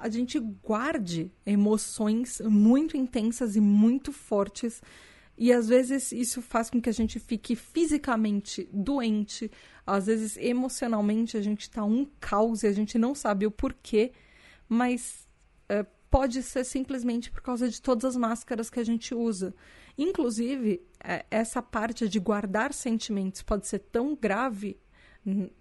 a 0.00 0.08
gente 0.10 0.38
guarde 0.38 1.32
emoções 1.46 2.42
muito 2.44 2.94
intensas 2.94 3.56
e 3.56 3.60
muito 3.60 4.12
fortes 4.12 4.82
e 5.38 5.52
às 5.52 5.68
vezes 5.68 6.10
isso 6.10 6.42
faz 6.42 6.68
com 6.68 6.80
que 6.80 6.90
a 6.90 6.92
gente 6.92 7.20
fique 7.20 7.54
fisicamente 7.54 8.68
doente, 8.72 9.48
às 9.86 10.06
vezes 10.06 10.36
emocionalmente 10.36 11.36
a 11.36 11.40
gente 11.40 11.62
está 11.62 11.84
um 11.84 12.04
caos 12.18 12.64
e 12.64 12.66
a 12.66 12.72
gente 12.72 12.98
não 12.98 13.14
sabe 13.14 13.46
o 13.46 13.50
porquê, 13.50 14.10
mas 14.68 15.28
é, 15.68 15.86
pode 16.10 16.42
ser 16.42 16.64
simplesmente 16.64 17.30
por 17.30 17.40
causa 17.40 17.68
de 17.68 17.80
todas 17.80 18.04
as 18.04 18.16
máscaras 18.16 18.68
que 18.68 18.80
a 18.80 18.84
gente 18.84 19.14
usa. 19.14 19.54
Inclusive, 19.96 20.82
é, 21.02 21.24
essa 21.30 21.62
parte 21.62 22.08
de 22.08 22.18
guardar 22.18 22.72
sentimentos 22.72 23.40
pode 23.40 23.68
ser 23.68 23.78
tão 23.78 24.16
grave 24.16 24.76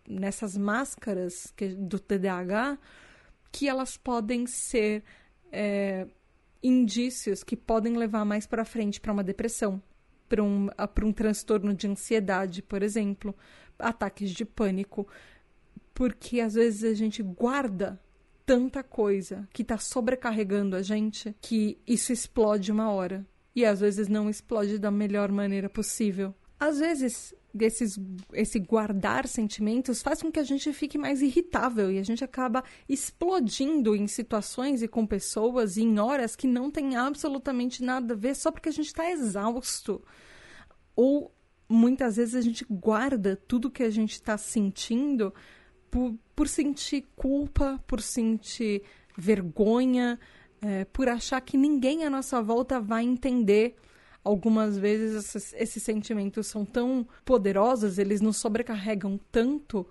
nessas 0.08 0.58
máscaras 0.58 1.54
que, 1.56 1.68
do 1.70 2.00
TDAH 2.00 2.80
que 3.52 3.68
elas 3.68 3.96
podem 3.96 4.48
ser 4.48 5.04
é, 5.52 6.08
indícios 6.62 7.44
que 7.44 7.56
podem 7.56 7.96
levar 7.98 8.26
mais 8.26 8.46
para 8.46 8.66
frente 8.66 9.00
para 9.00 9.14
uma 9.14 9.24
depressão, 9.24 9.82
para 10.28 10.44
um, 10.44 10.68
para 10.68 11.06
um 11.06 11.14
transtorno 11.14 11.74
de 11.74 11.88
ansiedade, 11.88 12.62
por 12.62 12.84
exemplo, 12.84 13.36
ataques 13.80 14.32
de 14.32 14.46
pânico, 14.46 15.08
porque 15.94 16.40
às 16.40 16.54
vezes 16.54 16.84
a 16.84 16.94
gente 16.94 17.24
guarda 17.24 18.00
tanta 18.46 18.82
coisa 18.82 19.48
que 19.52 19.62
está 19.62 19.78
sobrecarregando 19.78 20.76
a 20.76 20.82
gente 20.82 21.36
que 21.42 21.78
isso 21.86 22.14
explode 22.14 22.72
uma 22.72 22.92
hora. 22.92 23.26
E 23.56 23.66
às 23.66 23.80
vezes 23.80 24.08
não 24.08 24.30
explode 24.30 24.78
da 24.78 24.92
melhor 24.92 25.32
maneira 25.32 25.68
possível. 25.68 26.34
Às 26.60 26.80
vezes 26.80 27.34
desses, 27.58 28.00
esse 28.34 28.60
guardar 28.60 29.28
sentimentos 29.28 30.02
faz 30.02 30.22
com 30.22 30.32
que 30.32 30.40
a 30.40 30.44
gente 30.44 30.72
fique 30.72 30.98
mais 30.98 31.22
irritável 31.22 31.92
e 31.92 32.00
a 32.00 32.04
gente 32.04 32.24
acaba 32.24 32.64
explodindo 32.88 33.96
em 33.96 34.08
situações 34.08 34.82
e 34.82 34.88
com 34.88 35.06
pessoas 35.06 35.76
e 35.76 35.82
em 35.82 36.00
horas 36.00 36.36
que 36.36 36.48
não 36.48 36.72
tem 36.72 36.96
absolutamente 36.96 37.84
nada 37.84 38.14
a 38.14 38.18
ver 38.18 38.36
só 38.36 38.52
porque 38.52 38.70
a 38.70 38.72
gente 38.72 38.88
está 38.88 39.10
exausto. 39.10 40.02
Ou 40.96 41.34
muitas 41.68 42.16
vezes 42.16 42.36
a 42.36 42.42
gente 42.42 42.66
guarda 42.70 43.36
tudo 43.36 43.70
que 43.70 43.84
a 43.84 43.90
gente 43.90 44.14
está 44.14 44.38
sentindo 44.38 45.34
por, 45.92 46.16
por 46.36 46.48
sentir 46.48 47.06
culpa, 47.16 47.84
por 47.88 48.02
sentir 48.02 48.84
vergonha, 49.18 50.20
é, 50.62 50.86
por 50.86 51.10
achar 51.10 51.42
que 51.42 51.58
ninguém 51.58 52.06
à 52.06 52.10
nossa 52.10 52.42
volta 52.42 52.80
vai 52.80 53.04
entender 53.04 53.76
algumas 54.28 54.78
vezes 54.78 55.16
esses, 55.16 55.54
esses 55.54 55.82
sentimentos 55.82 56.48
são 56.48 56.66
tão 56.66 57.08
poderosos, 57.24 57.98
eles 57.98 58.20
nos 58.20 58.38
sobrecarregam 58.38 59.20
tanto 59.32 59.88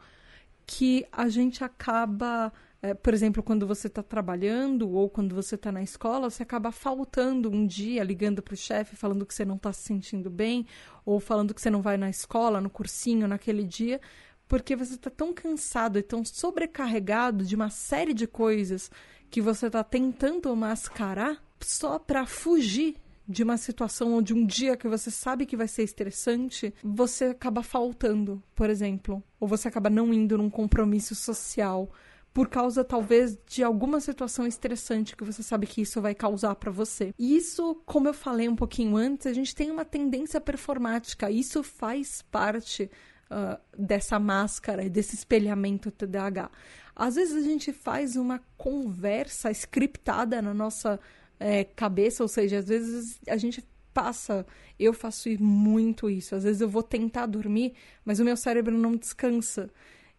que 0.66 1.06
a 1.10 1.28
gente 1.28 1.64
acaba 1.64 2.52
é, 2.82 2.92
por 2.92 3.14
exemplo, 3.14 3.42
quando 3.42 3.66
você 3.66 3.86
está 3.86 4.02
trabalhando 4.02 4.88
ou 4.90 5.08
quando 5.08 5.34
você 5.34 5.54
está 5.54 5.72
na 5.72 5.82
escola, 5.82 6.28
você 6.28 6.42
acaba 6.42 6.70
faltando 6.70 7.50
um 7.50 7.66
dia, 7.66 8.04
ligando 8.04 8.42
para 8.42 8.52
o 8.52 8.56
chefe, 8.56 8.94
falando 8.94 9.24
que 9.24 9.34
você 9.34 9.44
não 9.44 9.56
está 9.56 9.72
se 9.72 9.82
sentindo 9.82 10.30
bem, 10.30 10.66
ou 11.04 11.18
falando 11.18 11.54
que 11.54 11.60
você 11.60 11.70
não 11.70 11.80
vai 11.80 11.96
na 11.96 12.10
escola, 12.10 12.60
no 12.60 12.68
cursinho, 12.68 13.26
naquele 13.26 13.64
dia, 13.64 14.00
porque 14.46 14.76
você 14.76 14.94
está 14.94 15.10
tão 15.10 15.32
cansado 15.32 15.98
e 15.98 16.02
tão 16.02 16.24
sobrecarregado 16.24 17.44
de 17.44 17.56
uma 17.56 17.70
série 17.70 18.12
de 18.12 18.26
coisas 18.26 18.90
que 19.30 19.40
você 19.40 19.66
está 19.66 19.82
tentando 19.82 20.54
mascarar 20.54 21.42
só 21.60 21.98
para 21.98 22.26
fugir 22.26 22.96
de 23.28 23.42
uma 23.42 23.56
situação 23.56 24.14
ou 24.14 24.22
de 24.22 24.32
um 24.32 24.44
dia 24.46 24.76
que 24.76 24.88
você 24.88 25.10
sabe 25.10 25.46
que 25.46 25.56
vai 25.56 25.68
ser 25.68 25.82
estressante, 25.82 26.72
você 26.82 27.26
acaba 27.26 27.62
faltando, 27.62 28.42
por 28.54 28.70
exemplo, 28.70 29.22
ou 29.40 29.48
você 29.48 29.68
acaba 29.68 29.90
não 29.90 30.12
indo 30.12 30.38
num 30.38 30.50
compromisso 30.50 31.14
social 31.14 31.90
por 32.32 32.48
causa 32.48 32.84
talvez 32.84 33.38
de 33.46 33.62
alguma 33.62 33.98
situação 33.98 34.46
estressante 34.46 35.16
que 35.16 35.24
você 35.24 35.42
sabe 35.42 35.66
que 35.66 35.80
isso 35.80 36.02
vai 36.02 36.14
causar 36.14 36.54
para 36.56 36.70
você. 36.70 37.14
E 37.18 37.34
isso, 37.34 37.80
como 37.86 38.08
eu 38.08 38.12
falei 38.12 38.46
um 38.46 38.54
pouquinho 38.54 38.94
antes, 38.94 39.26
a 39.26 39.32
gente 39.32 39.54
tem 39.54 39.70
uma 39.70 39.86
tendência 39.86 40.38
performática. 40.38 41.30
Isso 41.30 41.62
faz 41.62 42.20
parte 42.20 42.90
uh, 43.30 43.58
dessa 43.78 44.18
máscara 44.18 44.84
e 44.84 44.90
desse 44.90 45.14
espelhamento 45.14 45.90
TDAH. 45.90 46.50
Às 46.94 47.14
vezes 47.14 47.36
a 47.36 47.40
gente 47.40 47.72
faz 47.72 48.16
uma 48.16 48.38
conversa 48.58 49.50
scriptada 49.50 50.42
na 50.42 50.52
nossa 50.52 51.00
é, 51.38 51.64
cabeça, 51.64 52.22
ou 52.22 52.28
seja, 52.28 52.58
às 52.58 52.68
vezes 52.68 53.20
a 53.26 53.36
gente 53.36 53.62
passa, 53.92 54.46
eu 54.78 54.92
faço 54.92 55.30
muito 55.42 56.10
isso, 56.10 56.34
às 56.34 56.44
vezes 56.44 56.60
eu 56.60 56.68
vou 56.68 56.82
tentar 56.82 57.26
dormir, 57.26 57.74
mas 58.04 58.20
o 58.20 58.24
meu 58.24 58.36
cérebro 58.36 58.76
não 58.76 58.94
descansa. 58.96 59.70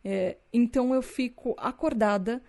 É, 0.03 0.37
então 0.53 0.93
eu 0.93 1.01
fico 1.01 1.53
acordada 1.57 2.41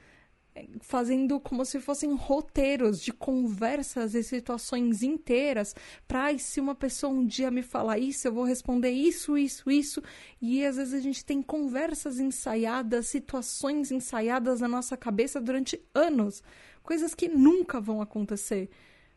é, 0.55 0.67
fazendo 0.81 1.39
como 1.39 1.65
se 1.65 1.81
fossem 1.81 2.15
roteiros 2.15 3.01
de 3.01 3.13
conversas 3.13 4.15
e 4.15 4.23
situações 4.23 5.03
inteiras 5.03 5.75
para 6.07 6.37
se 6.39 6.61
uma 6.61 6.75
pessoa 6.75 7.13
um 7.13 7.27
dia 7.27 7.51
me 7.51 7.63
falar 7.63 7.99
isso, 7.99 8.27
eu 8.27 8.33
vou 8.33 8.45
responder 8.45 8.91
isso, 8.91 9.37
isso, 9.37 9.71
isso. 9.71 10.03
E 10.41 10.65
às 10.65 10.77
vezes 10.77 10.95
a 10.95 11.01
gente 11.01 11.25
tem 11.25 11.43
conversas 11.43 12.21
ensaiadas, 12.21 13.09
situações 13.09 13.91
ensaiadas 13.91 14.61
na 14.61 14.69
nossa 14.69 14.97
cabeça 14.97 15.41
durante 15.41 15.81
anos 15.95 16.43
coisas 16.89 17.15
que 17.15 17.29
nunca 17.29 17.83
vão 17.83 18.01
acontecer. 18.01 18.71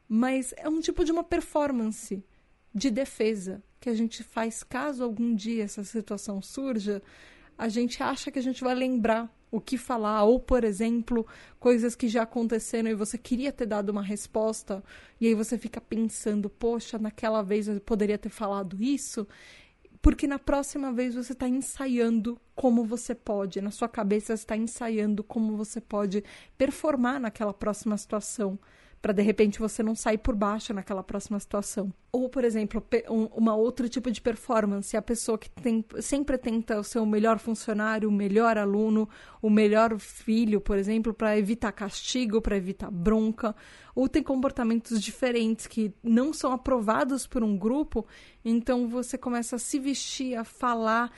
Mas 0.06 0.54
é 0.58 0.68
um 0.68 0.82
tipo 0.82 1.06
de 1.06 1.12
uma 1.14 1.24
performance 1.24 2.22
de 2.76 2.92
defesa 2.92 3.64
que 3.80 3.90
a 3.90 3.94
gente 3.94 4.26
faz 4.26 4.62
caso 4.62 5.02
algum 5.02 5.34
dia 5.34 5.64
essa 5.64 5.82
situação 5.82 6.42
surja. 6.42 7.02
A 7.58 7.70
gente 7.70 8.04
acha 8.04 8.30
que 8.30 8.38
a 8.38 8.42
gente 8.42 8.62
vai 8.62 8.76
lembrar 8.76 9.34
o 9.50 9.62
que 9.62 9.78
falar, 9.78 10.22
ou, 10.26 10.38
por 10.38 10.66
exemplo, 10.66 11.26
coisas 11.62 11.96
que 11.96 12.10
já 12.10 12.24
aconteceram 12.24 12.90
e 12.90 12.94
você 12.94 13.18
queria 13.18 13.54
ter 13.54 13.68
dado 13.68 13.88
uma 13.90 14.04
resposta, 14.04 14.84
e 15.18 15.28
aí 15.28 15.34
você 15.34 15.58
fica 15.58 15.80
pensando, 15.80 16.50
poxa, 16.50 17.00
naquela 17.00 17.42
vez 17.42 17.70
eu 17.70 17.80
poderia 17.80 18.18
ter 18.18 18.30
falado 18.30 18.84
isso, 18.84 19.26
porque 20.02 20.26
na 20.26 20.40
próxima 20.40 20.92
vez 20.92 21.16
você 21.16 21.34
está 21.34 21.48
ensaiando 21.48 22.40
como 22.56 22.84
você 22.84 23.14
pode, 23.14 23.62
na 23.62 23.72
sua 23.72 23.88
cabeça 23.88 24.34
está 24.34 24.58
ensaiando 24.58 25.24
como 25.24 25.56
você 25.56 25.80
pode 25.80 26.24
performar 26.58 27.20
naquela 27.20 27.54
próxima 27.54 27.98
situação 27.98 28.58
para 29.02 29.14
de 29.14 29.22
repente 29.24 29.60
você 29.60 29.82
não 29.82 29.96
sair 29.96 30.20
por 30.20 30.36
baixo 30.36 30.74
naquela 30.74 31.02
próxima 31.02 31.40
situação. 31.40 31.92
Ou, 32.12 32.30
por 32.30 32.44
exemplo, 32.44 32.86
um, 33.10 33.24
uma 33.36 33.56
outro 33.56 33.90
tipo 33.90 34.12
de 34.12 34.22
performance, 34.22 34.96
a 34.96 35.02
pessoa 35.02 35.40
que 35.40 35.50
tem, 35.50 35.84
sempre 36.00 36.38
tenta 36.38 36.84
ser 36.84 37.00
o 37.00 37.06
melhor 37.06 37.40
funcionário, 37.40 38.08
o 38.08 38.12
melhor 38.12 38.60
aluno, 38.60 39.10
o 39.42 39.50
melhor 39.50 39.98
filho, 39.98 40.62
por 40.62 40.78
exemplo, 40.78 41.14
para 41.16 41.36
evitar 41.36 41.72
castigo, 41.72 42.42
para 42.42 42.56
evitar 42.56 42.92
bronca, 42.92 43.56
ou 43.96 44.08
tem 44.08 44.22
comportamentos 44.22 45.02
diferentes 45.02 45.66
que 45.66 45.92
não 46.04 46.32
são 46.32 46.52
aprovados 46.52 47.26
por 47.26 47.44
um 47.44 47.58
grupo, 47.58 48.06
então 48.46 48.88
você 48.88 49.18
começa 49.18 49.56
a 49.56 49.60
se 49.60 49.80
vestir, 49.80 50.36
a 50.36 50.44
falar 50.44 51.12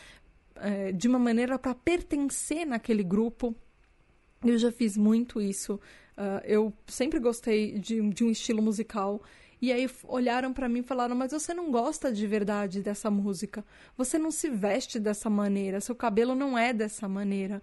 é, 0.55 0.93
de 0.93 1.07
uma 1.09 1.19
maneira 1.19 1.59
para 1.59 1.75
pertencer 1.75 2.65
naquele 2.65 3.03
grupo. 3.03 3.53
Eu 4.43 4.57
já 4.57 4.71
fiz 4.71 4.95
muito 4.97 5.41
isso 5.41 5.79
Uh, 6.17 6.41
eu 6.45 6.73
sempre 6.87 7.19
gostei 7.19 7.77
de, 7.79 8.01
de 8.09 8.23
um 8.23 8.29
estilo 8.29 8.61
musical. 8.61 9.21
E 9.61 9.71
aí 9.71 9.89
olharam 10.03 10.53
para 10.53 10.69
mim 10.69 10.79
e 10.79 10.83
falaram: 10.83 11.15
Mas 11.15 11.31
você 11.31 11.53
não 11.53 11.71
gosta 11.71 12.11
de 12.11 12.27
verdade 12.27 12.81
dessa 12.81 13.09
música. 13.09 13.65
Você 13.97 14.17
não 14.17 14.31
se 14.31 14.49
veste 14.49 14.99
dessa 14.99 15.29
maneira. 15.29 15.81
Seu 15.81 15.95
cabelo 15.95 16.35
não 16.35 16.57
é 16.57 16.73
dessa 16.73 17.07
maneira. 17.07 17.61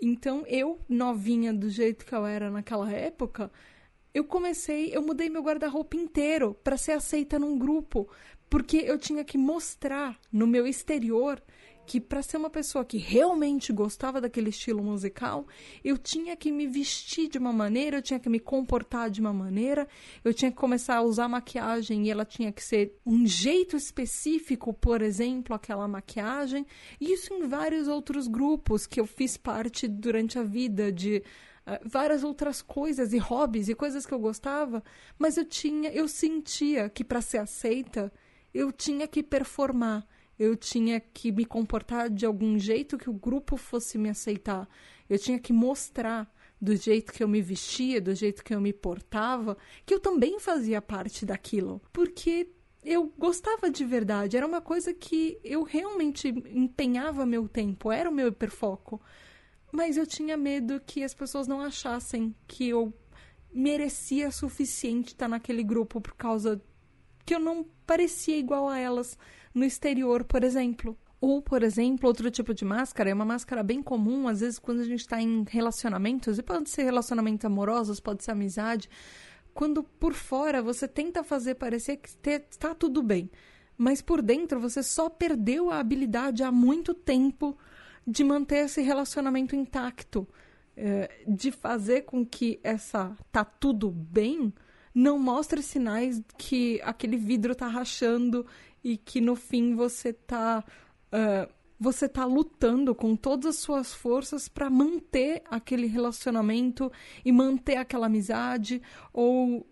Então 0.00 0.44
eu, 0.46 0.80
novinha 0.88 1.52
do 1.52 1.68
jeito 1.68 2.04
que 2.04 2.14
eu 2.14 2.26
era 2.26 2.50
naquela 2.50 2.90
época, 2.90 3.50
eu 4.12 4.24
comecei, 4.24 4.94
eu 4.94 5.00
mudei 5.00 5.30
meu 5.30 5.42
guarda-roupa 5.42 5.96
inteiro 5.96 6.54
para 6.62 6.76
ser 6.76 6.92
aceita 6.92 7.38
num 7.38 7.58
grupo, 7.58 8.08
porque 8.50 8.78
eu 8.78 8.98
tinha 8.98 9.24
que 9.24 9.38
mostrar 9.38 10.18
no 10.30 10.46
meu 10.46 10.66
exterior 10.66 11.42
que 11.92 12.00
para 12.00 12.22
ser 12.22 12.38
uma 12.38 12.48
pessoa 12.48 12.86
que 12.86 12.96
realmente 12.96 13.70
gostava 13.70 14.18
daquele 14.18 14.48
estilo 14.48 14.82
musical, 14.82 15.46
eu 15.84 15.98
tinha 15.98 16.34
que 16.34 16.50
me 16.50 16.66
vestir 16.66 17.28
de 17.28 17.36
uma 17.36 17.52
maneira, 17.52 17.98
eu 17.98 18.02
tinha 18.02 18.18
que 18.18 18.30
me 18.30 18.40
comportar 18.40 19.10
de 19.10 19.20
uma 19.20 19.30
maneira, 19.30 19.86
eu 20.24 20.32
tinha 20.32 20.50
que 20.50 20.56
começar 20.56 20.96
a 20.96 21.02
usar 21.02 21.28
maquiagem 21.28 22.06
e 22.06 22.10
ela 22.10 22.24
tinha 22.24 22.50
que 22.50 22.64
ser 22.64 22.98
um 23.04 23.26
jeito 23.26 23.76
específico, 23.76 24.72
por 24.72 25.02
exemplo, 25.02 25.54
aquela 25.54 25.86
maquiagem. 25.86 26.64
E 26.98 27.12
isso 27.12 27.34
em 27.34 27.46
vários 27.46 27.88
outros 27.88 28.26
grupos 28.26 28.86
que 28.86 28.98
eu 28.98 29.04
fiz 29.04 29.36
parte 29.36 29.86
durante 29.86 30.38
a 30.38 30.42
vida 30.42 30.90
de 30.90 31.22
Uh, 31.64 31.78
várias 31.88 32.24
outras 32.24 32.60
coisas 32.60 33.12
e 33.12 33.18
hobbies 33.18 33.68
e 33.68 33.74
coisas 33.76 34.04
que 34.04 34.12
eu 34.12 34.18
gostava, 34.18 34.82
mas 35.16 35.36
eu 35.36 35.44
tinha, 35.44 35.92
eu 35.92 36.08
sentia 36.08 36.88
que 36.88 37.04
para 37.04 37.20
ser 37.20 37.38
aceita, 37.38 38.12
eu 38.52 38.72
tinha 38.72 39.06
que 39.06 39.22
performar 39.22 40.04
eu 40.42 40.56
tinha 40.56 40.98
que 40.98 41.30
me 41.30 41.44
comportar 41.44 42.10
de 42.10 42.26
algum 42.26 42.58
jeito 42.58 42.98
que 42.98 43.08
o 43.08 43.12
grupo 43.12 43.56
fosse 43.56 43.96
me 43.96 44.08
aceitar. 44.08 44.68
Eu 45.08 45.16
tinha 45.16 45.38
que 45.38 45.52
mostrar 45.52 46.28
do 46.60 46.74
jeito 46.74 47.12
que 47.12 47.22
eu 47.22 47.28
me 47.28 47.40
vestia, 47.40 48.00
do 48.00 48.12
jeito 48.12 48.42
que 48.42 48.52
eu 48.52 48.60
me 48.60 48.72
portava, 48.72 49.56
que 49.86 49.94
eu 49.94 50.00
também 50.00 50.40
fazia 50.40 50.82
parte 50.82 51.24
daquilo. 51.24 51.80
Porque 51.92 52.50
eu 52.84 53.12
gostava 53.16 53.70
de 53.70 53.84
verdade, 53.84 54.36
era 54.36 54.44
uma 54.44 54.60
coisa 54.60 54.92
que 54.92 55.38
eu 55.44 55.62
realmente 55.62 56.28
empenhava 56.28 57.24
meu 57.24 57.48
tempo, 57.48 57.92
era 57.92 58.10
o 58.10 58.12
meu 58.12 58.26
hiperfoco. 58.26 59.00
Mas 59.70 59.96
eu 59.96 60.04
tinha 60.04 60.36
medo 60.36 60.82
que 60.84 61.04
as 61.04 61.14
pessoas 61.14 61.46
não 61.46 61.60
achassem 61.60 62.34
que 62.48 62.68
eu 62.68 62.92
merecia 63.54 64.32
suficiente 64.32 65.08
estar 65.08 65.28
naquele 65.28 65.62
grupo 65.62 66.00
por 66.00 66.14
causa 66.14 66.60
que 67.24 67.32
eu 67.32 67.38
não 67.38 67.64
parecia 67.86 68.36
igual 68.36 68.68
a 68.68 68.78
elas 68.78 69.16
no 69.54 69.64
exterior, 69.64 70.24
por 70.24 70.42
exemplo. 70.44 70.96
Ou, 71.20 71.40
por 71.40 71.62
exemplo, 71.62 72.08
outro 72.08 72.30
tipo 72.30 72.52
de 72.52 72.64
máscara 72.64 73.10
é 73.10 73.14
uma 73.14 73.24
máscara 73.24 73.62
bem 73.62 73.80
comum, 73.80 74.26
às 74.26 74.40
vezes, 74.40 74.58
quando 74.58 74.80
a 74.80 74.84
gente 74.84 75.00
está 75.00 75.22
em 75.22 75.44
relacionamentos, 75.48 76.36
e 76.36 76.42
pode 76.42 76.68
ser 76.68 76.82
relacionamentos 76.82 77.44
amorosos, 77.44 78.00
pode 78.00 78.24
ser 78.24 78.32
amizade, 78.32 78.90
quando 79.54 79.84
por 79.84 80.14
fora 80.14 80.60
você 80.60 80.88
tenta 80.88 81.22
fazer 81.22 81.54
parecer 81.54 81.98
que 81.98 82.08
está 82.50 82.74
tudo 82.74 83.02
bem, 83.02 83.30
mas 83.78 84.02
por 84.02 84.20
dentro 84.20 84.58
você 84.58 84.82
só 84.82 85.08
perdeu 85.08 85.70
a 85.70 85.78
habilidade 85.78 86.42
há 86.42 86.50
muito 86.50 86.92
tempo 86.92 87.56
de 88.06 88.24
manter 88.24 88.64
esse 88.64 88.80
relacionamento 88.80 89.54
intacto, 89.54 90.26
é, 90.76 91.22
de 91.28 91.52
fazer 91.52 92.02
com 92.02 92.24
que 92.24 92.58
essa 92.64 93.14
tá 93.30 93.44
tudo 93.44 93.90
bem 93.90 94.52
não 94.94 95.18
mostre 95.18 95.62
sinais 95.62 96.22
que 96.36 96.80
aquele 96.82 97.16
vidro 97.16 97.54
tá 97.54 97.66
rachando 97.66 98.46
e 98.82 98.96
que 98.96 99.20
no 99.20 99.36
fim 99.36 99.74
você 99.74 100.12
tá 100.12 100.64
uh, 101.12 101.52
você 101.78 102.08
tá 102.08 102.24
lutando 102.24 102.94
com 102.94 103.16
todas 103.16 103.46
as 103.46 103.56
suas 103.56 103.92
forças 103.92 104.48
para 104.48 104.70
manter 104.70 105.42
aquele 105.50 105.88
relacionamento 105.88 106.92
e 107.24 107.32
manter 107.32 107.76
aquela 107.76 108.06
amizade 108.06 108.80
ou 109.12 109.66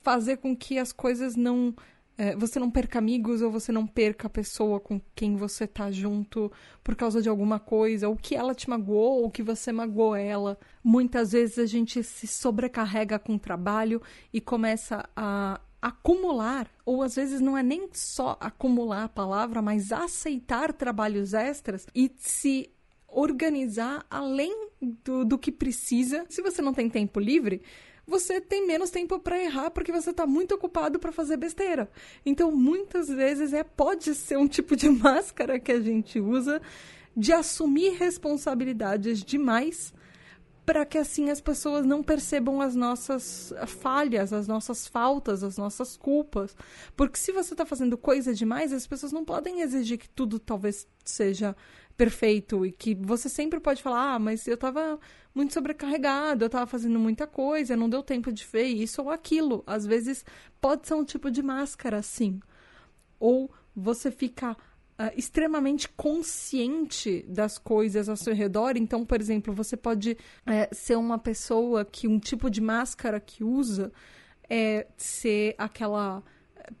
fazer 0.00 0.36
com 0.36 0.56
que 0.56 0.78
as 0.78 0.92
coisas 0.92 1.34
não 1.34 1.74
é, 2.18 2.34
você 2.34 2.58
não 2.58 2.68
perca 2.68 2.98
amigos 2.98 3.42
ou 3.42 3.50
você 3.50 3.70
não 3.70 3.86
perca 3.86 4.26
a 4.26 4.30
pessoa 4.30 4.80
com 4.80 5.00
quem 5.14 5.36
você 5.36 5.68
tá 5.68 5.88
junto 5.88 6.50
por 6.82 6.96
causa 6.96 7.22
de 7.22 7.28
alguma 7.28 7.60
coisa, 7.60 8.08
ou 8.08 8.16
que 8.16 8.34
ela 8.34 8.56
te 8.56 8.68
magoou, 8.68 9.22
ou 9.22 9.30
que 9.30 9.40
você 9.40 9.70
magoou 9.70 10.16
ela. 10.16 10.58
Muitas 10.82 11.30
vezes 11.30 11.60
a 11.60 11.66
gente 11.66 12.02
se 12.02 12.26
sobrecarrega 12.26 13.20
com 13.20 13.36
o 13.36 13.38
trabalho 13.38 14.02
e 14.32 14.40
começa 14.40 15.08
a 15.14 15.60
acumular, 15.80 16.68
ou 16.84 17.02
às 17.02 17.14
vezes 17.16 17.40
não 17.40 17.56
é 17.56 17.62
nem 17.62 17.88
só 17.92 18.36
acumular 18.40 19.04
a 19.04 19.08
palavra, 19.08 19.62
mas 19.62 19.92
aceitar 19.92 20.72
trabalhos 20.72 21.34
extras 21.34 21.86
e 21.94 22.10
se 22.16 22.70
organizar 23.06 24.04
além 24.10 24.68
do, 25.04 25.24
do 25.24 25.38
que 25.38 25.50
precisa. 25.50 26.26
Se 26.28 26.42
você 26.42 26.60
não 26.60 26.74
tem 26.74 26.90
tempo 26.90 27.18
livre, 27.18 27.62
você 28.06 28.40
tem 28.40 28.66
menos 28.66 28.90
tempo 28.90 29.18
para 29.18 29.42
errar 29.42 29.70
porque 29.70 29.92
você 29.92 30.10
está 30.10 30.26
muito 30.26 30.54
ocupado 30.54 30.98
para 30.98 31.12
fazer 31.12 31.36
besteira. 31.36 31.90
Então, 32.24 32.50
muitas 32.50 33.08
vezes 33.08 33.52
é 33.52 33.62
pode 33.62 34.14
ser 34.14 34.38
um 34.38 34.48
tipo 34.48 34.74
de 34.74 34.88
máscara 34.90 35.60
que 35.60 35.72
a 35.72 35.80
gente 35.80 36.18
usa 36.18 36.60
de 37.16 37.32
assumir 37.32 37.90
responsabilidades 37.98 39.22
demais 39.22 39.92
para 40.68 40.84
que 40.84 40.98
assim 40.98 41.30
as 41.30 41.40
pessoas 41.40 41.86
não 41.86 42.02
percebam 42.02 42.60
as 42.60 42.74
nossas 42.74 43.54
falhas, 43.66 44.34
as 44.34 44.46
nossas 44.46 44.86
faltas, 44.86 45.42
as 45.42 45.56
nossas 45.56 45.96
culpas. 45.96 46.54
Porque 46.94 47.16
se 47.18 47.32
você 47.32 47.54
está 47.54 47.64
fazendo 47.64 47.96
coisa 47.96 48.34
demais, 48.34 48.70
as 48.70 48.86
pessoas 48.86 49.10
não 49.10 49.24
podem 49.24 49.62
exigir 49.62 49.96
que 49.96 50.10
tudo 50.10 50.38
talvez 50.38 50.86
seja 51.02 51.56
perfeito 51.96 52.66
e 52.66 52.70
que 52.70 52.94
você 52.94 53.30
sempre 53.30 53.58
pode 53.60 53.82
falar: 53.82 54.16
"Ah, 54.16 54.18
mas 54.18 54.46
eu 54.46 54.56
estava 54.56 55.00
muito 55.34 55.54
sobrecarregado, 55.54 56.44
eu 56.44 56.48
estava 56.48 56.66
fazendo 56.66 56.98
muita 56.98 57.26
coisa, 57.26 57.74
não 57.74 57.88
deu 57.88 58.02
tempo 58.02 58.30
de 58.30 58.44
ver 58.44 58.64
isso 58.64 59.00
ou 59.00 59.08
aquilo". 59.08 59.64
Às 59.66 59.86
vezes 59.86 60.22
pode 60.60 60.86
ser 60.86 60.92
um 60.92 61.04
tipo 61.04 61.30
de 61.30 61.42
máscara, 61.42 62.02
sim. 62.02 62.40
Ou 63.18 63.50
você 63.74 64.10
fica 64.10 64.54
uh, 64.98 65.12
extremamente 65.16 65.88
consciente 65.88 67.24
das 67.28 67.56
coisas 67.58 68.08
ao 68.08 68.16
seu 68.16 68.34
redor. 68.34 68.76
Então, 68.76 69.04
por 69.04 69.20
exemplo, 69.20 69.54
você 69.54 69.76
pode 69.76 70.12
uh, 70.12 70.74
ser 70.74 70.96
uma 70.96 71.18
pessoa 71.18 71.84
que 71.84 72.08
um 72.08 72.18
tipo 72.18 72.50
de 72.50 72.60
máscara 72.60 73.20
que 73.20 73.44
usa 73.44 73.92
é 74.48 74.86
ser 74.96 75.54
aquela 75.58 76.22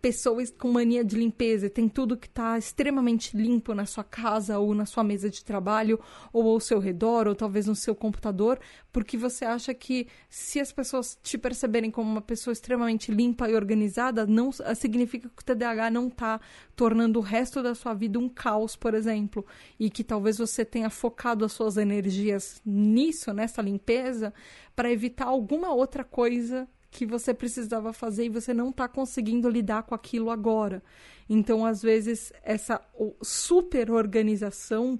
pessoas 0.00 0.50
com 0.50 0.70
mania 0.70 1.04
de 1.04 1.16
limpeza, 1.16 1.70
tem 1.70 1.88
tudo 1.88 2.16
que 2.16 2.26
está 2.26 2.58
extremamente 2.58 3.36
limpo 3.36 3.74
na 3.74 3.86
sua 3.86 4.04
casa 4.04 4.58
ou 4.58 4.74
na 4.74 4.86
sua 4.86 5.02
mesa 5.02 5.30
de 5.30 5.44
trabalho 5.44 6.00
ou 6.32 6.48
ao 6.50 6.60
seu 6.60 6.78
redor 6.78 7.26
ou 7.26 7.34
talvez 7.34 7.66
no 7.66 7.74
seu 7.74 7.94
computador, 7.94 8.58
porque 8.92 9.16
você 9.16 9.44
acha 9.44 9.72
que 9.74 10.06
se 10.28 10.60
as 10.60 10.72
pessoas 10.72 11.18
te 11.22 11.38
perceberem 11.38 11.90
como 11.90 12.10
uma 12.10 12.20
pessoa 12.20 12.52
extremamente 12.52 13.10
limpa 13.10 13.48
e 13.48 13.54
organizada, 13.54 14.26
não 14.26 14.50
significa 14.74 15.28
que 15.28 15.42
o 15.42 15.44
TDAH 15.44 15.90
não 15.90 16.08
está 16.08 16.40
tornando 16.74 17.18
o 17.18 17.22
resto 17.22 17.62
da 17.62 17.74
sua 17.74 17.94
vida 17.94 18.18
um 18.18 18.28
caos, 18.28 18.76
por 18.76 18.94
exemplo, 18.94 19.44
e 19.78 19.90
que 19.90 20.04
talvez 20.04 20.38
você 20.38 20.64
tenha 20.64 20.90
focado 20.90 21.44
as 21.44 21.52
suas 21.52 21.76
energias 21.76 22.60
nisso, 22.64 23.32
nessa 23.32 23.62
limpeza, 23.62 24.32
para 24.74 24.92
evitar 24.92 25.26
alguma 25.26 25.72
outra 25.72 26.04
coisa 26.04 26.68
que 26.90 27.04
você 27.06 27.34
precisava 27.34 27.92
fazer 27.92 28.24
e 28.24 28.30
você 28.30 28.54
não 28.54 28.70
está 28.70 28.88
conseguindo 28.88 29.48
lidar 29.48 29.82
com 29.82 29.94
aquilo 29.94 30.30
agora. 30.30 30.82
Então, 31.28 31.64
às 31.64 31.82
vezes, 31.82 32.32
essa 32.42 32.80
super 33.22 33.90
organização 33.90 34.98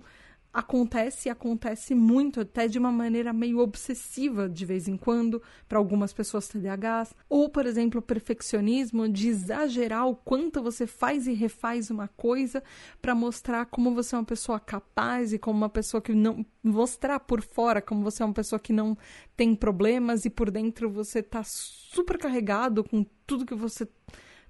acontece 0.53 1.29
acontece 1.29 1.95
muito, 1.95 2.41
até 2.41 2.67
de 2.67 2.79
uma 2.79 2.91
maneira 2.91 3.33
meio 3.33 3.59
obsessiva 3.59 4.49
de 4.49 4.65
vez 4.65 4.89
em 4.89 4.97
quando, 4.97 5.43
para 5.69 5.79
algumas 5.79 6.13
pessoas 6.13 6.49
TDAHs. 6.49 7.15
Ou, 7.29 7.49
por 7.49 7.67
exemplo, 7.67 8.01
o 8.01 8.03
perfeccionismo 8.03 9.09
de 9.09 9.29
exagerar 9.29 10.09
o 10.09 10.17
quanto 10.17 10.63
você 10.63 10.87
faz 10.87 11.27
e 11.27 11.33
refaz 11.33 11.91
uma 11.91 12.09
coisa 12.09 12.63
para 13.01 13.15
mostrar 13.15 13.67
como 13.67 13.95
você 13.95 14.15
é 14.15 14.19
uma 14.19 14.25
pessoa 14.25 14.59
capaz 14.59 15.33
e 15.33 15.39
como 15.39 15.59
uma 15.59 15.69
pessoa 15.69 16.01
que 16.01 16.15
não. 16.15 16.45
mostrar 16.63 17.21
por 17.21 17.43
fora 17.43 17.81
como 17.81 18.03
você 18.03 18.23
é 18.23 18.27
uma 18.27 18.35
pessoa 18.35 18.59
que 18.59 18.73
não 18.73 18.97
tem 19.37 19.55
problemas 19.55 20.25
e 20.25 20.31
por 20.31 20.51
dentro 20.51 20.91
você 20.91 21.23
tá 21.23 21.43
super 21.45 22.19
carregado 22.19 22.83
com 22.83 23.05
tudo 23.27 23.47
que 23.47 23.55
você 23.55 23.89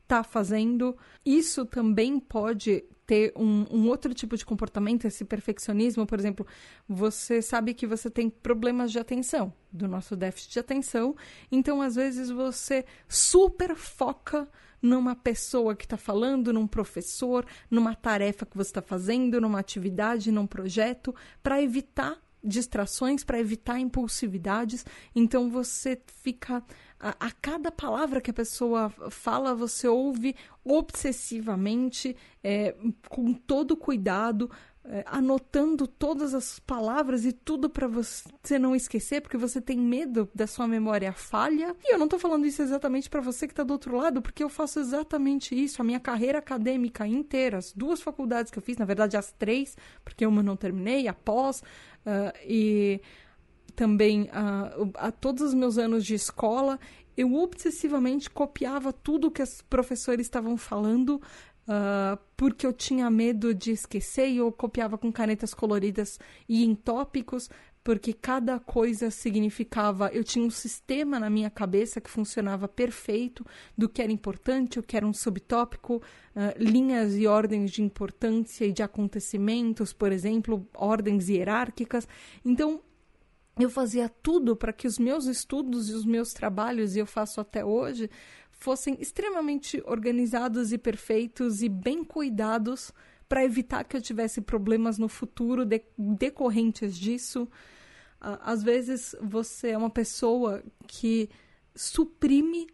tá 0.07 0.25
fazendo. 0.25 0.97
Isso 1.25 1.67
também 1.67 2.19
pode 2.19 2.85
ter 3.09 3.33
um, 3.35 3.65
um, 3.71 3.89
outro 3.89 4.13
tipo 4.13 4.37
de 4.37 4.45
comportamento, 4.45 5.07
esse 5.07 5.25
perfeccionismo, 5.25 6.07
por 6.07 6.19
exemplo, 6.19 6.47
você 6.87 7.41
sabe 7.41 7.73
que 7.73 7.87
você 7.87 8.11
tem 8.11 8.29
problemas 8.29 8.93
de 8.93 8.99
atenção, 8.99 9.51
do 9.73 9.89
nosso 9.89 10.15
déficit 10.15 10.53
de 10.53 10.59
atenção, 10.59 11.17
então 11.51 11.81
às 11.81 11.95
vezes 11.95 12.29
você 12.29 12.85
super 13.09 13.75
foca 13.75 14.47
numa 14.83 15.17
pessoa 15.17 15.75
que 15.75 15.87
está 15.87 15.97
falando, 15.97 16.53
num 16.53 16.67
professor, 16.67 17.47
numa 17.71 17.95
tarefa 17.95 18.45
que 18.45 18.59
você 18.59 18.69
está 18.69 18.83
fazendo, 18.83 19.41
numa 19.41 19.59
atividade, 19.59 20.31
num 20.31 20.47
projeto, 20.47 21.15
para 21.43 21.63
evitar 21.63 22.15
distrações, 22.45 23.25
para 23.25 23.41
evitar 23.41 23.79
impulsividades. 23.79 24.85
Então 25.17 25.49
você 25.49 25.99
fica 26.23 26.63
a, 27.01 27.27
a, 27.27 27.31
cada 27.41 27.71
palavra 27.71 28.21
que 28.21 28.31
a 28.31 28.35
pessoa 28.35 28.91
fala, 29.11 29.55
você 29.55 29.87
ouve 29.87 30.35
obsessivamente, 30.65 32.17
é, 32.43 32.75
com 33.09 33.33
todo 33.33 33.77
cuidado, 33.77 34.51
é, 34.91 35.05
anotando 35.07 35.87
todas 35.87 36.35
as 36.35 36.59
palavras 36.59 37.25
e 37.25 37.33
tudo 37.33 37.69
para 37.69 37.87
você 37.87 38.59
não 38.59 38.75
esquecer, 38.75 39.21
porque 39.21 39.37
você 39.37 39.61
tem 39.61 39.79
medo 39.79 40.29
da 40.35 40.47
sua 40.47 40.67
memória 40.67 41.13
falha. 41.13 41.77
E 41.85 41.93
eu 41.93 41.99
não 41.99 42.07
estou 42.07 42.19
falando 42.19 42.47
isso 42.47 42.63
exatamente 42.63 43.11
para 43.11 43.21
você 43.21 43.47
que 43.47 43.53
está 43.53 43.63
do 43.63 43.73
outro 43.73 43.95
lado, 43.97 44.23
porque 44.23 44.43
eu 44.43 44.49
faço 44.49 44.81
exatamente 44.81 45.55
isso. 45.55 45.81
A 45.83 45.85
minha 45.85 46.01
carreira 46.01 46.39
acadêmica 46.39 47.07
inteira, 47.07 47.59
as 47.59 47.73
duas 47.73 48.01
faculdades 48.01 48.51
que 48.51 48.59
eu 48.59 48.63
fiz, 48.63 48.79
na 48.79 48.87
verdade 48.87 49.17
as 49.17 49.31
três, 49.33 49.77
porque 50.03 50.27
uma 50.27 50.43
não 50.43 50.57
terminei, 50.57 51.07
após, 51.07 51.61
uh, 52.07 52.33
e 52.47 53.01
também 53.79 54.23
uh, 54.23 54.91
a 54.95 55.13
todos 55.13 55.41
os 55.41 55.55
meus 55.55 55.79
anos 55.79 56.05
de 56.05 56.13
escola, 56.13 56.81
eu 57.17 57.33
obsessivamente 57.35 58.29
copiava 58.29 58.93
tudo 58.93 59.31
que 59.31 59.41
os 59.41 59.63
professores 59.63 60.27
estavam 60.27 60.57
falando, 60.57 61.23
uh, 61.69 62.19
porque 62.37 62.67
eu 62.67 62.73
tinha 62.73 63.09
medo 63.09 63.55
de 63.55 63.71
esquecer, 63.71 64.31
e 64.31 64.39
eu 64.39 64.51
copiava 64.51 64.99
com 64.99 65.13
canetas 65.13 65.55
coloridas 65.55 66.19
e 66.49 66.65
em 66.65 66.75
tópicos, 66.75 67.49
porque 67.85 68.13
cada 68.13 68.59
coisa 68.59 69.13
significava. 69.13 70.09
Eu 70.09 70.25
tinha 70.25 70.45
um 70.45 70.51
sistema 70.51 71.21
na 71.21 71.31
minha 71.31 71.49
cabeça 71.49 72.01
que 72.01 72.11
funcionava 72.11 72.67
perfeito 72.67 73.47
do 73.77 73.89
que 73.89 74.03
era 74.03 74.11
importante, 74.11 74.81
o 74.81 74.83
que 74.83 74.97
era 74.97 75.07
um 75.07 75.13
subtópico, 75.13 76.03
uh, 76.35 76.53
linhas 76.59 77.17
e 77.17 77.29
ordens 77.29 77.71
de 77.71 77.81
importância 77.81 78.65
e 78.65 78.73
de 78.73 78.83
acontecimentos, 78.83 79.93
por 79.93 80.11
exemplo, 80.11 80.67
ordens 80.75 81.29
hierárquicas. 81.29 82.09
Então, 82.45 82.83
eu 83.65 83.71
fazia 83.71 84.09
tudo 84.09 84.57
para 84.57 84.73
que 84.73 84.87
os 84.87 84.99
meus 84.99 85.27
estudos 85.27 85.91
e 85.91 85.95
os 85.95 86.05
meus 86.05 86.33
trabalhos, 86.33 86.95
e 86.95 86.99
eu 86.99 87.07
faço 87.07 87.41
até 87.41 87.65
hoje, 87.65 88.11
fossem 88.51 88.97
extremamente 89.01 89.83
organizados 89.87 90.73
e 90.73 90.79
perfeitos 90.79 91.63
e 91.63 91.69
bem 91.69 92.03
cuidados 92.05 92.93
para 93.29 93.45
evitar 93.45 93.85
que 93.85 93.97
eu 93.97 94.01
tivesse 94.01 94.41
problemas 94.41 94.99
no 94.99 95.09
futuro 95.09 95.65
de, 95.65 95.83
decorrentes 95.97 96.97
disso. 96.97 97.43
Uh, 98.21 98.39
às 98.41 98.63
vezes 98.63 99.15
você 99.21 99.71
é 99.71 99.79
uma 99.79 99.91
pessoa 99.91 100.63
que 100.87 101.29
suprime 101.75 102.67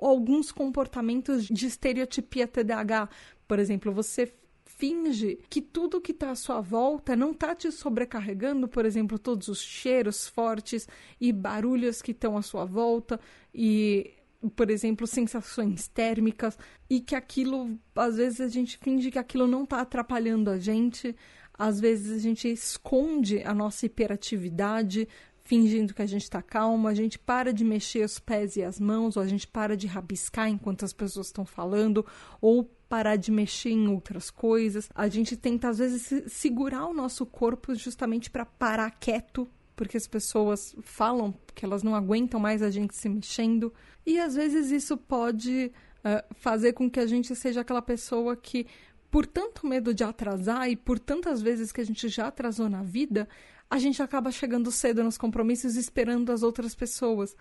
alguns 0.00 0.52
comportamentos 0.52 1.44
de 1.46 1.66
estereotipia 1.66 2.46
TDAH. 2.46 3.08
Por 3.46 3.58
exemplo, 3.58 3.92
você 3.92 4.32
finge 4.78 5.40
que 5.50 5.60
tudo 5.60 6.00
que 6.00 6.12
está 6.12 6.30
à 6.30 6.36
sua 6.36 6.60
volta 6.60 7.16
não 7.16 7.32
está 7.32 7.52
te 7.52 7.70
sobrecarregando, 7.72 8.68
por 8.68 8.86
exemplo, 8.86 9.18
todos 9.18 9.48
os 9.48 9.60
cheiros 9.60 10.28
fortes 10.28 10.86
e 11.20 11.32
barulhos 11.32 12.00
que 12.00 12.12
estão 12.12 12.36
à 12.36 12.42
sua 12.42 12.64
volta 12.64 13.18
e 13.52 14.14
por 14.54 14.70
exemplo, 14.70 15.04
sensações 15.04 15.88
térmicas 15.88 16.56
e 16.88 17.00
que 17.00 17.16
aquilo, 17.16 17.76
às 17.92 18.18
vezes 18.18 18.40
a 18.40 18.46
gente 18.46 18.78
finge 18.78 19.10
que 19.10 19.18
aquilo 19.18 19.48
não 19.48 19.64
está 19.64 19.80
atrapalhando 19.80 20.48
a 20.48 20.60
gente, 20.60 21.14
às 21.52 21.80
vezes 21.80 22.16
a 22.16 22.20
gente 22.20 22.46
esconde 22.46 23.42
a 23.42 23.52
nossa 23.52 23.84
hiperatividade, 23.84 25.08
fingindo 25.42 25.92
que 25.92 26.02
a 26.02 26.06
gente 26.06 26.22
está 26.22 26.40
calmo, 26.40 26.86
a 26.86 26.94
gente 26.94 27.18
para 27.18 27.52
de 27.52 27.64
mexer 27.64 28.04
os 28.04 28.20
pés 28.20 28.54
e 28.54 28.62
as 28.62 28.78
mãos, 28.78 29.16
ou 29.16 29.24
a 29.24 29.26
gente 29.26 29.48
para 29.48 29.76
de 29.76 29.88
rabiscar 29.88 30.48
enquanto 30.48 30.84
as 30.84 30.92
pessoas 30.92 31.26
estão 31.26 31.44
falando, 31.44 32.06
ou 32.40 32.70
parar 32.88 33.16
de 33.16 33.30
mexer 33.30 33.70
em 33.70 33.88
outras 33.88 34.30
coisas. 34.30 34.88
A 34.94 35.08
gente 35.08 35.36
tenta, 35.36 35.68
às 35.68 35.78
vezes, 35.78 36.32
segurar 36.32 36.86
o 36.86 36.94
nosso 36.94 37.26
corpo 37.26 37.74
justamente 37.74 38.30
para 38.30 38.46
parar 38.46 38.90
quieto, 38.92 39.48
porque 39.76 39.96
as 39.96 40.06
pessoas 40.06 40.74
falam 40.80 41.34
que 41.54 41.64
elas 41.64 41.82
não 41.82 41.94
aguentam 41.94 42.40
mais 42.40 42.62
a 42.62 42.70
gente 42.70 42.96
se 42.96 43.08
mexendo. 43.08 43.72
E 44.06 44.18
às 44.18 44.34
vezes 44.34 44.70
isso 44.70 44.96
pode 44.96 45.70
uh, 45.98 46.34
fazer 46.34 46.72
com 46.72 46.90
que 46.90 46.98
a 46.98 47.06
gente 47.06 47.34
seja 47.36 47.60
aquela 47.60 47.82
pessoa 47.82 48.34
que, 48.34 48.66
por 49.10 49.26
tanto 49.26 49.66
medo 49.66 49.92
de 49.92 50.02
atrasar 50.02 50.68
e 50.68 50.76
por 50.76 50.98
tantas 50.98 51.42
vezes 51.42 51.70
que 51.70 51.80
a 51.80 51.84
gente 51.84 52.08
já 52.08 52.28
atrasou 52.28 52.68
na 52.68 52.82
vida, 52.82 53.28
a 53.70 53.78
gente 53.78 54.02
acaba 54.02 54.30
chegando 54.30 54.72
cedo 54.72 55.04
nos 55.04 55.18
compromissos 55.18 55.76
esperando 55.76 56.32
as 56.32 56.42
outras 56.42 56.74
pessoas 56.74 57.36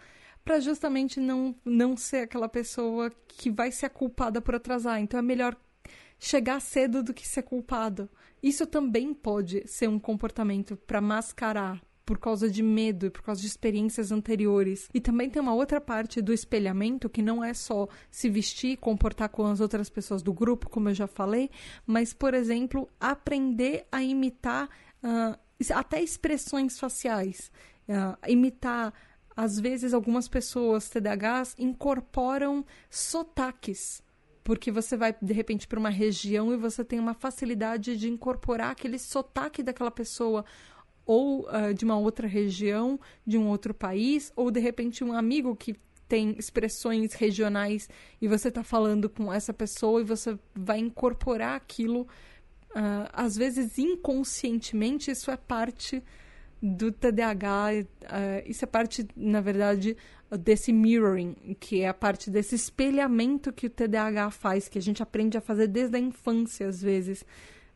para 0.48 0.62
justamente 0.62 1.20
não, 1.20 1.54
não 1.66 1.98
ser 1.98 2.20
aquela 2.20 2.48
pessoa 2.48 3.12
que 3.28 3.52
vai 3.52 3.70
ser 3.70 3.90
culpada 3.90 4.40
por 4.40 4.56
atrasar. 4.56 5.02
Então 5.02 5.20
é 5.20 5.22
melhor 5.22 5.58
chegar 6.18 6.62
cedo 6.62 7.04
do 7.04 7.14
que 7.14 7.28
ser 7.28 7.42
culpado. 7.42 8.10
Isso 8.42 8.66
também 8.66 9.14
pode 9.14 9.68
ser 9.68 9.90
um 9.90 10.00
comportamento 10.00 10.78
para 10.78 11.02
mascarar 11.02 11.82
por 12.06 12.18
causa 12.18 12.50
de 12.50 12.64
medo 12.64 13.08
e 13.08 13.10
por 13.10 13.24
causa 13.24 13.42
de 13.42 13.48
experiências 13.48 14.10
anteriores. 14.10 14.90
E 14.94 15.02
também 15.02 15.30
tem 15.30 15.42
uma 15.42 15.54
outra 15.54 15.82
parte 15.82 16.22
do 16.22 16.32
espelhamento 16.32 17.10
que 17.10 17.22
não 17.22 17.44
é 17.44 17.54
só 17.54 17.86
se 18.10 18.30
vestir 18.30 18.72
e 18.72 18.78
comportar 18.78 19.28
com 19.28 19.46
as 19.46 19.60
outras 19.60 19.90
pessoas 19.90 20.24
do 20.24 20.32
grupo, 20.32 20.70
como 20.70 20.88
eu 20.88 20.94
já 20.94 21.08
falei, 21.08 21.50
mas, 21.86 22.14
por 22.14 22.34
exemplo, 22.34 22.88
aprender 23.02 23.86
a 23.92 24.02
imitar 24.02 24.70
uh, 25.04 25.38
até 25.76 26.02
expressões 26.02 26.80
faciais, 26.80 27.52
uh, 27.90 28.18
imitar 28.26 28.94
às 29.38 29.60
vezes 29.60 29.94
algumas 29.94 30.28
pessoas 30.28 30.90
TDAHs 30.90 31.56
incorporam 31.60 32.66
sotaques 32.90 34.02
porque 34.44 34.72
você 34.72 34.96
vai 34.96 35.14
de 35.22 35.34
repente 35.34 35.68
para 35.68 35.78
uma 35.78 35.90
região 35.90 36.54
e 36.54 36.58
você 36.58 36.82
tem 36.82 37.00
uma 37.00 37.14
facilidade 37.14 37.98
de 37.98 38.10
incorporar 38.10 38.72
aquele 38.72 38.98
sotaque 38.98 39.62
daquela 39.62 39.92
pessoa 39.92 40.46
ou 41.06 41.42
uh, 41.50 41.74
de 41.74 41.84
uma 41.84 41.98
outra 41.98 42.28
região, 42.28 42.98
de 43.26 43.38
um 43.38 43.50
outro 43.50 43.74
país, 43.74 44.32
ou 44.38 44.50
de 44.50 44.62
repente 44.62 45.04
um 45.04 45.12
amigo 45.12 45.54
que 45.54 45.76
tem 46.08 46.34
expressões 46.40 47.14
regionais 47.14 47.90
e 48.22 48.28
você 48.28 48.48
está 48.48 48.64
falando 48.64 49.10
com 49.10 49.34
essa 49.34 49.54
pessoa 49.54 50.00
e 50.00 50.06
você 50.06 50.40
vai 50.56 50.80
incorporar 50.80 51.56
aquilo, 51.58 52.04
uh, 52.72 53.10
às 53.12 53.36
vezes 53.36 53.78
inconscientemente, 53.78 55.12
isso 55.12 55.30
é 55.30 55.36
parte 55.36 56.02
do 56.62 56.92
TDAH, 56.92 57.74
eh, 57.74 58.44
isso 58.48 58.64
é 58.64 58.68
parte, 58.68 59.08
na 59.16 59.42
verdade, 59.42 59.96
desse 60.36 60.74
mirroring, 60.74 61.56
que 61.60 61.82
é 61.82 61.88
a 61.88 61.94
parte 61.94 62.30
desse 62.30 62.56
espelhamento 62.56 63.54
que 63.54 63.68
o 63.68 63.70
TDAH 63.70 64.32
faz, 64.32 64.68
que 64.68 64.78
a 64.78 64.82
gente 64.82 65.02
aprende 65.02 65.38
a 65.38 65.42
fazer 65.42 65.68
desde 65.68 65.96
a 65.96 66.00
infância, 66.00 66.68
às 66.68 66.82
vezes, 66.82 67.22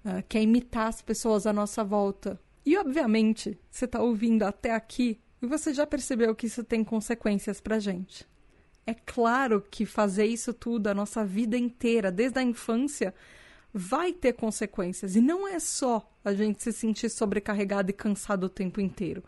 uh, 0.03 0.21
que 0.27 0.37
é 0.37 0.41
imitar 0.41 0.87
as 0.87 1.01
pessoas 1.01 1.45
à 1.45 1.53
nossa 1.53 1.83
volta. 1.83 2.39
E, 2.65 2.77
obviamente, 2.77 3.57
você 3.69 3.85
está 3.85 4.01
ouvindo 4.01 4.43
até 4.43 4.71
aqui 4.71 5.19
e 5.41 5.47
você 5.47 5.73
já 5.73 5.87
percebeu 5.87 6.35
que 6.35 6.47
isso 6.47 6.63
tem 6.63 6.83
consequências 6.83 7.61
pra 7.61 7.79
gente. 7.79 8.27
É 8.85 8.93
claro 8.93 9.61
que 9.61 9.85
fazer 9.85 10.25
isso 10.25 10.53
tudo 10.53 10.87
a 10.87 10.93
nossa 10.93 11.23
vida 11.23 11.57
inteira, 11.57 12.11
desde 12.11 12.39
a 12.39 12.43
infância, 12.43 13.13
vai 13.73 14.13
ter 14.13 14.33
consequências. 14.33 15.15
E 15.15 15.21
não 15.21 15.47
é 15.47 15.59
só 15.59 16.09
a 16.23 16.33
gente 16.33 16.61
se 16.61 16.71
sentir 16.71 17.09
sobrecarregado 17.09 17.89
e 17.89 17.93
cansado 17.93 18.45
o 18.45 18.49
tempo 18.49 18.79
inteiro. 18.79 19.23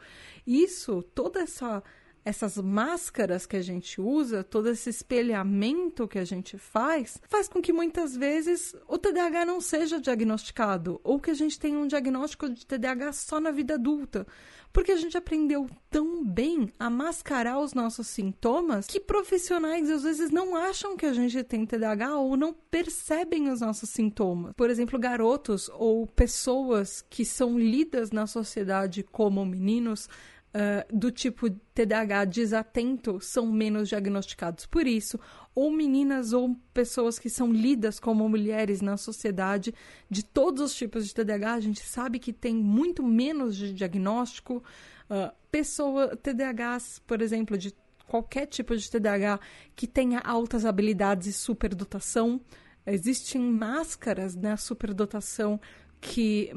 Isso, 0.46 1.04
toda 1.14 1.42
essa 1.42 1.84
essas 2.26 2.58
máscaras 2.58 3.46
que 3.46 3.58
a 3.58 3.62
gente 3.62 4.00
usa, 4.00 4.44
todo 4.44 4.70
esse 4.70 4.90
espelhamento 4.90 6.08
que 6.08 6.18
a 6.18 6.24
gente 6.24 6.58
faz, 6.58 7.20
faz 7.28 7.48
com 7.48 7.62
que 7.62 7.74
muitas 7.74 8.16
vezes 8.16 8.74
o 8.88 8.98
TDAH 8.98 9.46
não 9.46 9.60
seja 9.60 10.00
diagnosticado 10.00 11.02
ou 11.04 11.20
que 11.20 11.32
a 11.32 11.34
gente 11.34 11.60
tenha 11.60 11.78
um 11.78 11.88
diagnóstico 11.88 12.50
de 12.50 12.66
TDAH 12.66 13.14
só 13.14 13.40
na 13.40 13.52
vida 13.52 13.74
adulta. 13.74 14.26
Porque 14.74 14.92
a 14.92 14.98
gente 14.98 15.16
aprendeu 15.16 15.70
tão 15.90 16.26
bem 16.26 16.74
a 16.80 16.90
mascarar 16.90 17.60
os 17.60 17.76
nossos 17.76 18.08
sintomas 18.08 18.88
que 18.88 19.00
profissionais 19.00 19.90
às 19.90 20.02
vezes 20.02 20.32
não 20.32 20.56
acham 20.56 20.98
que 20.98 21.06
a 21.06 21.14
gente 21.14 21.44
tem 21.44 21.66
TDAH 21.66 22.18
ou 22.18 22.36
não 22.36 22.52
percebem 22.52 23.50
os 23.50 23.62
nossos 23.62 23.92
sintomas. 23.92 24.54
Por 24.58 24.72
exemplo, 24.72 24.98
garotos 24.98 25.70
ou 25.76 26.08
pessoas 26.08 27.06
que 27.08 27.24
são 27.24 27.58
lidas 27.60 28.12
na 28.12 28.26
sociedade 28.26 29.04
como 29.04 29.46
meninos 29.46 30.10
Uh, 30.54 30.96
do 30.96 31.10
tipo 31.10 31.50
TDAH 31.50 32.26
desatento 32.26 33.20
são 33.20 33.52
menos 33.52 33.90
diagnosticados 33.90 34.68
por 34.68 34.86
isso, 34.86 35.20
ou 35.56 35.72
meninas 35.72 36.32
ou 36.32 36.56
pessoas 36.72 37.18
que 37.18 37.28
são 37.28 37.52
lidas 37.52 38.00
como 38.00 38.30
mulheres 38.30 38.80
na 38.80 38.96
sociedade 38.96 39.74
de 40.08 40.24
todos 40.24 40.62
os 40.62 40.76
tipos 40.76 41.08
de 41.08 41.14
TDAH, 41.16 41.54
a 41.54 41.60
gente 41.60 41.82
sabe 41.82 42.20
que 42.20 42.32
tem 42.32 42.54
muito 42.54 43.02
menos 43.02 43.56
de 43.56 43.74
diagnóstico. 43.74 44.64
Uh, 45.10 45.34
pessoa, 45.50 46.16
TDAHs, 46.16 47.00
por 47.00 47.20
exemplo, 47.22 47.58
de 47.58 47.74
qualquer 48.08 48.46
tipo 48.46 48.78
de 48.78 48.90
TDAH 48.90 49.40
que 49.76 49.88
tenha 49.88 50.20
altas 50.20 50.66
habilidades 50.66 51.28
e 51.28 51.34
superdotação. 51.34 52.40
Existem 52.86 53.42
máscaras 53.42 54.36
na 54.36 54.56
superdotação 54.56 55.60
que, 56.04 56.52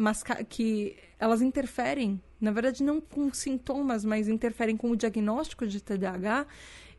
que 0.48 0.96
elas 1.18 1.40
interferem, 1.40 2.20
na 2.40 2.50
verdade 2.50 2.82
não 2.82 3.00
com 3.00 3.32
sintomas, 3.32 4.04
mas 4.04 4.28
interferem 4.28 4.76
com 4.76 4.90
o 4.90 4.96
diagnóstico 4.96 5.66
de 5.66 5.80
TDAH 5.80 6.46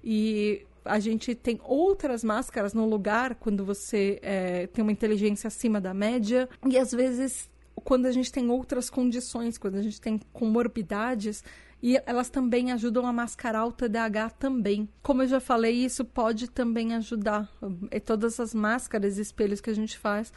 e 0.01 0.65
a 0.85 0.99
gente 0.99 1.35
tem 1.35 1.59
outras 1.63 2.23
máscaras 2.23 2.73
no 2.73 2.87
lugar 2.87 3.35
quando 3.35 3.65
você 3.65 4.19
é, 4.21 4.67
tem 4.67 4.81
uma 4.81 4.91
inteligência 4.91 5.49
acima 5.49 5.81
da 5.81 5.93
média 5.93 6.47
e 6.65 6.77
às 6.77 6.91
vezes 6.91 7.49
quando 7.83 8.05
a 8.05 8.11
gente 8.11 8.31
tem 8.31 8.49
outras 8.49 8.89
condições, 8.89 9.57
quando 9.57 9.75
a 9.75 9.81
gente 9.81 10.01
tem 10.01 10.19
comorbidades, 10.33 11.43
e 11.81 11.95
elas 12.07 12.27
também 12.27 12.71
ajudam 12.71 13.05
a 13.05 13.13
mascarar 13.13 13.65
o 13.65 13.71
TDAH 13.71 14.31
também. 14.31 14.89
Como 15.03 15.21
eu 15.21 15.27
já 15.27 15.39
falei, 15.39 15.75
isso 15.85 16.03
pode 16.03 16.49
também 16.49 16.95
ajudar. 16.95 17.47
E 17.91 17.99
todas 17.99 18.39
as 18.39 18.51
máscaras 18.51 19.19
e 19.19 19.21
espelhos 19.21 19.61
que 19.61 19.69
a 19.69 19.75
gente 19.75 19.95
faz 19.95 20.33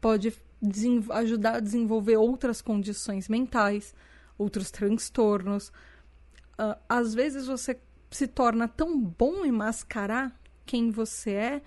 pode 0.00 0.32
ajudar 1.10 1.56
a 1.56 1.60
desenvolver 1.60 2.16
outras 2.16 2.60
condições 2.60 3.28
mentais, 3.28 3.94
outros 4.38 4.70
transtornos. 4.70 5.68
Uh, 6.58 6.76
às 6.88 7.14
vezes 7.14 7.46
você 7.46 7.78
se 8.10 8.26
torna 8.26 8.68
tão 8.68 8.98
bom 9.00 9.44
em 9.44 9.52
mascarar 9.52 10.38
quem 10.64 10.90
você 10.90 11.30
é 11.32 11.62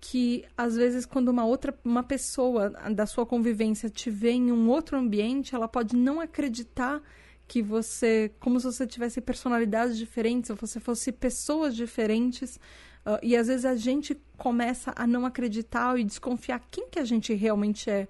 que 0.00 0.46
às 0.56 0.76
vezes 0.76 1.04
quando 1.04 1.28
uma 1.28 1.44
outra 1.44 1.78
uma 1.84 2.02
pessoa 2.02 2.70
da 2.94 3.04
sua 3.04 3.26
convivência 3.26 3.90
te 3.90 4.10
vê 4.10 4.30
em 4.30 4.50
um 4.50 4.68
outro 4.68 4.96
ambiente, 4.96 5.54
ela 5.54 5.68
pode 5.68 5.94
não 5.94 6.20
acreditar 6.20 7.02
que 7.46 7.60
você, 7.60 8.30
como 8.38 8.60
se 8.60 8.66
você 8.66 8.86
tivesse 8.86 9.20
personalidades 9.20 9.98
diferentes, 9.98 10.50
ou 10.50 10.56
você 10.56 10.78
fosse 10.78 11.10
pessoas 11.10 11.74
diferentes, 11.74 12.60
uh, 13.06 13.18
e 13.22 13.36
às 13.36 13.48
vezes 13.48 13.64
a 13.64 13.76
gente 13.76 14.16
começa 14.36 14.92
a 14.96 15.06
não 15.06 15.26
acreditar 15.26 15.98
e 15.98 16.04
desconfiar 16.04 16.60
quem 16.70 16.88
que 16.88 16.98
a 16.98 17.04
gente 17.04 17.34
realmente 17.34 17.90
é. 17.90 18.08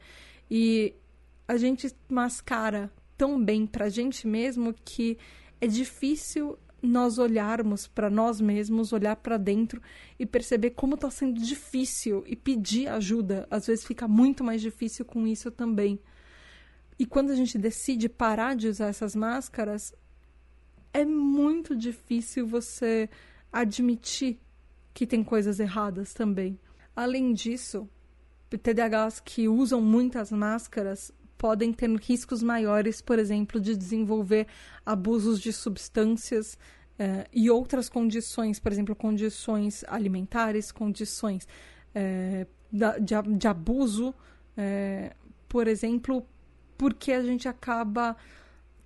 E 0.50 0.94
a 1.46 1.56
gente 1.56 1.94
mascara 2.08 2.90
tão 3.16 3.42
bem 3.42 3.66
pra 3.66 3.88
gente 3.88 4.26
mesmo 4.26 4.74
que 4.84 5.18
é 5.60 5.66
difícil 5.66 6.58
nós 6.82 7.18
olharmos 7.18 7.86
para 7.86 8.08
nós 8.08 8.40
mesmos, 8.40 8.92
olhar 8.92 9.16
para 9.16 9.36
dentro 9.36 9.82
e 10.18 10.24
perceber 10.24 10.70
como 10.70 10.94
está 10.94 11.10
sendo 11.10 11.40
difícil 11.40 12.24
e 12.26 12.34
pedir 12.34 12.88
ajuda. 12.88 13.46
Às 13.50 13.66
vezes 13.66 13.84
fica 13.84 14.08
muito 14.08 14.42
mais 14.42 14.62
difícil 14.62 15.04
com 15.04 15.26
isso 15.26 15.50
também. 15.50 16.00
E 16.98 17.06
quando 17.06 17.30
a 17.30 17.34
gente 17.34 17.58
decide 17.58 18.08
parar 18.08 18.54
de 18.54 18.68
usar 18.68 18.88
essas 18.88 19.14
máscaras, 19.14 19.94
é 20.92 21.04
muito 21.04 21.74
difícil 21.76 22.46
você 22.46 23.08
admitir 23.52 24.38
que 24.92 25.06
tem 25.06 25.22
coisas 25.22 25.60
erradas 25.60 26.12
também. 26.12 26.58
Além 26.94 27.32
disso, 27.32 27.88
TDAHs 28.50 29.20
que 29.20 29.48
usam 29.48 29.80
muitas 29.80 30.30
máscaras 30.32 31.12
podem 31.38 31.72
ter 31.72 31.88
riscos 31.96 32.42
maiores, 32.42 33.00
por 33.00 33.18
exemplo, 33.18 33.60
de 33.60 33.74
desenvolver 33.74 34.46
abusos 34.84 35.40
de 35.40 35.52
substâncias 35.52 36.58
eh, 36.98 37.26
e 37.32 37.50
outras 37.50 37.88
condições, 37.88 38.58
por 38.58 38.70
exemplo, 38.70 38.94
condições 38.94 39.82
alimentares, 39.88 40.70
condições 40.70 41.48
eh, 41.94 42.46
de, 42.70 43.36
de, 43.38 43.48
abuso, 43.48 44.14
eh, 44.54 45.14
por 45.48 45.66
exemplo, 45.66 46.26
porque 46.76 47.12
a 47.12 47.22
gente 47.22 47.48
acaba 47.48 48.16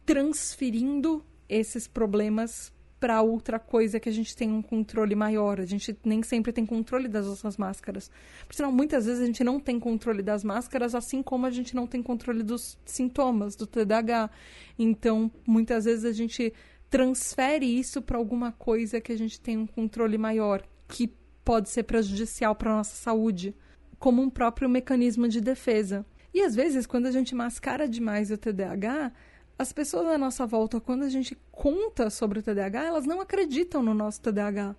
transferindo 0.06 1.24
esses 1.48 1.88
problemas 1.88 2.72
para 3.04 3.20
outra 3.20 3.58
coisa 3.58 4.00
que 4.00 4.08
a 4.08 4.12
gente 4.12 4.34
tem 4.34 4.50
um 4.50 4.62
controle 4.62 5.14
maior. 5.14 5.60
A 5.60 5.66
gente 5.66 5.94
nem 6.02 6.22
sempre 6.22 6.54
tem 6.54 6.64
controle 6.64 7.06
das 7.06 7.26
nossas 7.26 7.58
máscaras. 7.58 8.10
Por 8.46 8.54
sinal, 8.54 8.72
muitas 8.72 9.04
vezes 9.04 9.20
a 9.22 9.26
gente 9.26 9.44
não 9.44 9.60
tem 9.60 9.78
controle 9.78 10.22
das 10.22 10.42
máscaras, 10.42 10.94
assim 10.94 11.22
como 11.22 11.44
a 11.44 11.50
gente 11.50 11.76
não 11.76 11.86
tem 11.86 12.02
controle 12.02 12.42
dos 12.42 12.78
sintomas 12.86 13.56
do 13.56 13.66
TDAH. 13.66 14.30
Então, 14.78 15.30
muitas 15.46 15.84
vezes 15.84 16.06
a 16.06 16.12
gente 16.12 16.50
transfere 16.88 17.66
isso 17.66 18.00
para 18.00 18.16
alguma 18.16 18.52
coisa 18.52 19.02
que 19.02 19.12
a 19.12 19.18
gente 19.18 19.38
tem 19.38 19.58
um 19.58 19.66
controle 19.66 20.16
maior, 20.16 20.62
que 20.88 21.12
pode 21.44 21.68
ser 21.68 21.82
prejudicial 21.82 22.54
para 22.54 22.74
nossa 22.74 22.96
saúde, 22.96 23.54
como 23.98 24.22
um 24.22 24.30
próprio 24.30 24.66
mecanismo 24.66 25.28
de 25.28 25.42
defesa. 25.42 26.06
E 26.32 26.40
às 26.40 26.54
vezes, 26.54 26.86
quando 26.86 27.04
a 27.04 27.10
gente 27.10 27.34
mascara 27.34 27.86
demais 27.86 28.30
o 28.30 28.38
TDAH, 28.38 29.12
as 29.58 29.72
pessoas 29.72 30.06
à 30.06 30.18
nossa 30.18 30.46
volta, 30.46 30.80
quando 30.80 31.04
a 31.04 31.08
gente 31.08 31.36
conta 31.52 32.10
sobre 32.10 32.40
o 32.40 32.42
TDAH, 32.42 32.84
elas 32.84 33.06
não 33.06 33.20
acreditam 33.20 33.82
no 33.82 33.94
nosso 33.94 34.20
TDAH. 34.20 34.74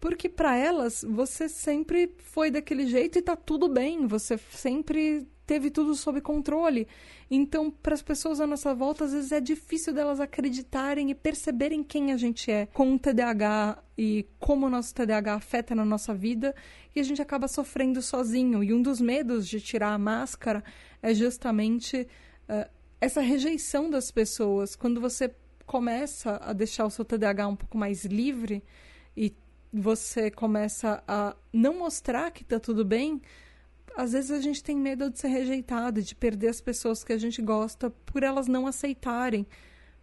Porque 0.00 0.28
para 0.28 0.56
elas, 0.56 1.04
você 1.08 1.48
sempre 1.48 2.14
foi 2.18 2.50
daquele 2.50 2.86
jeito 2.86 3.18
e 3.18 3.22
tá 3.22 3.34
tudo 3.34 3.68
bem, 3.68 4.06
você 4.06 4.38
sempre 4.50 5.26
teve 5.48 5.70
tudo 5.70 5.94
sob 5.94 6.20
controle. 6.20 6.86
Então, 7.30 7.70
para 7.70 7.94
as 7.94 8.02
pessoas 8.02 8.40
à 8.40 8.46
nossa 8.46 8.74
volta, 8.74 9.04
às 9.04 9.12
vezes 9.12 9.32
é 9.32 9.40
difícil 9.40 9.94
delas 9.94 10.20
acreditarem 10.20 11.10
e 11.10 11.14
perceberem 11.14 11.82
quem 11.82 12.12
a 12.12 12.16
gente 12.16 12.50
é 12.50 12.66
com 12.66 12.94
o 12.94 12.98
TDAH 12.98 13.82
e 13.96 14.26
como 14.38 14.66
o 14.66 14.70
nosso 14.70 14.94
TDAH 14.94 15.34
afeta 15.34 15.74
na 15.74 15.84
nossa 15.84 16.14
vida, 16.14 16.54
e 16.94 17.00
a 17.00 17.02
gente 17.02 17.22
acaba 17.22 17.48
sofrendo 17.48 18.02
sozinho. 18.02 18.62
E 18.62 18.74
um 18.74 18.82
dos 18.82 19.00
medos 19.00 19.48
de 19.48 19.60
tirar 19.60 19.94
a 19.94 19.98
máscara 19.98 20.62
é 21.02 21.14
justamente 21.14 22.06
uh, 22.48 22.77
essa 23.00 23.20
rejeição 23.20 23.88
das 23.88 24.10
pessoas. 24.10 24.74
Quando 24.74 25.00
você 25.00 25.34
começa 25.66 26.40
a 26.42 26.52
deixar 26.52 26.86
o 26.86 26.90
seu 26.90 27.04
TDAH 27.04 27.48
um 27.48 27.56
pouco 27.56 27.76
mais 27.76 28.04
livre 28.04 28.62
e 29.16 29.34
você 29.72 30.30
começa 30.30 31.02
a 31.06 31.36
não 31.52 31.78
mostrar 31.78 32.30
que 32.30 32.44
tá 32.44 32.58
tudo 32.58 32.84
bem, 32.84 33.20
às 33.96 34.12
vezes 34.12 34.30
a 34.30 34.40
gente 34.40 34.62
tem 34.62 34.76
medo 34.76 35.10
de 35.10 35.18
ser 35.18 35.28
rejeitado, 35.28 36.00
de 36.00 36.14
perder 36.14 36.48
as 36.48 36.60
pessoas 36.60 37.04
que 37.04 37.12
a 37.12 37.18
gente 37.18 37.42
gosta 37.42 37.90
por 38.06 38.22
elas 38.22 38.46
não 38.46 38.66
aceitarem. 38.66 39.46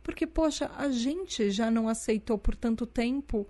Porque, 0.03 0.27
poxa, 0.27 0.69
a 0.77 0.89
gente 0.89 1.49
já 1.49 1.71
não 1.71 1.89
aceitou 1.89 2.37
por 2.37 2.55
tanto 2.55 2.85
tempo. 2.85 3.47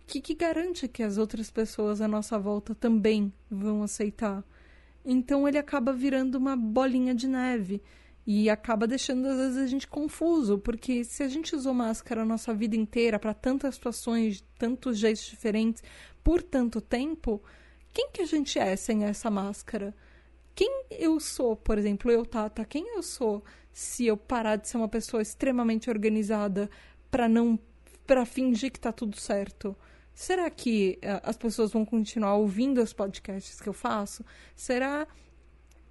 O 0.00 0.06
que, 0.06 0.20
que 0.20 0.34
garante 0.34 0.88
que 0.88 1.02
as 1.02 1.18
outras 1.18 1.50
pessoas 1.50 2.00
à 2.00 2.08
nossa 2.08 2.38
volta 2.38 2.74
também 2.74 3.32
vão 3.48 3.82
aceitar? 3.82 4.42
Então 5.04 5.46
ele 5.46 5.58
acaba 5.58 5.92
virando 5.92 6.36
uma 6.36 6.56
bolinha 6.56 7.14
de 7.14 7.28
neve. 7.28 7.80
E 8.26 8.48
acaba 8.48 8.86
deixando, 8.86 9.26
às 9.26 9.36
vezes, 9.36 9.58
a 9.58 9.66
gente 9.66 9.88
confuso, 9.88 10.58
porque 10.58 11.02
se 11.04 11.22
a 11.22 11.28
gente 11.28 11.56
usou 11.56 11.74
máscara 11.74 12.22
a 12.22 12.24
nossa 12.24 12.54
vida 12.54 12.76
inteira 12.76 13.18
para 13.18 13.34
tantas 13.34 13.74
situações, 13.74 14.44
tantos 14.56 14.98
jeitos 14.98 15.24
diferentes, 15.24 15.82
por 16.22 16.40
tanto 16.40 16.80
tempo, 16.80 17.42
quem 17.92 18.10
que 18.10 18.22
a 18.22 18.26
gente 18.26 18.58
é 18.58 18.76
sem 18.76 19.04
essa 19.04 19.30
máscara? 19.30 19.94
Quem 20.54 20.84
eu 20.90 21.18
sou, 21.18 21.56
por 21.56 21.78
exemplo, 21.78 22.10
eu, 22.10 22.24
Tata, 22.24 22.64
quem 22.64 22.94
eu 22.94 23.02
sou 23.02 23.42
se 23.72 24.06
eu 24.06 24.16
parar 24.16 24.56
de 24.56 24.68
ser 24.68 24.76
uma 24.76 24.88
pessoa 24.88 25.22
extremamente 25.22 25.90
organizada 25.90 26.70
para 27.10 27.28
não. 27.28 27.58
para 28.06 28.24
fingir 28.24 28.70
que 28.70 28.80
tá 28.80 28.92
tudo 28.92 29.18
certo? 29.18 29.76
Será 30.14 30.50
que 30.50 30.98
uh, 31.02 31.20
as 31.22 31.36
pessoas 31.36 31.72
vão 31.72 31.84
continuar 31.84 32.34
ouvindo 32.34 32.82
os 32.82 32.92
podcasts 32.92 33.60
que 33.60 33.68
eu 33.68 33.72
faço? 33.72 34.24
Será 34.54 35.06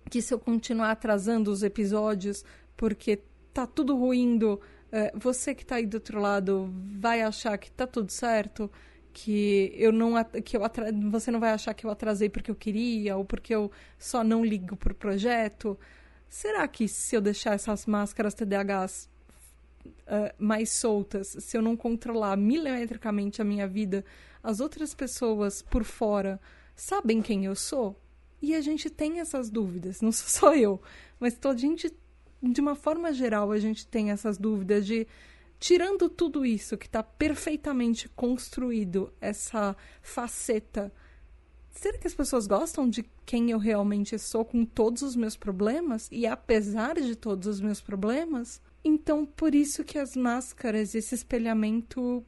que 0.10 0.22
se 0.22 0.34
eu 0.34 0.40
continuar 0.40 0.92
atrasando 0.92 1.52
os 1.52 1.64
episódios 1.64 2.44
porque 2.76 3.22
tá 3.54 3.68
tudo 3.68 3.96
ruindo, 3.96 4.60
é, 4.92 5.12
você 5.16 5.54
que 5.56 5.66
tá 5.66 5.76
aí 5.76 5.86
do 5.86 5.96
outro 5.96 6.20
lado 6.20 6.74
vai 7.00 7.22
achar 7.22 7.58
que 7.58 7.72
tá 7.72 7.86
tudo 7.88 8.12
certo, 8.12 8.70
que 9.14 9.74
eu 9.76 9.92
não 9.92 10.14
que 10.44 10.56
eu 10.58 10.64
atra... 10.64 10.92
você 11.10 11.32
não 11.32 11.40
vai 11.40 11.52
achar 11.52 11.74
que 11.74 11.86
eu 11.86 11.92
atrasei 11.92 12.30
porque 12.30 12.52
eu 12.52 12.56
queria 12.56 13.18
ou 13.18 13.26
porque 13.26 13.54
eu 13.54 13.72
só 13.98 14.24
não 14.24 14.44
ligo 14.44 14.76
pro 14.76 14.96
projeto. 14.96 15.78
Será 16.28 16.68
que 16.68 16.88
se 16.88 17.16
eu 17.16 17.22
deixar 17.22 17.54
essas 17.54 17.86
máscaras 17.86 18.34
TDAHs 18.34 19.10
uh, 19.86 20.34
mais 20.38 20.72
soltas, 20.72 21.36
se 21.40 21.58
eu 21.58 21.62
não 21.62 21.76
controlar 21.76 22.38
milimetricamente 22.38 23.42
a 23.42 23.46
minha 23.46 23.68
vida, 23.68 24.06
as 24.42 24.60
outras 24.60 24.94
pessoas 24.94 25.62
por 25.62 25.84
fora 25.84 26.40
sabem 26.76 27.22
quem 27.22 27.46
eu 27.46 27.56
sou? 27.56 28.00
E 28.42 28.56
a 28.56 28.62
gente 28.62 28.90
tem 28.90 29.20
essas 29.20 29.50
dúvidas, 29.50 30.02
não 30.02 30.12
sou 30.12 30.28
só 30.52 30.56
eu, 30.56 30.82
mas 31.20 31.36
toda 31.36 31.56
a 31.56 31.60
gente 31.60 31.94
de 32.42 32.60
uma 32.60 32.76
forma 32.76 33.14
geral, 33.14 33.52
a 33.52 33.60
gente 33.60 33.86
tem 33.86 34.10
essas 34.10 34.38
dúvidas 34.38 34.86
de 34.86 35.08
tirando 35.60 36.10
tudo 36.10 36.44
isso 36.44 36.76
que 36.76 36.88
está 36.88 37.04
perfeitamente 37.04 38.10
construído, 38.10 39.14
essa 39.22 39.76
faceta, 40.02 40.92
será 41.70 42.00
que 42.00 42.08
as 42.08 42.16
pessoas 42.16 42.48
gostam 42.48 42.90
de 42.90 43.06
quem 43.26 43.52
eu 43.52 43.60
realmente 43.60 44.18
sou 44.18 44.44
com 44.44 44.66
todos 44.66 45.04
os 45.04 45.16
meus 45.16 45.38
problemas 45.38 46.10
e 46.12 46.26
apesar 46.26 46.96
de 46.96 47.16
todos 47.16 47.48
os 47.48 47.62
meus 47.62 47.80
problemas? 47.80 48.60
Então, 48.84 49.24
por 49.24 49.54
isso 49.54 49.84
que 49.84 50.00
as 50.00 50.16
máscaras, 50.16 50.96
esse 50.96 51.14
espelhamento 51.14 52.26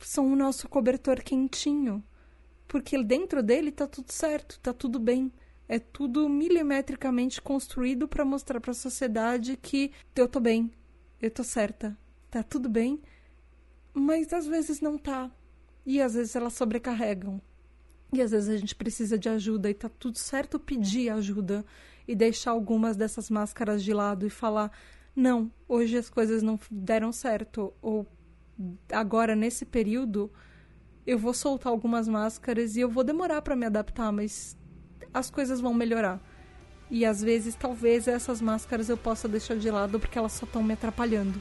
são 0.00 0.32
o 0.32 0.36
nosso 0.36 0.68
cobertor 0.68 1.22
quentinho, 1.22 2.02
porque 2.72 3.04
dentro 3.04 3.42
dele 3.42 3.70
tá 3.70 3.86
tudo 3.86 4.10
certo, 4.10 4.58
tá 4.60 4.72
tudo 4.72 4.98
bem. 4.98 5.30
É 5.68 5.78
tudo 5.78 6.26
milimetricamente 6.26 7.38
construído 7.38 8.08
para 8.08 8.24
mostrar 8.24 8.62
para 8.62 8.70
a 8.70 8.74
sociedade 8.74 9.58
que 9.60 9.92
eu 10.16 10.26
tô 10.26 10.40
bem, 10.40 10.72
eu 11.20 11.30
tô 11.30 11.44
certa, 11.44 11.94
tá 12.30 12.42
tudo 12.42 12.70
bem, 12.70 12.98
mas 13.92 14.32
às 14.32 14.46
vezes 14.46 14.80
não 14.80 14.96
tá. 14.96 15.30
E 15.84 16.00
às 16.00 16.14
vezes 16.14 16.34
elas 16.34 16.54
sobrecarregam. 16.54 17.42
E 18.10 18.22
às 18.22 18.30
vezes 18.30 18.48
a 18.48 18.56
gente 18.56 18.74
precisa 18.74 19.18
de 19.18 19.28
ajuda 19.28 19.68
e 19.68 19.74
tá 19.74 19.90
tudo 19.90 20.16
certo 20.16 20.58
pedir 20.58 21.10
ajuda 21.10 21.66
e 22.08 22.14
deixar 22.14 22.52
algumas 22.52 22.96
dessas 22.96 23.28
máscaras 23.28 23.84
de 23.84 23.92
lado 23.92 24.26
e 24.26 24.30
falar: 24.30 24.72
"Não, 25.14 25.52
hoje 25.68 25.98
as 25.98 26.08
coisas 26.08 26.42
não 26.42 26.58
deram 26.70 27.12
certo" 27.12 27.70
ou 27.82 28.06
agora 28.90 29.36
nesse 29.36 29.66
período 29.66 30.32
eu 31.06 31.18
vou 31.18 31.34
soltar 31.34 31.72
algumas 31.72 32.06
máscaras 32.06 32.76
e 32.76 32.80
eu 32.80 32.88
vou 32.88 33.04
demorar 33.04 33.42
para 33.42 33.56
me 33.56 33.66
adaptar, 33.66 34.12
mas 34.12 34.56
as 35.12 35.30
coisas 35.30 35.60
vão 35.60 35.74
melhorar. 35.74 36.20
E 36.90 37.04
às 37.04 37.22
vezes, 37.22 37.54
talvez 37.54 38.06
essas 38.06 38.40
máscaras 38.40 38.88
eu 38.88 38.96
possa 38.96 39.26
deixar 39.26 39.56
de 39.56 39.70
lado 39.70 39.98
porque 39.98 40.18
elas 40.18 40.32
só 40.32 40.44
estão 40.44 40.62
me 40.62 40.74
atrapalhando. 40.74 41.40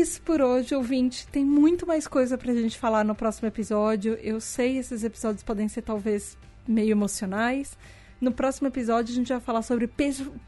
Isso 0.00 0.22
por 0.22 0.40
hoje, 0.40 0.74
ouvinte. 0.74 1.26
Tem 1.28 1.44
muito 1.44 1.86
mais 1.86 2.06
coisa 2.06 2.38
pra 2.38 2.54
gente 2.54 2.78
falar 2.78 3.04
no 3.04 3.14
próximo 3.14 3.46
episódio. 3.46 4.14
Eu 4.22 4.40
sei, 4.40 4.78
esses 4.78 5.04
episódios 5.04 5.42
podem 5.42 5.68
ser 5.68 5.82
talvez 5.82 6.36
meio 6.66 6.90
emocionais. 6.90 7.76
No 8.20 8.32
próximo 8.32 8.68
episódio, 8.68 9.12
a 9.12 9.16
gente 9.16 9.32
vai 9.32 9.40
falar 9.40 9.62
sobre 9.62 9.88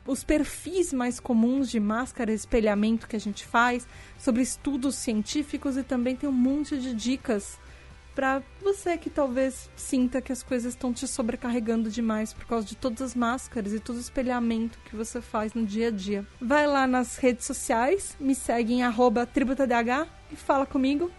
os 0.06 0.24
perfis 0.24 0.92
mais 0.92 1.18
comuns 1.18 1.70
de 1.70 1.80
máscara 1.80 2.30
e 2.30 2.34
espelhamento 2.34 3.08
que 3.08 3.16
a 3.16 3.20
gente 3.20 3.44
faz, 3.46 3.86
sobre 4.18 4.42
estudos 4.42 4.96
científicos 4.96 5.76
e 5.76 5.82
também 5.82 6.14
tem 6.14 6.28
um 6.28 6.32
monte 6.32 6.76
de 6.76 6.94
dicas 6.94 7.58
para 8.14 8.42
você 8.62 8.96
que 8.96 9.10
talvez 9.10 9.70
sinta 9.74 10.20
que 10.20 10.32
as 10.32 10.42
coisas 10.42 10.74
estão 10.74 10.92
te 10.92 11.06
sobrecarregando 11.06 11.90
demais 11.90 12.32
por 12.32 12.46
causa 12.46 12.66
de 12.66 12.76
todas 12.76 13.02
as 13.02 13.14
máscaras 13.14 13.72
e 13.72 13.80
todo 13.80 13.96
o 13.96 14.00
espelhamento 14.00 14.78
que 14.84 14.96
você 14.96 15.20
faz 15.20 15.54
no 15.54 15.64
dia 15.64 15.88
a 15.88 15.90
dia. 15.90 16.26
Vai 16.40 16.66
lá 16.66 16.86
nas 16.86 17.16
redes 17.16 17.46
sociais, 17.46 18.16
me 18.20 18.34
segue 18.34 18.74
em 18.74 18.82
tributadh 19.32 20.08
e 20.30 20.36
fala 20.36 20.66
comigo. 20.66 21.10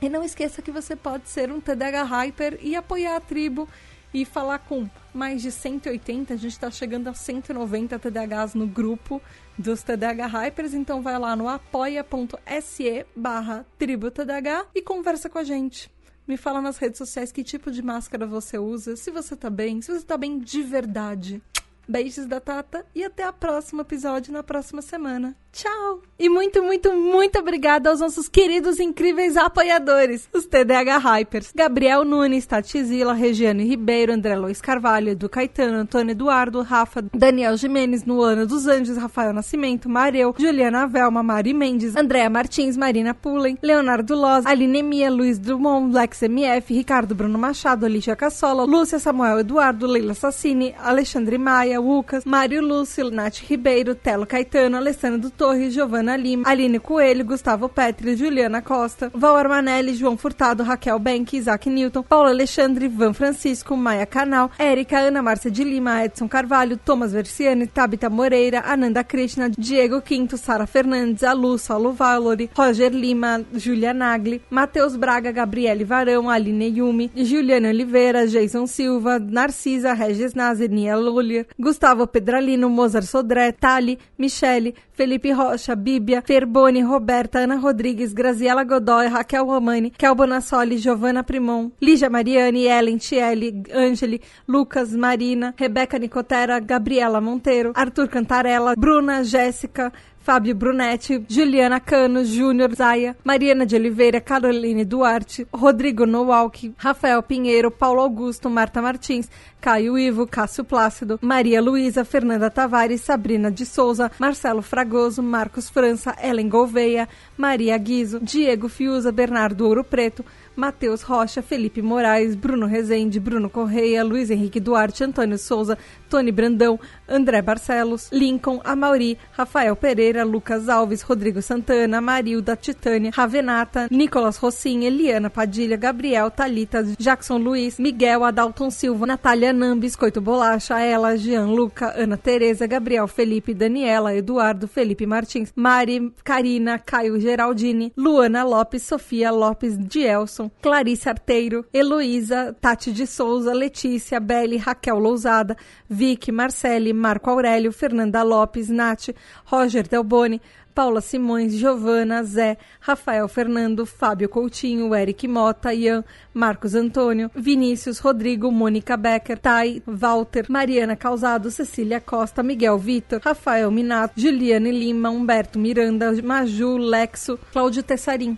E 0.00 0.08
não 0.08 0.24
esqueça 0.24 0.62
que 0.62 0.72
você 0.72 0.96
pode 0.96 1.28
ser 1.28 1.52
um 1.52 1.60
TDH 1.60 2.02
Hyper 2.02 2.58
e 2.60 2.74
apoiar 2.74 3.16
a 3.16 3.20
tribo 3.20 3.68
e 4.12 4.24
falar 4.24 4.58
com 4.58 4.88
mais 5.14 5.40
de 5.40 5.50
180, 5.50 6.34
a 6.34 6.36
gente 6.36 6.52
está 6.52 6.70
chegando 6.70 7.08
a 7.08 7.14
190 7.14 7.98
TDHs 7.98 8.54
no 8.54 8.66
grupo 8.66 9.22
dos 9.56 9.82
TDH 9.82 10.26
Hypers, 10.26 10.74
então 10.74 11.02
vai 11.02 11.18
lá 11.18 11.36
no 11.36 11.48
apoia.se 11.48 13.06
barra 13.14 13.64
tributadh 13.78 14.66
e 14.74 14.82
conversa 14.82 15.28
com 15.30 15.38
a 15.38 15.44
gente. 15.44 15.90
Me 16.26 16.36
fala 16.36 16.60
nas 16.60 16.78
redes 16.78 16.98
sociais 16.98 17.32
que 17.32 17.42
tipo 17.42 17.70
de 17.70 17.82
máscara 17.82 18.26
você 18.26 18.58
usa, 18.58 18.94
se 18.96 19.10
você 19.10 19.34
tá 19.34 19.50
bem, 19.50 19.82
se 19.82 19.92
você 19.92 20.04
tá 20.04 20.16
bem 20.16 20.38
de 20.38 20.62
verdade. 20.62 21.42
Beijos 21.88 22.26
da 22.26 22.40
Tata 22.40 22.84
e 22.94 23.04
até 23.04 23.28
o 23.28 23.32
próximo 23.32 23.82
episódio 23.82 24.32
na 24.32 24.42
próxima 24.42 24.82
semana. 24.82 25.36
Tchau! 25.52 26.00
E 26.18 26.30
muito, 26.30 26.62
muito, 26.62 26.94
muito 26.94 27.38
obrigada 27.38 27.90
aos 27.90 28.00
nossos 28.00 28.26
queridos 28.26 28.80
incríveis 28.80 29.36
apoiadores, 29.36 30.26
os 30.32 30.46
TDH 30.46 30.98
Hypers. 30.98 31.52
Gabriel 31.54 32.04
Nunes, 32.04 32.46
Tati 32.46 32.82
Zila, 32.82 33.12
Regiane 33.12 33.64
Ribeiro, 33.64 34.14
André 34.14 34.34
Luiz 34.34 34.62
Carvalho, 34.62 35.10
Edu 35.10 35.28
Caetano, 35.28 35.76
Antônio 35.78 36.12
Eduardo, 36.12 36.62
Rafa, 36.62 37.04
Daniel 37.12 37.56
Jimenez, 37.58 38.04
Nuana 38.04 38.46
dos 38.46 38.66
Anjos, 38.66 38.96
Rafael 38.96 39.34
Nascimento, 39.34 39.90
Mareu, 39.90 40.34
Juliana 40.38 40.86
Velma, 40.86 41.22
Mari 41.22 41.52
Mendes, 41.52 41.96
Andréa 41.96 42.30
Martins, 42.30 42.78
Marina 42.78 43.12
Pullen, 43.12 43.58
Leonardo 43.60 44.14
Loz, 44.14 44.46
Aline 44.46 44.82
Mia, 44.82 45.10
Luiz 45.10 45.38
Drummond, 45.38 45.94
Lex 45.94 46.22
MF, 46.22 46.72
Ricardo 46.72 47.14
Bruno 47.14 47.38
Machado, 47.38 47.84
Alicia 47.84 48.16
Cassola, 48.16 48.64
Lúcia 48.64 48.98
Samuel 48.98 49.40
Eduardo, 49.40 49.86
Leila 49.86 50.14
Sassini, 50.14 50.74
Alexandre 50.78 51.36
Maia, 51.36 51.71
Lucas, 51.78 52.24
Mário 52.24 52.62
Lúcio, 52.62 53.10
Nath 53.10 53.38
Ribeiro, 53.48 53.94
Telo 53.94 54.26
Caetano, 54.26 54.76
Alessandro 54.76 55.30
Torres, 55.30 55.72
Giovana 55.72 56.16
Lima, 56.16 56.44
Aline 56.46 56.78
Coelho, 56.78 57.24
Gustavo 57.24 57.68
Petri, 57.68 58.16
Juliana 58.16 58.62
Costa, 58.62 59.10
Val 59.14 59.36
Armanelli, 59.36 59.94
João 59.94 60.16
Furtado, 60.16 60.62
Raquel 60.62 60.98
Bank, 60.98 61.36
Isaac 61.36 61.68
Newton, 61.68 62.02
Paulo 62.02 62.28
Alexandre, 62.28 62.88
Van 62.88 63.12
Francisco, 63.12 63.76
Maia 63.76 64.06
Canal, 64.06 64.50
Érica, 64.58 64.98
Ana 64.98 65.22
Márcia 65.22 65.50
de 65.50 65.64
Lima, 65.64 66.04
Edson 66.04 66.28
Carvalho, 66.28 66.76
Thomas 66.76 67.12
Versiani, 67.12 67.66
Tabita 67.66 68.08
Moreira, 68.08 68.62
Ananda 68.66 69.04
Krishna, 69.04 69.48
Diego 69.48 70.00
Quinto, 70.00 70.36
Sara 70.36 70.66
Fernandes, 70.66 71.22
Alu, 71.22 71.58
Saulo 71.58 71.92
Valori, 71.92 72.50
Roger 72.56 72.90
Lima, 72.90 73.44
Julia 73.54 73.92
Nagli, 73.92 74.40
Matheus 74.50 74.96
Braga, 74.96 75.32
Gabriele 75.32 75.84
Varão, 75.84 76.28
Aline 76.30 76.68
Yumi, 76.68 77.10
Juliana 77.14 77.68
Oliveira, 77.68 78.26
Jason 78.26 78.66
Silva, 78.66 79.18
Narcisa, 79.18 79.94
Regis 79.94 80.34
Nazer, 80.34 80.68
Nia 80.68 80.96
Lulier, 80.96 81.46
Gustavo 81.62 82.08
Pedralino, 82.08 82.68
Mozart 82.68 83.06
Sodré, 83.06 83.52
Tali, 83.52 83.96
Michele, 84.18 84.74
Felipe 84.90 85.32
Rocha, 85.32 85.76
Bíblia, 85.76 86.20
Ferboni, 86.20 86.82
Roberta, 86.82 87.38
Ana 87.38 87.56
Rodrigues, 87.56 88.12
Graziela 88.12 88.64
Godoy, 88.64 89.08
Raquel 89.08 89.44
Romani, 89.44 89.90
Kel 89.90 90.14
Bonassoli, 90.16 90.76
Giovanna 90.78 91.22
Primon, 91.22 91.70
Lígia 91.80 92.10
Mariani, 92.10 92.66
Ellen, 92.66 92.98
Tiele, 92.98 93.62
Angeli, 93.72 94.20
Lucas, 94.48 94.92
Marina, 94.92 95.54
Rebeca 95.56 95.98
Nicotera, 95.98 96.58
Gabriela 96.58 97.20
Monteiro, 97.20 97.70
Arthur 97.76 98.08
Cantarella, 98.08 98.74
Bruna, 98.76 99.22
Jéssica, 99.22 99.92
Fábio 100.22 100.54
Brunetti, 100.54 101.24
Juliana 101.28 101.80
Cano, 101.80 102.24
Júnior 102.24 102.74
Zaia, 102.76 103.16
Mariana 103.24 103.66
de 103.66 103.74
Oliveira, 103.74 104.20
Caroline 104.20 104.84
Duarte, 104.84 105.46
Rodrigo 105.52 106.06
Nowalk, 106.06 106.72
Rafael 106.78 107.20
Pinheiro, 107.24 107.72
Paulo 107.72 108.00
Augusto, 108.00 108.48
Marta 108.48 108.80
Martins, 108.80 109.28
Caio 109.60 109.98
Ivo, 109.98 110.26
Cássio 110.26 110.64
Plácido, 110.64 111.18
Maria 111.20 111.60
Luísa, 111.60 112.04
Fernanda 112.04 112.50
Tavares, 112.50 113.00
Sabrina 113.00 113.50
de 113.50 113.66
Souza, 113.66 114.10
Marcelo 114.18 114.62
Fragoso, 114.62 115.22
Marcos 115.22 115.68
França, 115.68 116.16
Ellen 116.22 116.48
Gouveia, 116.48 117.08
Maria 117.36 117.76
Guizo, 117.78 118.20
Diego 118.20 118.68
Fiuza, 118.68 119.10
Bernardo 119.10 119.66
Ouro 119.66 119.82
Preto, 119.82 120.24
Matheus 120.54 121.02
Rocha, 121.02 121.42
Felipe 121.42 121.80
Moraes, 121.80 122.34
Bruno 122.34 122.66
Rezende, 122.66 123.18
Bruno 123.18 123.48
Correia, 123.48 124.04
Luiz 124.04 124.30
Henrique 124.30 124.60
Duarte, 124.60 125.04
Antônio 125.04 125.38
Souza, 125.38 125.78
Tony 126.12 126.30
Brandão, 126.30 126.78
André 127.08 127.40
Barcelos, 127.40 128.10
Lincoln, 128.12 128.60
Amauri, 128.64 129.16
Rafael 129.32 129.74
Pereira, 129.74 130.24
Lucas 130.24 130.68
Alves, 130.68 131.00
Rodrigo 131.00 131.40
Santana, 131.40 132.02
Marilda, 132.02 132.54
Titânia, 132.54 133.10
Ravenata, 133.10 133.88
Nicolas 133.90 134.36
Rossim, 134.36 134.82
Eliana 134.82 135.30
Padilha, 135.30 135.78
Gabriel, 135.78 136.30
Talita, 136.30 136.82
Jackson 136.98 137.38
Luiz, 137.38 137.78
Miguel, 137.78 138.24
Adalton 138.24 138.70
Silva, 138.70 139.06
Natália 139.06 139.54
Nam, 139.54 139.80
Biscoito 139.80 140.20
Bolacha, 140.20 140.80
Ela, 140.80 141.16
Jean 141.16 141.46
Luca, 141.46 141.94
Ana 141.96 142.18
Tereza, 142.18 142.66
Gabriel 142.66 143.08
Felipe, 143.08 143.54
Daniela, 143.54 144.14
Eduardo, 144.14 144.68
Felipe 144.68 145.06
Martins, 145.06 145.50
Mari, 145.56 146.12
Karina, 146.22 146.78
Caio 146.78 147.18
Geraldini, 147.18 147.90
Luana 147.96 148.44
Lopes, 148.44 148.82
Sofia 148.82 149.30
Lopes, 149.30 149.78
Dielson, 149.78 150.50
Clarice 150.60 151.08
Arteiro, 151.08 151.64
Heloísa, 151.72 152.54
Tati 152.60 152.92
de 152.92 153.06
Souza, 153.06 153.54
Letícia, 153.54 154.20
Belle, 154.20 154.58
Raquel 154.58 154.98
Lousada, 154.98 155.56
Vicky, 156.02 156.32
Marcele, 156.32 156.92
Marco 156.92 157.30
Aurélio, 157.30 157.70
Fernanda 157.70 158.24
Lopes, 158.24 158.68
Nath, 158.68 159.14
Roger 159.44 159.86
Delboni, 159.86 160.40
Paula 160.74 161.00
Simões, 161.00 161.54
Giovana, 161.56 162.24
Zé, 162.24 162.58
Rafael 162.80 163.28
Fernando, 163.28 163.86
Fábio 163.86 164.28
Coutinho, 164.28 164.96
Eric 164.96 165.28
Mota, 165.28 165.72
Ian, 165.72 166.04
Marcos 166.34 166.74
Antônio, 166.74 167.30
Vinícius, 167.36 168.00
Rodrigo, 168.00 168.50
Mônica 168.50 168.96
Becker, 168.96 169.38
Tai, 169.38 169.80
Walter, 169.86 170.46
Mariana 170.48 170.96
Causado, 170.96 171.52
Cecília 171.52 172.00
Costa, 172.00 172.42
Miguel 172.42 172.78
Vitor, 172.78 173.20
Rafael 173.24 173.70
Minato, 173.70 174.20
Juliane 174.20 174.72
Lima, 174.72 175.08
Humberto 175.08 175.56
Miranda, 175.56 176.10
Maju, 176.20 176.78
Lexo, 176.78 177.38
Cláudio 177.52 177.84
Tessarim. 177.84 178.36